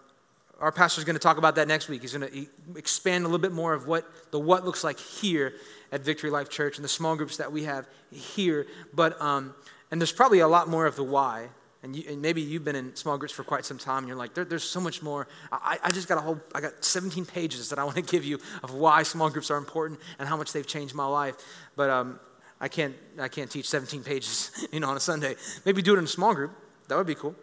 our 0.60 0.72
pastor 0.72 1.00
is 1.00 1.06
going 1.06 1.16
to 1.16 1.22
talk 1.22 1.38
about 1.38 1.56
that 1.56 1.68
next 1.68 1.90
week. 1.90 2.02
He's 2.02 2.14
going 2.14 2.30
to 2.30 2.78
expand 2.78 3.24
a 3.24 3.28
little 3.28 3.40
bit 3.40 3.52
more 3.52 3.74
of 3.74 3.88
what 3.88 4.06
the 4.32 4.40
what 4.40 4.66
looks 4.66 4.84
like 4.84 5.00
here 5.00 5.54
at 5.92 6.02
Victory 6.02 6.30
Life 6.30 6.50
Church 6.50 6.78
and 6.78 6.84
the 6.84 6.90
small 6.90 7.16
groups 7.16 7.38
that 7.38 7.52
we 7.52 7.64
have 7.64 7.88
here. 8.12 8.68
But 8.94 9.20
um, 9.22 9.54
and 9.92 10.00
there's 10.02 10.12
probably 10.12 10.40
a 10.40 10.48
lot 10.48 10.70
more 10.70 10.86
of 10.86 10.96
the 10.96 11.04
why. 11.04 11.50
And, 11.86 11.96
you, 11.96 12.04
and, 12.10 12.20
maybe 12.20 12.42
you've 12.42 12.66
been 12.66 12.76
in 12.76 12.96
small 12.96 13.16
groups 13.16 13.32
for 13.32 13.44
quite 13.44 13.64
some 13.64 13.78
time. 13.78 14.00
And 14.00 14.08
you're 14.08 14.18
like, 14.18 14.34
there, 14.34 14.44
there's 14.44 14.64
so 14.64 14.82
much 14.82 15.04
more. 15.04 15.28
I, 15.52 15.78
I 15.84 15.92
just 15.92 16.08
got 16.08 16.18
a 16.18 16.22
whole. 16.22 16.42
I 16.56 16.60
got 16.60 16.84
17 16.84 17.28
pages 17.28 17.70
that 17.70 17.78
I 17.78 17.84
want 17.84 17.96
to 17.98 18.02
give 18.14 18.26
you 18.26 18.40
of 18.64 18.74
why 18.74 19.04
small 19.04 19.30
groups 19.30 19.52
are 19.52 19.58
important 19.58 20.00
and 20.18 20.28
how 20.28 20.36
much 20.36 20.52
they've 20.52 20.66
changed 20.66 20.96
my 20.96 21.06
life. 21.06 21.36
But 21.76 21.92
um, 21.92 22.20
I 22.60 22.70
can't. 22.70 22.96
I 23.20 23.28
can't 23.28 23.52
teach 23.52 23.70
17 23.70 24.04
pages, 24.04 24.68
you 24.72 24.80
know, 24.80 24.90
on 24.90 24.98
a 24.98 25.00
Sunday. 25.00 25.36
Maybe 25.64 25.84
do 25.84 25.94
it 25.94 26.00
in 26.00 26.06
a 26.06 26.08
small 26.08 26.34
group. 26.34 26.54
That 26.88 26.98
would 26.98 27.06
be 27.06 27.14
cool. 27.14 27.36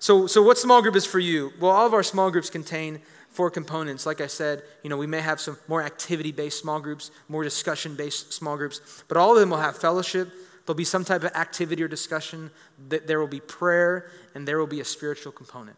So, 0.00 0.26
so 0.26 0.42
what 0.42 0.58
small 0.58 0.82
group 0.82 0.96
is 0.96 1.06
for 1.06 1.20
you? 1.20 1.52
Well, 1.60 1.70
all 1.70 1.86
of 1.86 1.94
our 1.94 2.02
small 2.02 2.32
groups 2.32 2.50
contain 2.50 3.00
four 3.30 3.48
components. 3.48 4.06
Like 4.06 4.20
I 4.20 4.26
said, 4.26 4.64
you 4.82 4.90
know, 4.90 4.96
we 4.96 5.06
may 5.06 5.20
have 5.20 5.40
some 5.40 5.56
more 5.68 5.84
activity-based 5.84 6.58
small 6.58 6.80
groups, 6.80 7.12
more 7.28 7.44
discussion-based 7.44 8.32
small 8.32 8.56
groups, 8.56 9.04
but 9.06 9.16
all 9.16 9.32
of 9.32 9.38
them 9.38 9.50
will 9.50 9.58
have 9.58 9.76
fellowship. 9.76 10.32
There'll 10.64 10.76
be 10.76 10.84
some 10.84 11.04
type 11.04 11.24
of 11.24 11.32
activity 11.34 11.82
or 11.82 11.88
discussion. 11.88 12.50
That 12.88 13.06
There 13.06 13.18
will 13.20 13.26
be 13.26 13.40
prayer, 13.40 14.10
and 14.34 14.46
there 14.46 14.58
will 14.58 14.66
be 14.66 14.80
a 14.80 14.84
spiritual 14.84 15.32
component. 15.32 15.76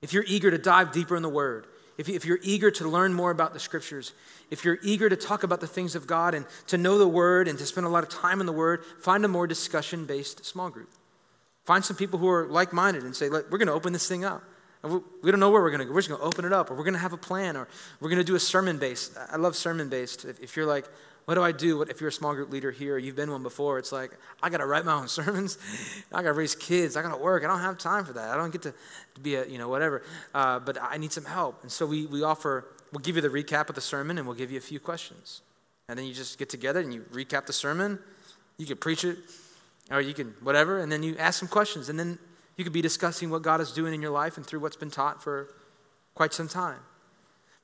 If 0.00 0.12
you're 0.12 0.24
eager 0.26 0.50
to 0.50 0.58
dive 0.58 0.92
deeper 0.92 1.16
in 1.16 1.22
the 1.22 1.28
Word, 1.28 1.66
if, 1.98 2.24
you're 2.24 2.40
eager 2.42 2.70
to 2.72 2.88
learn 2.88 3.12
more 3.12 3.30
about 3.30 3.52
the 3.52 3.60
Scriptures, 3.60 4.12
if 4.50 4.64
you're 4.64 4.78
eager 4.82 5.08
to 5.08 5.14
talk 5.14 5.44
about 5.44 5.60
the 5.60 5.66
things 5.66 5.94
of 5.94 6.06
God 6.06 6.34
and 6.34 6.46
to 6.68 6.78
know 6.78 6.98
the 6.98 7.06
Word 7.06 7.46
and 7.46 7.58
to 7.58 7.66
spend 7.66 7.86
a 7.86 7.90
lot 7.90 8.02
of 8.02 8.08
time 8.08 8.40
in 8.40 8.46
the 8.46 8.52
Word, 8.52 8.84
find 9.00 9.24
a 9.24 9.28
more 9.28 9.46
discussion-based 9.46 10.44
small 10.44 10.70
group. 10.70 10.90
Find 11.64 11.84
some 11.84 11.96
people 11.96 12.18
who 12.18 12.28
are 12.28 12.46
like 12.46 12.72
minded 12.72 13.04
and 13.04 13.14
say, 13.14 13.28
we're 13.28 13.42
going 13.42 13.66
to 13.66 13.72
open 13.72 13.92
this 13.92 14.08
thing 14.08 14.24
up. 14.24 14.42
We 14.82 15.30
don't 15.30 15.38
know 15.38 15.50
where 15.50 15.62
we're 15.62 15.70
going 15.70 15.80
to 15.80 15.84
go. 15.84 15.92
We're 15.92 16.00
just 16.00 16.08
going 16.08 16.20
to 16.20 16.26
open 16.26 16.44
it 16.44 16.52
up, 16.52 16.72
or 16.72 16.74
we're 16.74 16.82
going 16.82 16.94
to 16.94 17.00
have 17.00 17.12
a 17.12 17.18
plan, 17.18 17.56
or 17.56 17.68
we're 18.00 18.08
going 18.08 18.18
to 18.18 18.24
do 18.24 18.34
a 18.34 18.40
sermon 18.40 18.78
based. 18.78 19.16
I 19.30 19.36
love 19.36 19.54
sermon 19.54 19.88
based. 19.88 20.24
If 20.24 20.56
you're 20.56 20.66
like, 20.66 20.86
what 21.24 21.34
do 21.34 21.42
I 21.42 21.52
do? 21.52 21.78
What, 21.78 21.88
if 21.88 22.00
you're 22.00 22.08
a 22.08 22.12
small 22.12 22.34
group 22.34 22.50
leader 22.50 22.70
here, 22.70 22.98
you've 22.98 23.16
been 23.16 23.30
one 23.30 23.42
before, 23.42 23.78
it's 23.78 23.92
like, 23.92 24.10
I 24.42 24.50
got 24.50 24.58
to 24.58 24.66
write 24.66 24.84
my 24.84 24.94
own 24.94 25.08
sermons. 25.18 25.58
I 26.12 26.22
got 26.22 26.28
to 26.28 26.32
raise 26.32 26.54
kids. 26.54 26.96
I 26.96 27.02
got 27.02 27.12
to 27.12 27.22
work. 27.22 27.44
I 27.44 27.46
don't 27.46 27.60
have 27.60 27.78
time 27.78 28.04
for 28.04 28.12
that. 28.14 28.30
I 28.30 28.36
don't 28.36 28.50
get 28.50 28.62
to, 28.62 28.74
to 29.14 29.20
be 29.20 29.36
a, 29.36 29.46
you 29.46 29.58
know, 29.58 29.68
whatever. 29.68 30.02
Uh, 30.34 30.58
but 30.58 30.78
I 30.80 30.96
need 30.98 31.12
some 31.12 31.24
help. 31.24 31.62
And 31.62 31.70
so 31.70 31.86
we, 31.86 32.06
we 32.06 32.22
offer, 32.22 32.66
we'll 32.92 33.00
give 33.00 33.16
you 33.16 33.22
the 33.22 33.28
recap 33.28 33.68
of 33.68 33.74
the 33.74 33.80
sermon 33.80 34.18
and 34.18 34.26
we'll 34.26 34.36
give 34.36 34.50
you 34.50 34.58
a 34.58 34.62
few 34.62 34.80
questions. 34.80 35.42
And 35.88 35.98
then 35.98 36.06
you 36.06 36.14
just 36.14 36.38
get 36.38 36.48
together 36.48 36.80
and 36.80 36.92
you 36.92 37.02
recap 37.12 37.46
the 37.46 37.52
sermon. 37.52 37.98
You 38.58 38.66
can 38.66 38.76
preach 38.76 39.04
it 39.04 39.18
or 39.90 40.00
you 40.00 40.14
can 40.14 40.34
whatever, 40.42 40.78
and 40.78 40.90
then 40.90 41.02
you 41.02 41.16
ask 41.18 41.38
some 41.38 41.48
questions, 41.48 41.88
and 41.88 41.98
then 41.98 42.18
you 42.56 42.64
could 42.64 42.72
be 42.72 42.82
discussing 42.82 43.30
what 43.30 43.42
God 43.42 43.60
is 43.60 43.72
doing 43.72 43.94
in 43.94 44.00
your 44.00 44.10
life 44.10 44.36
and 44.36 44.46
through 44.46 44.60
what's 44.60 44.76
been 44.76 44.90
taught 44.90 45.22
for 45.22 45.48
quite 46.14 46.32
some 46.32 46.48
time. 46.48 46.80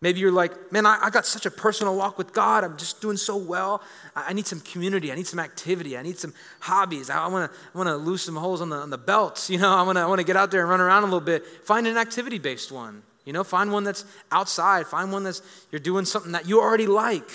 Maybe 0.00 0.20
you're 0.20 0.30
like, 0.30 0.70
man, 0.70 0.86
I, 0.86 0.98
I 1.02 1.10
got 1.10 1.26
such 1.26 1.44
a 1.44 1.50
personal 1.50 1.96
walk 1.96 2.18
with 2.18 2.32
God. 2.32 2.62
I'm 2.62 2.76
just 2.76 3.00
doing 3.00 3.16
so 3.16 3.36
well. 3.36 3.82
I, 4.14 4.26
I 4.28 4.32
need 4.32 4.46
some 4.46 4.60
community. 4.60 5.10
I 5.10 5.16
need 5.16 5.26
some 5.26 5.40
activity. 5.40 5.98
I 5.98 6.02
need 6.02 6.18
some 6.18 6.32
hobbies. 6.60 7.10
I, 7.10 7.24
I 7.24 7.28
want 7.28 7.50
to 7.74 7.96
lose 7.96 8.22
some 8.22 8.36
holes 8.36 8.60
on 8.60 8.68
the, 8.68 8.76
on 8.76 8.90
the 8.90 8.98
belts. 8.98 9.50
You 9.58 9.58
know, 9.58 9.74
I 9.74 9.82
want 9.82 9.96
to 9.96 10.02
I 10.02 10.06
wanna 10.06 10.22
get 10.22 10.36
out 10.36 10.52
there 10.52 10.60
and 10.60 10.70
run 10.70 10.80
around 10.80 11.02
a 11.02 11.06
little 11.06 11.20
bit. 11.20 11.44
Find 11.64 11.86
an 11.88 11.96
activity 11.96 12.38
based 12.38 12.70
one. 12.70 13.02
You 13.24 13.32
know, 13.32 13.42
find 13.42 13.72
one 13.72 13.82
that's 13.82 14.04
outside. 14.30 14.86
Find 14.86 15.10
one 15.10 15.24
that's 15.24 15.42
you're 15.72 15.80
doing 15.80 16.04
something 16.04 16.32
that 16.32 16.46
you 16.46 16.60
already 16.60 16.86
like. 16.86 17.28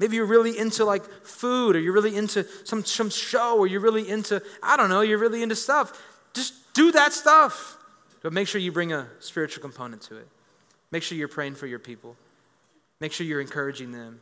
Maybe 0.00 0.16
you're 0.16 0.26
really 0.26 0.58
into 0.58 0.84
like 0.84 1.04
food 1.22 1.76
or 1.76 1.78
you're 1.78 1.92
really 1.92 2.16
into 2.16 2.44
some, 2.64 2.84
some 2.84 3.10
show 3.10 3.56
or 3.58 3.66
you're 3.66 3.80
really 3.80 4.08
into, 4.08 4.42
I 4.62 4.76
don't 4.76 4.88
know, 4.88 5.02
you're 5.02 5.18
really 5.18 5.42
into 5.42 5.54
stuff. 5.54 6.02
Just 6.32 6.72
do 6.74 6.90
that 6.92 7.12
stuff. 7.12 7.76
But 8.22 8.32
make 8.32 8.48
sure 8.48 8.60
you 8.60 8.72
bring 8.72 8.92
a 8.92 9.06
spiritual 9.20 9.62
component 9.62 10.02
to 10.02 10.16
it. 10.16 10.26
Make 10.92 11.02
sure 11.02 11.16
you're 11.16 11.28
praying 11.28 11.54
for 11.54 11.66
your 11.66 11.78
people. 11.78 12.16
Make 13.00 13.12
sure 13.12 13.26
you're 13.26 13.40
encouraging 13.40 13.92
them. 13.92 14.20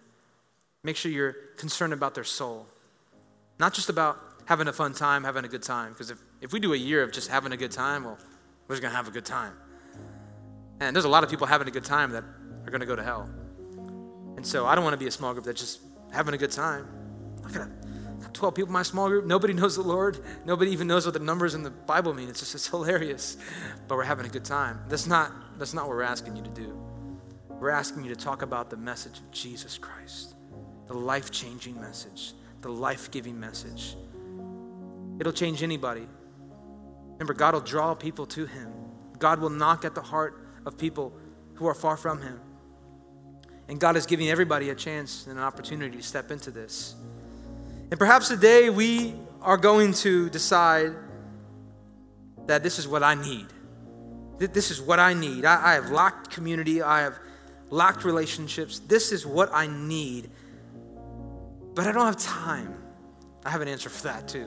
Make 0.84 0.96
sure 0.96 1.10
you're 1.10 1.34
concerned 1.56 1.92
about 1.92 2.14
their 2.14 2.24
soul. 2.24 2.66
Not 3.58 3.74
just 3.74 3.88
about 3.88 4.18
having 4.44 4.68
a 4.68 4.72
fun 4.72 4.92
time, 4.92 5.24
having 5.24 5.44
a 5.44 5.48
good 5.48 5.62
time. 5.62 5.92
Because 5.92 6.10
if, 6.10 6.18
if 6.40 6.52
we 6.52 6.60
do 6.60 6.72
a 6.72 6.76
year 6.76 7.02
of 7.02 7.12
just 7.12 7.28
having 7.28 7.52
a 7.52 7.56
good 7.56 7.72
time, 7.72 8.04
well, 8.04 8.18
we're 8.66 8.76
just 8.76 8.82
going 8.82 8.92
to 8.92 8.96
have 8.96 9.08
a 9.08 9.10
good 9.10 9.24
time. 9.24 9.54
And 10.80 10.94
there's 10.94 11.04
a 11.04 11.08
lot 11.08 11.24
of 11.24 11.30
people 11.30 11.46
having 11.46 11.66
a 11.66 11.70
good 11.70 11.84
time 11.84 12.12
that 12.12 12.22
are 12.22 12.70
going 12.70 12.80
to 12.80 12.86
go 12.86 12.94
to 12.94 13.02
hell. 13.02 13.28
And 14.36 14.46
so 14.46 14.66
I 14.66 14.74
don't 14.74 14.84
want 14.84 14.94
to 14.94 14.98
be 14.98 15.08
a 15.08 15.10
small 15.10 15.32
group 15.32 15.44
that's 15.44 15.60
just 15.60 15.80
having 16.12 16.34
a 16.34 16.38
good 16.38 16.52
time. 16.52 16.86
I've 17.44 17.52
got 17.52 17.68
12 18.32 18.54
people 18.54 18.68
in 18.68 18.72
my 18.72 18.82
small 18.82 19.08
group. 19.08 19.26
Nobody 19.26 19.52
knows 19.52 19.74
the 19.74 19.82
Lord. 19.82 20.20
Nobody 20.44 20.70
even 20.70 20.86
knows 20.86 21.04
what 21.04 21.14
the 21.14 21.20
numbers 21.20 21.54
in 21.54 21.62
the 21.62 21.70
Bible 21.70 22.14
mean. 22.14 22.28
It's 22.28 22.40
just 22.40 22.54
it's 22.54 22.68
hilarious. 22.68 23.36
But 23.88 23.96
we're 23.96 24.04
having 24.04 24.26
a 24.26 24.28
good 24.28 24.44
time. 24.44 24.80
That's 24.88 25.06
not, 25.06 25.32
that's 25.58 25.74
not 25.74 25.86
what 25.88 25.96
we're 25.96 26.02
asking 26.02 26.36
you 26.36 26.42
to 26.42 26.50
do. 26.50 26.78
We're 27.50 27.70
asking 27.70 28.04
you 28.04 28.14
to 28.14 28.16
talk 28.16 28.42
about 28.42 28.70
the 28.70 28.76
message 28.76 29.18
of 29.18 29.30
Jesus 29.32 29.78
Christ, 29.78 30.34
the 30.86 30.94
life 30.94 31.30
changing 31.30 31.80
message, 31.80 32.34
the 32.60 32.68
life 32.68 33.10
giving 33.10 33.38
message. 33.38 33.96
It'll 35.18 35.32
change 35.32 35.62
anybody. 35.62 36.06
Remember, 37.14 37.34
God 37.34 37.54
will 37.54 37.60
draw 37.60 37.94
people 37.94 38.26
to 38.26 38.46
Him. 38.46 38.72
God 39.18 39.40
will 39.40 39.50
knock 39.50 39.84
at 39.84 39.94
the 39.96 40.02
heart 40.02 40.40
of 40.64 40.78
people 40.78 41.12
who 41.54 41.66
are 41.66 41.74
far 41.74 41.96
from 41.96 42.22
Him. 42.22 42.40
And 43.68 43.80
God 43.80 43.96
is 43.96 44.06
giving 44.06 44.30
everybody 44.30 44.70
a 44.70 44.74
chance 44.74 45.26
and 45.26 45.36
an 45.36 45.44
opportunity 45.44 45.96
to 45.96 46.02
step 46.02 46.30
into 46.30 46.52
this. 46.52 46.94
And 47.90 47.98
perhaps 47.98 48.28
today 48.28 48.70
we 48.70 49.14
are 49.42 49.56
going 49.56 49.92
to 49.94 50.30
decide 50.30 50.94
that 52.46 52.62
this 52.62 52.78
is 52.78 52.86
what 52.86 53.02
I 53.02 53.14
need. 53.14 53.46
This 54.38 54.70
is 54.70 54.80
what 54.80 55.00
I 55.00 55.14
need. 55.14 55.44
I, 55.44 55.72
I 55.72 55.74
have 55.74 55.90
lacked 55.90 56.30
community, 56.30 56.80
I 56.82 57.00
have 57.00 57.18
lacked 57.70 58.04
relationships. 58.04 58.78
This 58.78 59.12
is 59.12 59.26
what 59.26 59.50
I 59.52 59.66
need. 59.66 60.30
But 61.74 61.86
I 61.86 61.92
don't 61.92 62.06
have 62.06 62.16
time. 62.16 62.74
I 63.44 63.50
have 63.50 63.60
an 63.60 63.68
answer 63.68 63.88
for 63.88 64.04
that 64.04 64.28
too. 64.28 64.46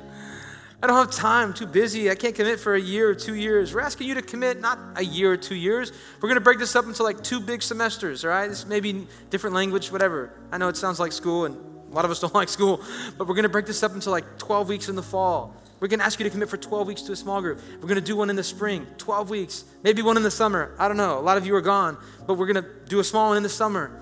I 0.83 0.87
don't 0.87 0.97
have 0.97 1.11
time, 1.11 1.49
I'm 1.49 1.53
too 1.53 1.67
busy. 1.67 2.09
I 2.09 2.15
can't 2.15 2.33
commit 2.33 2.59
for 2.59 2.73
a 2.73 2.81
year 2.81 3.07
or 3.09 3.13
two 3.13 3.35
years. 3.35 3.73
We're 3.73 3.81
asking 3.81 4.07
you 4.07 4.15
to 4.15 4.21
commit 4.23 4.59
not 4.59 4.79
a 4.95 5.03
year 5.03 5.31
or 5.31 5.37
two 5.37 5.53
years. 5.53 5.91
We're 6.15 6.27
going 6.27 6.35
to 6.35 6.41
break 6.41 6.57
this 6.57 6.75
up 6.75 6.85
into 6.85 7.03
like 7.03 7.21
two 7.23 7.39
big 7.39 7.61
semesters, 7.61 8.25
all 8.25 8.31
right? 8.31 8.47
This 8.47 8.65
may 8.65 8.79
be 8.79 9.05
different 9.29 9.55
language, 9.55 9.91
whatever. 9.91 10.33
I 10.51 10.57
know 10.57 10.69
it 10.69 10.77
sounds 10.77 10.99
like 10.99 11.11
school, 11.11 11.45
and 11.45 11.55
a 11.55 11.93
lot 11.93 12.03
of 12.03 12.09
us 12.09 12.19
don't 12.19 12.33
like 12.33 12.49
school, 12.49 12.81
but 13.15 13.27
we're 13.27 13.35
going 13.35 13.43
to 13.43 13.49
break 13.49 13.67
this 13.67 13.83
up 13.83 13.93
into 13.93 14.09
like 14.09 14.39
12 14.39 14.69
weeks 14.69 14.89
in 14.89 14.95
the 14.95 15.03
fall. 15.03 15.55
We're 15.81 15.87
going 15.87 15.99
to 15.99 16.05
ask 16.05 16.19
you 16.19 16.25
to 16.25 16.29
commit 16.29 16.47
for 16.47 16.57
12 16.57 16.85
weeks 16.85 17.01
to 17.03 17.11
a 17.11 17.15
small 17.15 17.41
group. 17.41 17.59
We're 17.81 17.87
going 17.87 17.95
to 17.95 18.01
do 18.01 18.15
one 18.15 18.29
in 18.29 18.35
the 18.35 18.43
spring, 18.43 18.85
12 18.99 19.31
weeks, 19.31 19.65
maybe 19.81 20.03
one 20.03 20.15
in 20.15 20.21
the 20.21 20.29
summer. 20.29 20.75
I 20.77 20.87
don't 20.87 20.95
know. 20.95 21.17
A 21.17 21.21
lot 21.21 21.37
of 21.37 21.47
you 21.47 21.55
are 21.55 21.61
gone, 21.61 21.97
but 22.27 22.35
we're 22.35 22.45
going 22.45 22.63
to 22.63 22.69
do 22.87 22.99
a 22.99 23.03
small 23.03 23.29
one 23.29 23.37
in 23.37 23.41
the 23.41 23.49
summer. 23.49 23.99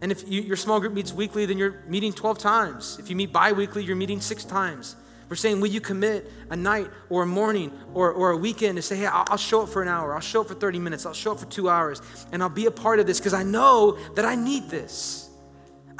And 0.00 0.10
if 0.10 0.28
you, 0.28 0.42
your 0.42 0.56
small 0.56 0.80
group 0.80 0.92
meets 0.92 1.12
weekly, 1.12 1.46
then 1.46 1.58
you're 1.58 1.80
meeting 1.86 2.12
12 2.12 2.38
times. 2.38 2.98
If 2.98 3.08
you 3.08 3.14
meet 3.14 3.32
bi 3.32 3.52
weekly, 3.52 3.84
you're 3.84 3.94
meeting 3.94 4.20
six 4.20 4.44
times. 4.44 4.96
We're 5.28 5.36
saying, 5.36 5.60
will 5.60 5.68
you 5.68 5.80
commit 5.80 6.28
a 6.50 6.56
night 6.56 6.90
or 7.08 7.22
a 7.22 7.26
morning 7.26 7.70
or, 7.94 8.10
or 8.10 8.32
a 8.32 8.36
weekend 8.36 8.74
to 8.74 8.82
say, 8.82 8.96
hey, 8.96 9.06
I'll, 9.06 9.24
I'll 9.28 9.36
show 9.36 9.62
up 9.62 9.68
for 9.68 9.80
an 9.80 9.88
hour, 9.88 10.14
I'll 10.14 10.20
show 10.20 10.40
up 10.40 10.48
for 10.48 10.54
30 10.54 10.80
minutes, 10.80 11.06
I'll 11.06 11.14
show 11.14 11.30
up 11.30 11.38
for 11.38 11.46
two 11.46 11.68
hours, 11.68 12.02
and 12.32 12.42
I'll 12.42 12.48
be 12.48 12.66
a 12.66 12.72
part 12.72 12.98
of 12.98 13.06
this 13.06 13.20
because 13.20 13.32
I 13.32 13.44
know 13.44 13.96
that 14.16 14.24
I 14.24 14.34
need 14.34 14.70
this. 14.70 15.21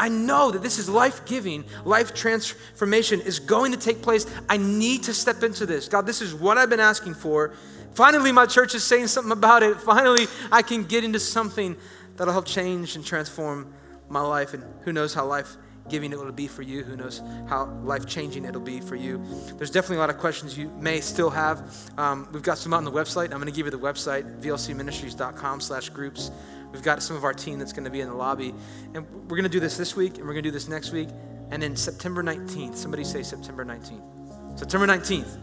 I 0.02 0.08
know 0.08 0.50
that 0.50 0.62
this 0.62 0.80
is 0.80 0.88
life 0.88 1.24
giving, 1.26 1.64
life 1.84 2.12
transformation 2.12 3.20
is 3.20 3.38
going 3.38 3.70
to 3.70 3.78
take 3.78 4.02
place. 4.02 4.26
I 4.48 4.56
need 4.56 5.04
to 5.04 5.14
step 5.14 5.44
into 5.44 5.64
this. 5.64 5.86
God, 5.86 6.06
this 6.06 6.20
is 6.20 6.34
what 6.34 6.58
I've 6.58 6.68
been 6.68 6.80
asking 6.80 7.14
for. 7.14 7.52
Finally, 7.94 8.32
my 8.32 8.46
church 8.46 8.74
is 8.74 8.82
saying 8.82 9.06
something 9.06 9.30
about 9.30 9.62
it. 9.62 9.80
Finally, 9.80 10.26
I 10.50 10.62
can 10.62 10.82
get 10.82 11.04
into 11.04 11.20
something 11.20 11.76
that'll 12.16 12.32
help 12.32 12.46
change 12.46 12.96
and 12.96 13.06
transform 13.06 13.72
my 14.08 14.22
life. 14.22 14.54
And 14.54 14.64
who 14.80 14.92
knows 14.92 15.14
how 15.14 15.24
life 15.24 15.56
giving 15.88 16.10
it 16.10 16.18
will 16.18 16.32
be 16.32 16.48
for 16.48 16.62
you. 16.62 16.82
Who 16.82 16.96
knows 16.96 17.22
how 17.48 17.66
life 17.84 18.04
changing 18.04 18.44
it'll 18.44 18.60
be 18.60 18.80
for 18.80 18.96
you. 18.96 19.24
There's 19.56 19.70
definitely 19.70 19.98
a 19.98 20.00
lot 20.00 20.10
of 20.10 20.18
questions 20.18 20.58
you 20.58 20.68
may 20.80 21.00
still 21.00 21.30
have. 21.30 21.92
Um, 21.96 22.28
we've 22.32 22.42
got 22.42 22.58
some 22.58 22.74
on 22.74 22.84
the 22.84 22.90
website. 22.90 23.26
I'm 23.26 23.38
going 23.38 23.46
to 23.46 23.52
give 23.52 23.66
you 23.66 23.70
the 23.70 23.78
website, 23.78 24.40
vlcministries.com 24.40 25.60
slash 25.60 25.90
groups. 25.90 26.32
We've 26.72 26.82
got 26.82 27.02
some 27.02 27.16
of 27.16 27.24
our 27.24 27.34
team 27.34 27.58
that's 27.58 27.72
going 27.72 27.84
to 27.84 27.90
be 27.90 28.00
in 28.00 28.08
the 28.08 28.14
lobby. 28.14 28.54
And 28.94 29.06
we're 29.28 29.36
going 29.36 29.42
to 29.44 29.48
do 29.48 29.60
this 29.60 29.76
this 29.76 29.94
week, 29.94 30.16
and 30.16 30.26
we're 30.26 30.32
going 30.32 30.42
to 30.44 30.48
do 30.48 30.52
this 30.52 30.68
next 30.68 30.92
week. 30.92 31.08
And 31.50 31.62
then 31.62 31.76
September 31.76 32.22
19th, 32.22 32.76
somebody 32.76 33.04
say 33.04 33.22
September 33.22 33.64
19th. 33.64 34.58
September 34.58 34.86
19th, 34.86 35.36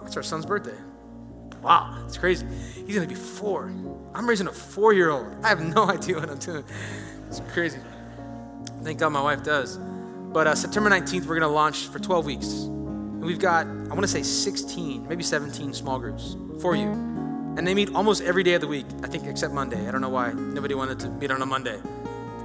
that's 0.00 0.16
our 0.16 0.22
son's 0.22 0.46
birthday. 0.46 0.76
Wow, 1.62 2.02
it's 2.06 2.16
crazy. 2.16 2.46
He's 2.86 2.94
going 2.94 3.06
to 3.06 3.14
be 3.14 3.20
four. 3.20 3.72
I'm 4.14 4.28
raising 4.28 4.46
a 4.46 4.52
four 4.52 4.92
year 4.92 5.10
old. 5.10 5.26
I 5.42 5.48
have 5.48 5.60
no 5.60 5.84
idea 5.90 6.18
what 6.18 6.30
I'm 6.30 6.38
doing. 6.38 6.64
It's 7.26 7.40
crazy. 7.52 7.78
Thank 8.82 8.98
God 8.98 9.10
my 9.10 9.22
wife 9.22 9.42
does. 9.42 9.76
But 9.76 10.46
uh, 10.46 10.54
September 10.54 10.88
19th, 10.88 11.22
we're 11.22 11.38
going 11.38 11.40
to 11.40 11.48
launch 11.48 11.88
for 11.88 11.98
12 11.98 12.24
weeks. 12.26 12.46
And 12.46 13.24
we've 13.24 13.38
got, 13.38 13.66
I 13.66 13.88
want 13.88 14.02
to 14.02 14.08
say 14.08 14.22
16, 14.22 15.06
maybe 15.08 15.22
17 15.22 15.74
small 15.74 15.98
groups 15.98 16.36
for 16.60 16.76
you. 16.76 17.09
And 17.60 17.66
they 17.66 17.74
meet 17.74 17.94
almost 17.94 18.22
every 18.22 18.42
day 18.42 18.54
of 18.54 18.62
the 18.62 18.66
week, 18.66 18.86
I 19.02 19.06
think, 19.06 19.26
except 19.26 19.52
Monday. 19.52 19.86
I 19.86 19.90
don't 19.90 20.00
know 20.00 20.08
why 20.08 20.32
nobody 20.32 20.72
wanted 20.72 20.98
to 21.00 21.10
meet 21.10 21.30
on 21.30 21.42
a 21.42 21.44
Monday. 21.44 21.78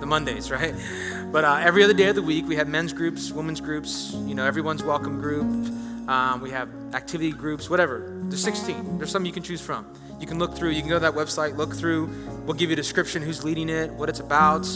The 0.01 0.05
Mondays, 0.05 0.51
right? 0.51 0.76
But 1.32 1.45
uh, 1.45 1.55
every 1.61 1.86
other 1.86 1.93
day 1.93 2.09
of 2.09 2.16
the 2.16 2.22
week, 2.22 2.45
we 2.49 2.57
have 2.57 2.68
men's 2.68 2.91
groups, 2.91 3.32
women's 3.32 3.61
groups, 3.61 4.11
you 4.26 4.36
know, 4.36 4.45
everyone's 4.45 4.84
welcome 4.84 5.22
group. 5.22 5.45
Um, 6.09 6.41
we 6.41 6.49
have 6.49 6.68
activity 6.93 7.32
groups, 7.32 7.70
whatever. 7.70 8.24
There's 8.24 8.43
16. 8.43 8.97
There's 8.97 9.09
some 9.09 9.24
you 9.24 9.32
can 9.32 9.41
choose 9.41 9.61
from. 9.61 9.88
You 10.20 10.28
can 10.28 10.38
look 10.38 10.53
through, 10.53 10.72
you 10.72 10.82
can 10.82 10.89
go 10.89 10.97
to 10.97 10.99
that 10.99 11.13
website, 11.13 11.55
look 11.55 11.74
through. 11.74 12.07
We'll 12.45 12.57
give 12.57 12.70
you 12.70 12.74
a 12.74 12.76
description 12.76 13.22
who's 13.22 13.41
leading 13.41 13.70
it, 13.70 13.91
what 13.91 14.09
it's 14.09 14.20
about, 14.20 14.68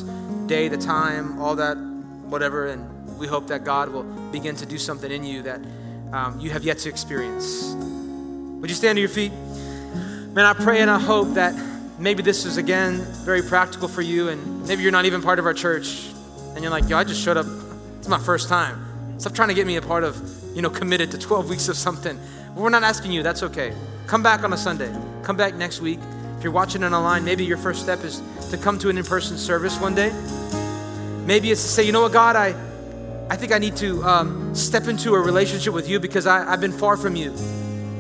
day, 0.48 0.70
the 0.70 0.78
time, 0.78 1.38
all 1.42 1.58
that, 1.58 1.76
whatever. 1.76 2.68
And 2.68 3.20
we 3.20 3.28
hope 3.28 3.48
that 3.48 3.66
God 3.66 3.90
will 3.90 4.04
begin 4.32 4.56
to 4.56 4.66
do 4.66 4.78
something 4.78 5.12
in 5.12 5.26
you 5.26 5.42
that 5.42 5.60
um, 6.14 6.40
you 6.40 6.50
have 6.52 6.64
yet 6.64 6.78
to 6.78 6.88
experience. 6.88 7.76
Would 8.62 8.70
you 8.70 8.76
stand 8.78 8.96
to 8.96 9.02
your 9.02 9.10
feet? 9.10 9.34
Man, 10.32 10.46
I 10.46 10.54
pray 10.54 10.80
and 10.82 10.92
I 10.92 11.00
hope 11.00 11.34
that 11.34 11.56
maybe 11.98 12.22
this 12.22 12.46
is 12.46 12.58
again 12.58 13.02
very 13.26 13.42
practical 13.42 13.88
for 13.88 14.04
you, 14.04 14.30
and 14.30 14.68
maybe 14.68 14.84
you're 14.84 14.92
not 14.92 15.06
even 15.06 15.24
part 15.24 15.40
of 15.40 15.46
our 15.48 15.56
church, 15.56 16.08
and 16.54 16.62
you're 16.62 16.70
like, 16.70 16.88
yo, 16.88 16.98
I 16.98 17.04
just 17.04 17.20
showed 17.20 17.36
up. 17.36 17.48
It's 17.98 18.08
my 18.08 18.20
first 18.20 18.48
time. 18.48 19.20
Stop 19.20 19.34
trying 19.34 19.48
to 19.48 19.56
get 19.56 19.66
me 19.66 19.78
a 19.78 19.82
part 19.82 20.04
of, 20.04 20.16
you 20.56 20.62
know, 20.62 20.70
committed 20.70 21.10
to 21.12 21.18
12 21.18 21.50
weeks 21.50 21.68
of 21.68 21.76
something. 21.76 22.20
We're 22.56 22.70
not 22.70 22.84
asking 22.84 23.12
you, 23.12 23.24
that's 23.24 23.42
okay. 23.42 23.74
Come 24.06 24.22
back 24.22 24.44
on 24.44 24.54
a 24.54 24.58
Sunday. 24.58 24.96
Come 25.24 25.36
back 25.36 25.56
next 25.56 25.82
week. 25.82 26.00
If 26.38 26.44
you're 26.44 26.54
watching 26.54 26.84
it 26.84 26.92
online, 26.92 27.26
maybe 27.26 27.44
your 27.44 27.58
first 27.58 27.82
step 27.82 28.04
is 28.04 28.22
to 28.52 28.58
come 28.58 28.78
to 28.80 28.90
an 28.90 29.00
in 29.00 29.06
person 29.06 29.36
service 29.36 29.80
one 29.80 29.96
day. 29.96 30.12
Maybe 31.26 31.50
it's 31.50 31.64
to 31.64 31.70
say, 31.70 31.84
you 31.84 31.92
know 31.92 32.04
what, 32.04 32.14
God, 32.14 32.36
I, 32.36 32.50
I 33.32 33.36
think 33.36 33.52
I 33.52 33.58
need 33.58 33.76
to 33.78 34.04
um, 34.04 34.54
step 34.54 34.88
into 34.88 35.16
a 35.16 35.20
relationship 35.20 35.74
with 35.74 35.90
you 35.90 36.00
because 36.00 36.28
I, 36.28 36.52
have 36.52 36.62
been 36.62 36.72
far 36.72 36.98
from 36.98 37.16
you. 37.16 37.34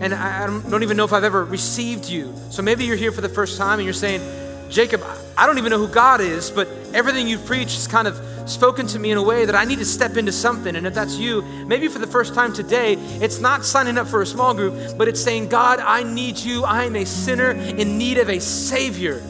And 0.01 0.13
I, 0.13 0.47
don't 0.47 0.83
even 0.83 0.97
know 0.97 1.05
if 1.05 1.13
I've 1.13 1.23
ever 1.23 1.43
received 1.43 2.07
you. 2.07 2.33
So 2.49 2.61
maybe 2.61 2.85
you're 2.85 2.95
here 2.95 3.11
for 3.11 3.21
the 3.21 3.29
first 3.29 3.57
time 3.57 3.79
and 3.79 3.85
you're 3.85 3.93
saying, 3.93 4.21
Jacob, 4.69 5.03
I 5.37 5.45
don't 5.45 5.57
even 5.57 5.71
know 5.71 5.79
who 5.79 5.91
God 5.91 6.21
is, 6.21 6.51
but 6.51 6.67
everything 6.93 7.27
you've 7.27 7.45
preached 7.45 7.77
is 7.77 7.87
kind 7.87 8.07
of 8.07 8.21
spoken 8.49 8.87
to 8.87 8.99
me 8.99 9.11
in 9.11 9.17
a 9.17 9.23
way 9.23 9.45
that 9.45 9.55
I 9.55 9.65
need 9.65 9.79
to 9.79 9.85
step 9.85 10.15
into 10.15 10.31
something. 10.31 10.75
And 10.75 10.87
if 10.87 10.93
that's 10.93 11.17
you, 11.17 11.41
maybe 11.65 11.87
for 11.87 11.99
the 11.99 12.07
first 12.07 12.33
time 12.33 12.53
today, 12.53 12.93
it's 12.93 13.39
not 13.39 13.65
signing 13.65 13.97
up 13.97 14.07
for 14.07 14.21
a 14.21 14.25
small 14.25 14.53
group, 14.53 14.97
but 14.97 15.07
it's 15.07 15.21
saying, 15.21 15.49
God, 15.49 15.79
I 15.79 16.03
need 16.03 16.37
you. 16.37 16.63
I 16.63 16.85
am 16.85 16.95
a 16.95 17.05
sinner 17.05 17.51
in 17.51 17.97
need 17.97 18.17
of 18.17 18.29
a 18.29 18.39
Savior. 18.39 19.21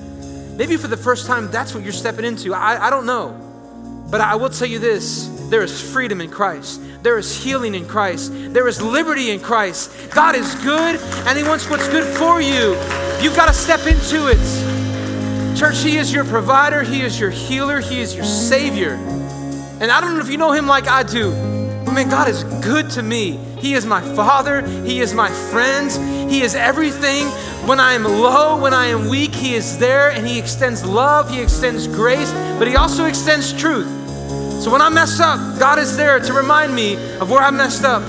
Maybe 0.55 0.77
for 0.77 0.87
the 0.87 0.97
first 0.97 1.25
time, 1.25 1.49
that's 1.51 1.73
what 1.73 1.83
you're 1.83 1.93
stepping 1.93 2.25
into. 2.25 2.53
I, 2.53 2.87
I 2.87 2.89
don't 2.89 3.05
know. 3.05 3.45
But 4.09 4.21
I 4.21 4.35
will 4.35 4.49
tell 4.49 4.67
you 4.67 4.79
this 4.79 5.38
there 5.49 5.63
is 5.63 5.81
freedom 5.81 6.21
in 6.21 6.29
Christ. 6.29 6.81
There 7.01 7.17
is 7.17 7.35
healing 7.35 7.73
in 7.73 7.87
Christ. 7.87 8.31
There 8.53 8.67
is 8.67 8.81
liberty 8.81 9.31
in 9.31 9.39
Christ. 9.39 9.91
God 10.11 10.35
is 10.35 10.53
good 10.55 10.97
and 11.27 11.37
He 11.37 11.43
wants 11.43 11.69
what's 11.69 11.87
good 11.87 12.05
for 12.17 12.39
you. 12.39 12.77
You've 13.21 13.35
got 13.35 13.47
to 13.47 13.53
step 13.53 13.87
into 13.87 14.27
it. 14.27 14.37
Church, 15.57 15.81
He 15.81 15.97
is 15.97 16.13
your 16.13 16.23
provider, 16.25 16.83
He 16.83 17.01
is 17.01 17.19
your 17.19 17.31
healer, 17.31 17.79
He 17.79 17.99
is 17.99 18.15
your 18.15 18.25
Savior. 18.25 18.93
And 19.81 19.91
I 19.91 19.99
don't 20.01 20.13
know 20.13 20.21
if 20.21 20.29
you 20.29 20.37
know 20.37 20.51
Him 20.51 20.67
like 20.67 20.87
I 20.87 21.03
do, 21.03 21.31
but 21.83 21.93
man, 21.93 22.09
God 22.09 22.27
is 22.27 22.43
good 22.63 22.89
to 22.91 23.03
me. 23.03 23.31
He 23.59 23.73
is 23.73 23.85
my 23.85 24.01
Father, 24.15 24.61
He 24.85 25.01
is 25.01 25.13
my 25.13 25.29
friend, 25.29 25.91
He 26.31 26.41
is 26.41 26.55
everything. 26.55 27.25
When 27.67 27.79
I 27.79 27.93
am 27.93 28.03
low, 28.03 28.61
when 28.61 28.73
I 28.73 28.85
am 28.87 29.09
weak, 29.09 29.33
He 29.33 29.55
is 29.55 29.77
there 29.79 30.11
and 30.11 30.25
He 30.27 30.37
extends 30.37 30.85
love, 30.85 31.29
He 31.29 31.41
extends 31.41 31.87
grace, 31.87 32.31
but 32.57 32.67
He 32.67 32.75
also 32.75 33.05
extends 33.05 33.51
truth. 33.51 33.98
So 34.59 34.69
when 34.69 34.81
I 34.81 34.89
mess 34.89 35.21
up, 35.21 35.39
God 35.57 35.79
is 35.79 35.95
there 35.95 36.19
to 36.19 36.33
remind 36.33 36.75
me 36.75 36.95
of 37.19 37.29
where 37.29 37.41
I 37.41 37.49
messed 37.49 37.85
up. 37.85 38.03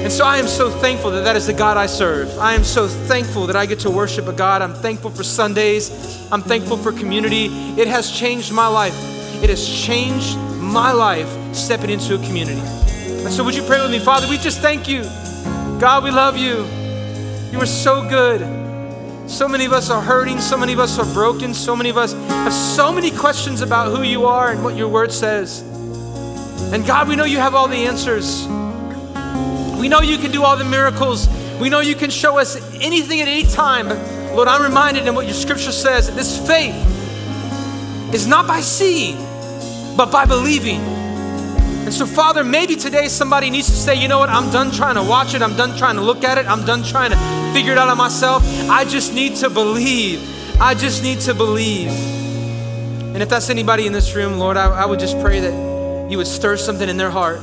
And 0.00 0.12
so 0.12 0.24
I 0.24 0.38
am 0.38 0.48
so 0.48 0.68
thankful 0.68 1.12
that 1.12 1.22
that 1.22 1.36
is 1.36 1.46
the 1.46 1.52
God 1.52 1.76
I 1.76 1.86
serve. 1.86 2.36
I 2.38 2.54
am 2.54 2.64
so 2.64 2.88
thankful 2.88 3.46
that 3.46 3.54
I 3.54 3.64
get 3.64 3.78
to 3.80 3.90
worship 3.90 4.26
a 4.26 4.32
God. 4.32 4.62
I'm 4.62 4.74
thankful 4.74 5.10
for 5.10 5.22
Sundays. 5.22 6.28
I'm 6.32 6.42
thankful 6.42 6.76
for 6.76 6.90
community. 6.90 7.46
It 7.80 7.86
has 7.86 8.10
changed 8.10 8.52
my 8.52 8.66
life. 8.66 8.94
It 9.42 9.48
has 9.48 9.68
changed 9.68 10.36
my 10.60 10.90
life 10.90 11.28
stepping 11.54 11.90
into 11.90 12.14
a 12.14 12.24
community. 12.24 12.60
And 12.60 13.32
so, 13.32 13.44
would 13.44 13.54
you 13.54 13.62
pray 13.62 13.80
with 13.80 13.92
me? 13.92 14.00
Father, 14.00 14.28
we 14.28 14.38
just 14.38 14.60
thank 14.60 14.88
you. 14.88 15.02
God, 15.78 16.02
we 16.02 16.10
love 16.10 16.36
you. 16.36 16.64
You 17.52 17.60
are 17.60 17.66
so 17.66 18.08
good. 18.08 18.67
So 19.28 19.46
many 19.46 19.66
of 19.66 19.72
us 19.72 19.90
are 19.90 20.00
hurting. 20.00 20.40
So 20.40 20.56
many 20.56 20.72
of 20.72 20.78
us 20.78 20.98
are 20.98 21.04
broken. 21.12 21.52
So 21.52 21.76
many 21.76 21.90
of 21.90 21.98
us 21.98 22.14
have 22.14 22.52
so 22.52 22.90
many 22.90 23.10
questions 23.10 23.60
about 23.60 23.94
who 23.94 24.02
you 24.02 24.24
are 24.24 24.50
and 24.50 24.64
what 24.64 24.74
your 24.74 24.88
word 24.88 25.12
says. 25.12 25.60
And 26.72 26.84
God, 26.86 27.08
we 27.08 27.14
know 27.14 27.24
you 27.24 27.38
have 27.38 27.54
all 27.54 27.68
the 27.68 27.86
answers. 27.86 28.46
We 29.78 29.88
know 29.88 30.00
you 30.00 30.16
can 30.16 30.32
do 30.32 30.42
all 30.42 30.56
the 30.56 30.64
miracles. 30.64 31.28
We 31.60 31.68
know 31.68 31.80
you 31.80 31.94
can 31.94 32.08
show 32.08 32.38
us 32.38 32.56
anything 32.80 33.20
at 33.20 33.28
any 33.28 33.44
time. 33.44 33.88
But 33.88 34.34
Lord, 34.34 34.48
I'm 34.48 34.62
reminded 34.62 35.06
in 35.06 35.14
what 35.14 35.26
your 35.26 35.34
scripture 35.34 35.72
says 35.72 36.06
that 36.08 36.16
this 36.16 36.44
faith 36.46 36.74
is 38.14 38.26
not 38.26 38.46
by 38.46 38.60
seeing, 38.60 39.18
but 39.94 40.10
by 40.10 40.24
believing. 40.24 40.97
And 41.88 41.94
so, 41.94 42.04
Father, 42.04 42.44
maybe 42.44 42.76
today 42.76 43.08
somebody 43.08 43.48
needs 43.48 43.66
to 43.68 43.74
say, 43.74 43.94
you 43.94 44.08
know 44.08 44.18
what, 44.18 44.28
I'm 44.28 44.50
done 44.50 44.70
trying 44.70 44.96
to 44.96 45.02
watch 45.02 45.32
it, 45.32 45.40
I'm 45.40 45.56
done 45.56 45.74
trying 45.74 45.96
to 45.96 46.02
look 46.02 46.22
at 46.22 46.36
it, 46.36 46.44
I'm 46.44 46.66
done 46.66 46.82
trying 46.82 47.12
to 47.12 47.16
figure 47.54 47.72
it 47.72 47.78
out 47.78 47.88
on 47.88 47.96
myself. 47.96 48.42
I 48.68 48.84
just 48.84 49.14
need 49.14 49.36
to 49.36 49.48
believe. 49.48 50.20
I 50.60 50.74
just 50.74 51.02
need 51.02 51.20
to 51.20 51.32
believe. 51.32 51.88
And 51.88 53.22
if 53.22 53.30
that's 53.30 53.48
anybody 53.48 53.86
in 53.86 53.94
this 53.94 54.14
room, 54.14 54.38
Lord, 54.38 54.58
I, 54.58 54.66
I 54.66 54.84
would 54.84 55.00
just 55.00 55.18
pray 55.20 55.40
that 55.40 56.10
you 56.10 56.18
would 56.18 56.26
stir 56.26 56.58
something 56.58 56.86
in 56.86 56.98
their 56.98 57.08
heart 57.08 57.40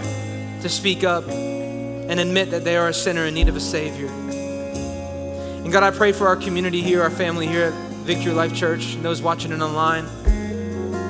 to 0.61 0.69
speak 0.69 1.03
up 1.03 1.27
and 1.27 2.19
admit 2.19 2.51
that 2.51 2.63
they 2.63 2.77
are 2.77 2.89
a 2.89 2.93
sinner 2.93 3.25
in 3.25 3.33
need 3.33 3.49
of 3.49 3.55
a 3.55 3.59
Savior. 3.59 4.09
And 4.09 5.71
God, 5.71 5.81
I 5.81 5.89
pray 5.89 6.11
for 6.11 6.27
our 6.27 6.35
community 6.35 6.83
here, 6.83 7.01
our 7.01 7.09
family 7.09 7.47
here 7.47 7.63
at 7.63 7.73
Victory 8.05 8.31
Life 8.31 8.53
Church, 8.53 8.93
and 8.93 9.03
those 9.03 9.23
watching 9.23 9.51
it 9.51 9.61
online. 9.61 10.05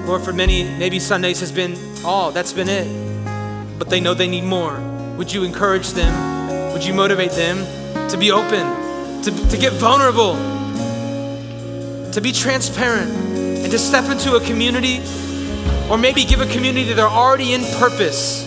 Lord, 0.08 0.22
for 0.22 0.32
many, 0.32 0.64
maybe 0.64 1.02
Sundays 1.02 1.42
has 1.42 1.52
been 1.52 1.76
all, 2.06 2.32
that's 2.32 2.54
been 2.54 2.70
it. 2.70 3.05
But 3.78 3.90
they 3.90 4.00
know 4.00 4.14
they 4.14 4.28
need 4.28 4.44
more. 4.44 4.80
Would 5.18 5.32
you 5.34 5.44
encourage 5.44 5.92
them? 5.92 6.74
Would 6.74 6.84
you 6.86 6.94
motivate 6.94 7.32
them 7.32 7.58
to 8.10 8.18
be 8.18 8.32
open, 8.32 9.24
to, 9.24 9.50
to 9.50 9.58
get 9.58 9.74
vulnerable, 9.74 10.36
to 12.12 12.22
be 12.22 12.32
transparent, 12.32 13.12
and 13.12 13.72
to 13.72 13.80
step 13.80 14.06
into 14.12 14.36
a 14.36 14.42
community, 14.42 15.00
or 15.90 15.98
maybe 15.98 16.24
give 16.24 16.42
a 16.42 16.48
community 16.48 16.94
that 16.94 17.00
are 17.00 17.10
already 17.10 17.54
in 17.54 17.64
purpose 17.80 18.46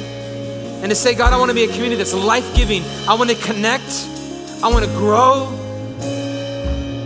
and 0.80 0.90
to 0.90 0.94
say, 0.94 1.12
God, 1.12 1.32
I 1.32 1.38
want 1.38 1.50
to 1.50 1.56
be 1.56 1.64
a 1.64 1.66
community 1.66 1.96
that's 1.96 2.14
life 2.14 2.54
giving. 2.54 2.84
I 3.08 3.14
want 3.14 3.30
to 3.30 3.36
connect. 3.36 4.06
I 4.62 4.70
want 4.72 4.84
to 4.84 4.90
grow. 4.92 5.48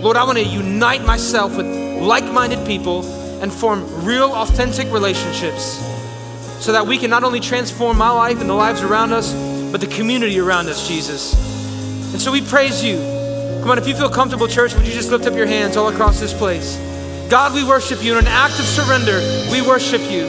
Lord, 0.02 0.18
I 0.18 0.24
want 0.24 0.36
to 0.36 0.44
unite 0.44 1.02
myself 1.06 1.56
with 1.56 1.66
like 2.02 2.24
minded 2.30 2.66
people 2.66 3.02
and 3.40 3.50
form 3.50 4.04
real, 4.04 4.30
authentic 4.32 4.92
relationships 4.92 5.80
so 6.62 6.70
that 6.70 6.86
we 6.86 6.96
can 6.96 7.10
not 7.10 7.24
only 7.24 7.40
transform 7.40 7.98
my 7.98 8.10
life 8.10 8.40
and 8.40 8.48
the 8.48 8.54
lives 8.54 8.82
around 8.82 9.12
us, 9.12 9.34
but 9.72 9.80
the 9.80 9.86
community 9.88 10.38
around 10.38 10.68
us, 10.68 10.86
Jesus. 10.86 11.34
And 12.12 12.22
so 12.22 12.30
we 12.30 12.40
praise 12.40 12.84
you. 12.84 12.98
Come 13.62 13.72
on, 13.72 13.78
if 13.78 13.88
you 13.88 13.96
feel 13.96 14.08
comfortable, 14.08 14.46
church, 14.46 14.72
would 14.74 14.86
you 14.86 14.92
just 14.92 15.10
lift 15.10 15.26
up 15.26 15.34
your 15.34 15.46
hands 15.46 15.76
all 15.76 15.88
across 15.88 16.20
this 16.20 16.32
place? 16.32 16.76
God, 17.28 17.52
we 17.52 17.64
worship 17.64 18.04
you 18.04 18.12
in 18.12 18.18
an 18.18 18.28
act 18.28 18.60
of 18.60 18.66
surrender. 18.66 19.18
We 19.50 19.60
worship 19.60 20.02
you. 20.02 20.22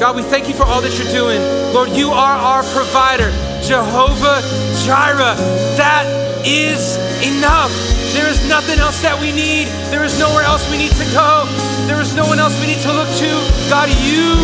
God, 0.00 0.16
we 0.16 0.22
thank 0.22 0.48
you 0.48 0.54
for 0.54 0.64
all 0.64 0.80
that 0.80 0.98
you're 0.98 1.12
doing. 1.12 1.40
Lord, 1.72 1.90
you 1.90 2.08
are 2.08 2.36
our 2.36 2.64
provider, 2.74 3.30
Jehovah 3.62 4.42
Jireh. 4.84 5.36
That 5.78 6.42
is 6.44 6.96
enough. 7.22 8.01
There 8.12 8.28
is 8.28 8.38
nothing 8.48 8.78
else 8.78 9.00
that 9.02 9.18
we 9.18 9.32
need. 9.32 9.68
There 9.88 10.04
is 10.04 10.18
nowhere 10.18 10.44
else 10.44 10.68
we 10.70 10.76
need 10.76 10.92
to 11.00 11.06
go. 11.16 11.48
There 11.88 12.00
is 12.00 12.14
no 12.14 12.28
one 12.28 12.38
else 12.38 12.54
we 12.60 12.66
need 12.66 12.82
to 12.84 12.92
look 12.92 13.08
to. 13.24 13.30
God, 13.72 13.88
you 14.04 14.36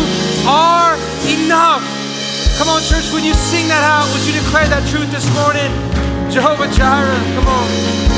are 0.49 0.97
enough. 1.29 1.85
Come 2.57 2.67
on, 2.67 2.81
church, 2.83 3.07
would 3.13 3.23
you 3.23 3.33
sing 3.33 3.69
that 3.69 3.85
out? 3.85 4.09
Would 4.11 4.25
you 4.25 4.33
declare 4.33 4.67
that 4.67 4.83
truth 4.89 5.09
this 5.13 5.29
morning? 5.37 5.69
Jehovah 6.31 6.67
Jireh, 6.73 7.21
come 7.37 7.47
on 7.47 8.09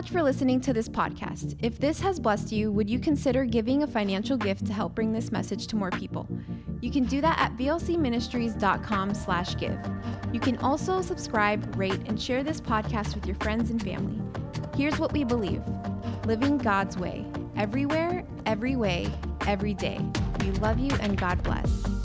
much 0.00 0.10
for 0.10 0.22
listening 0.22 0.62
to 0.62 0.72
this 0.72 0.88
podcast. 0.88 1.58
If 1.60 1.78
this 1.78 2.00
has 2.00 2.18
blessed 2.18 2.52
you, 2.52 2.72
would 2.72 2.88
you 2.88 2.98
consider 2.98 3.44
giving 3.44 3.82
a 3.82 3.86
financial 3.86 4.38
gift 4.38 4.64
to 4.64 4.72
help 4.72 4.94
bring 4.94 5.12
this 5.12 5.30
message 5.30 5.66
to 5.66 5.76
more 5.76 5.90
people? 5.90 6.26
You 6.80 6.90
can 6.90 7.04
do 7.04 7.20
that 7.20 7.38
at 7.38 7.54
vlcministries.com/give. 7.58 9.78
You 10.32 10.40
can 10.40 10.56
also 10.58 11.02
subscribe, 11.02 11.76
rate, 11.76 12.00
and 12.06 12.18
share 12.18 12.42
this 12.42 12.62
podcast 12.62 13.14
with 13.14 13.26
your 13.26 13.36
friends 13.40 13.68
and 13.68 13.82
family. 13.82 14.22
Here's 14.80 14.98
what 14.98 15.12
we 15.12 15.24
believe 15.24 15.62
living 16.24 16.56
God's 16.56 16.96
way, 16.96 17.26
everywhere, 17.54 18.24
every 18.46 18.76
way, 18.76 19.12
every 19.46 19.74
day. 19.74 20.00
We 20.40 20.52
love 20.52 20.78
you 20.78 20.90
and 21.02 21.18
God 21.18 21.42
bless. 21.42 21.99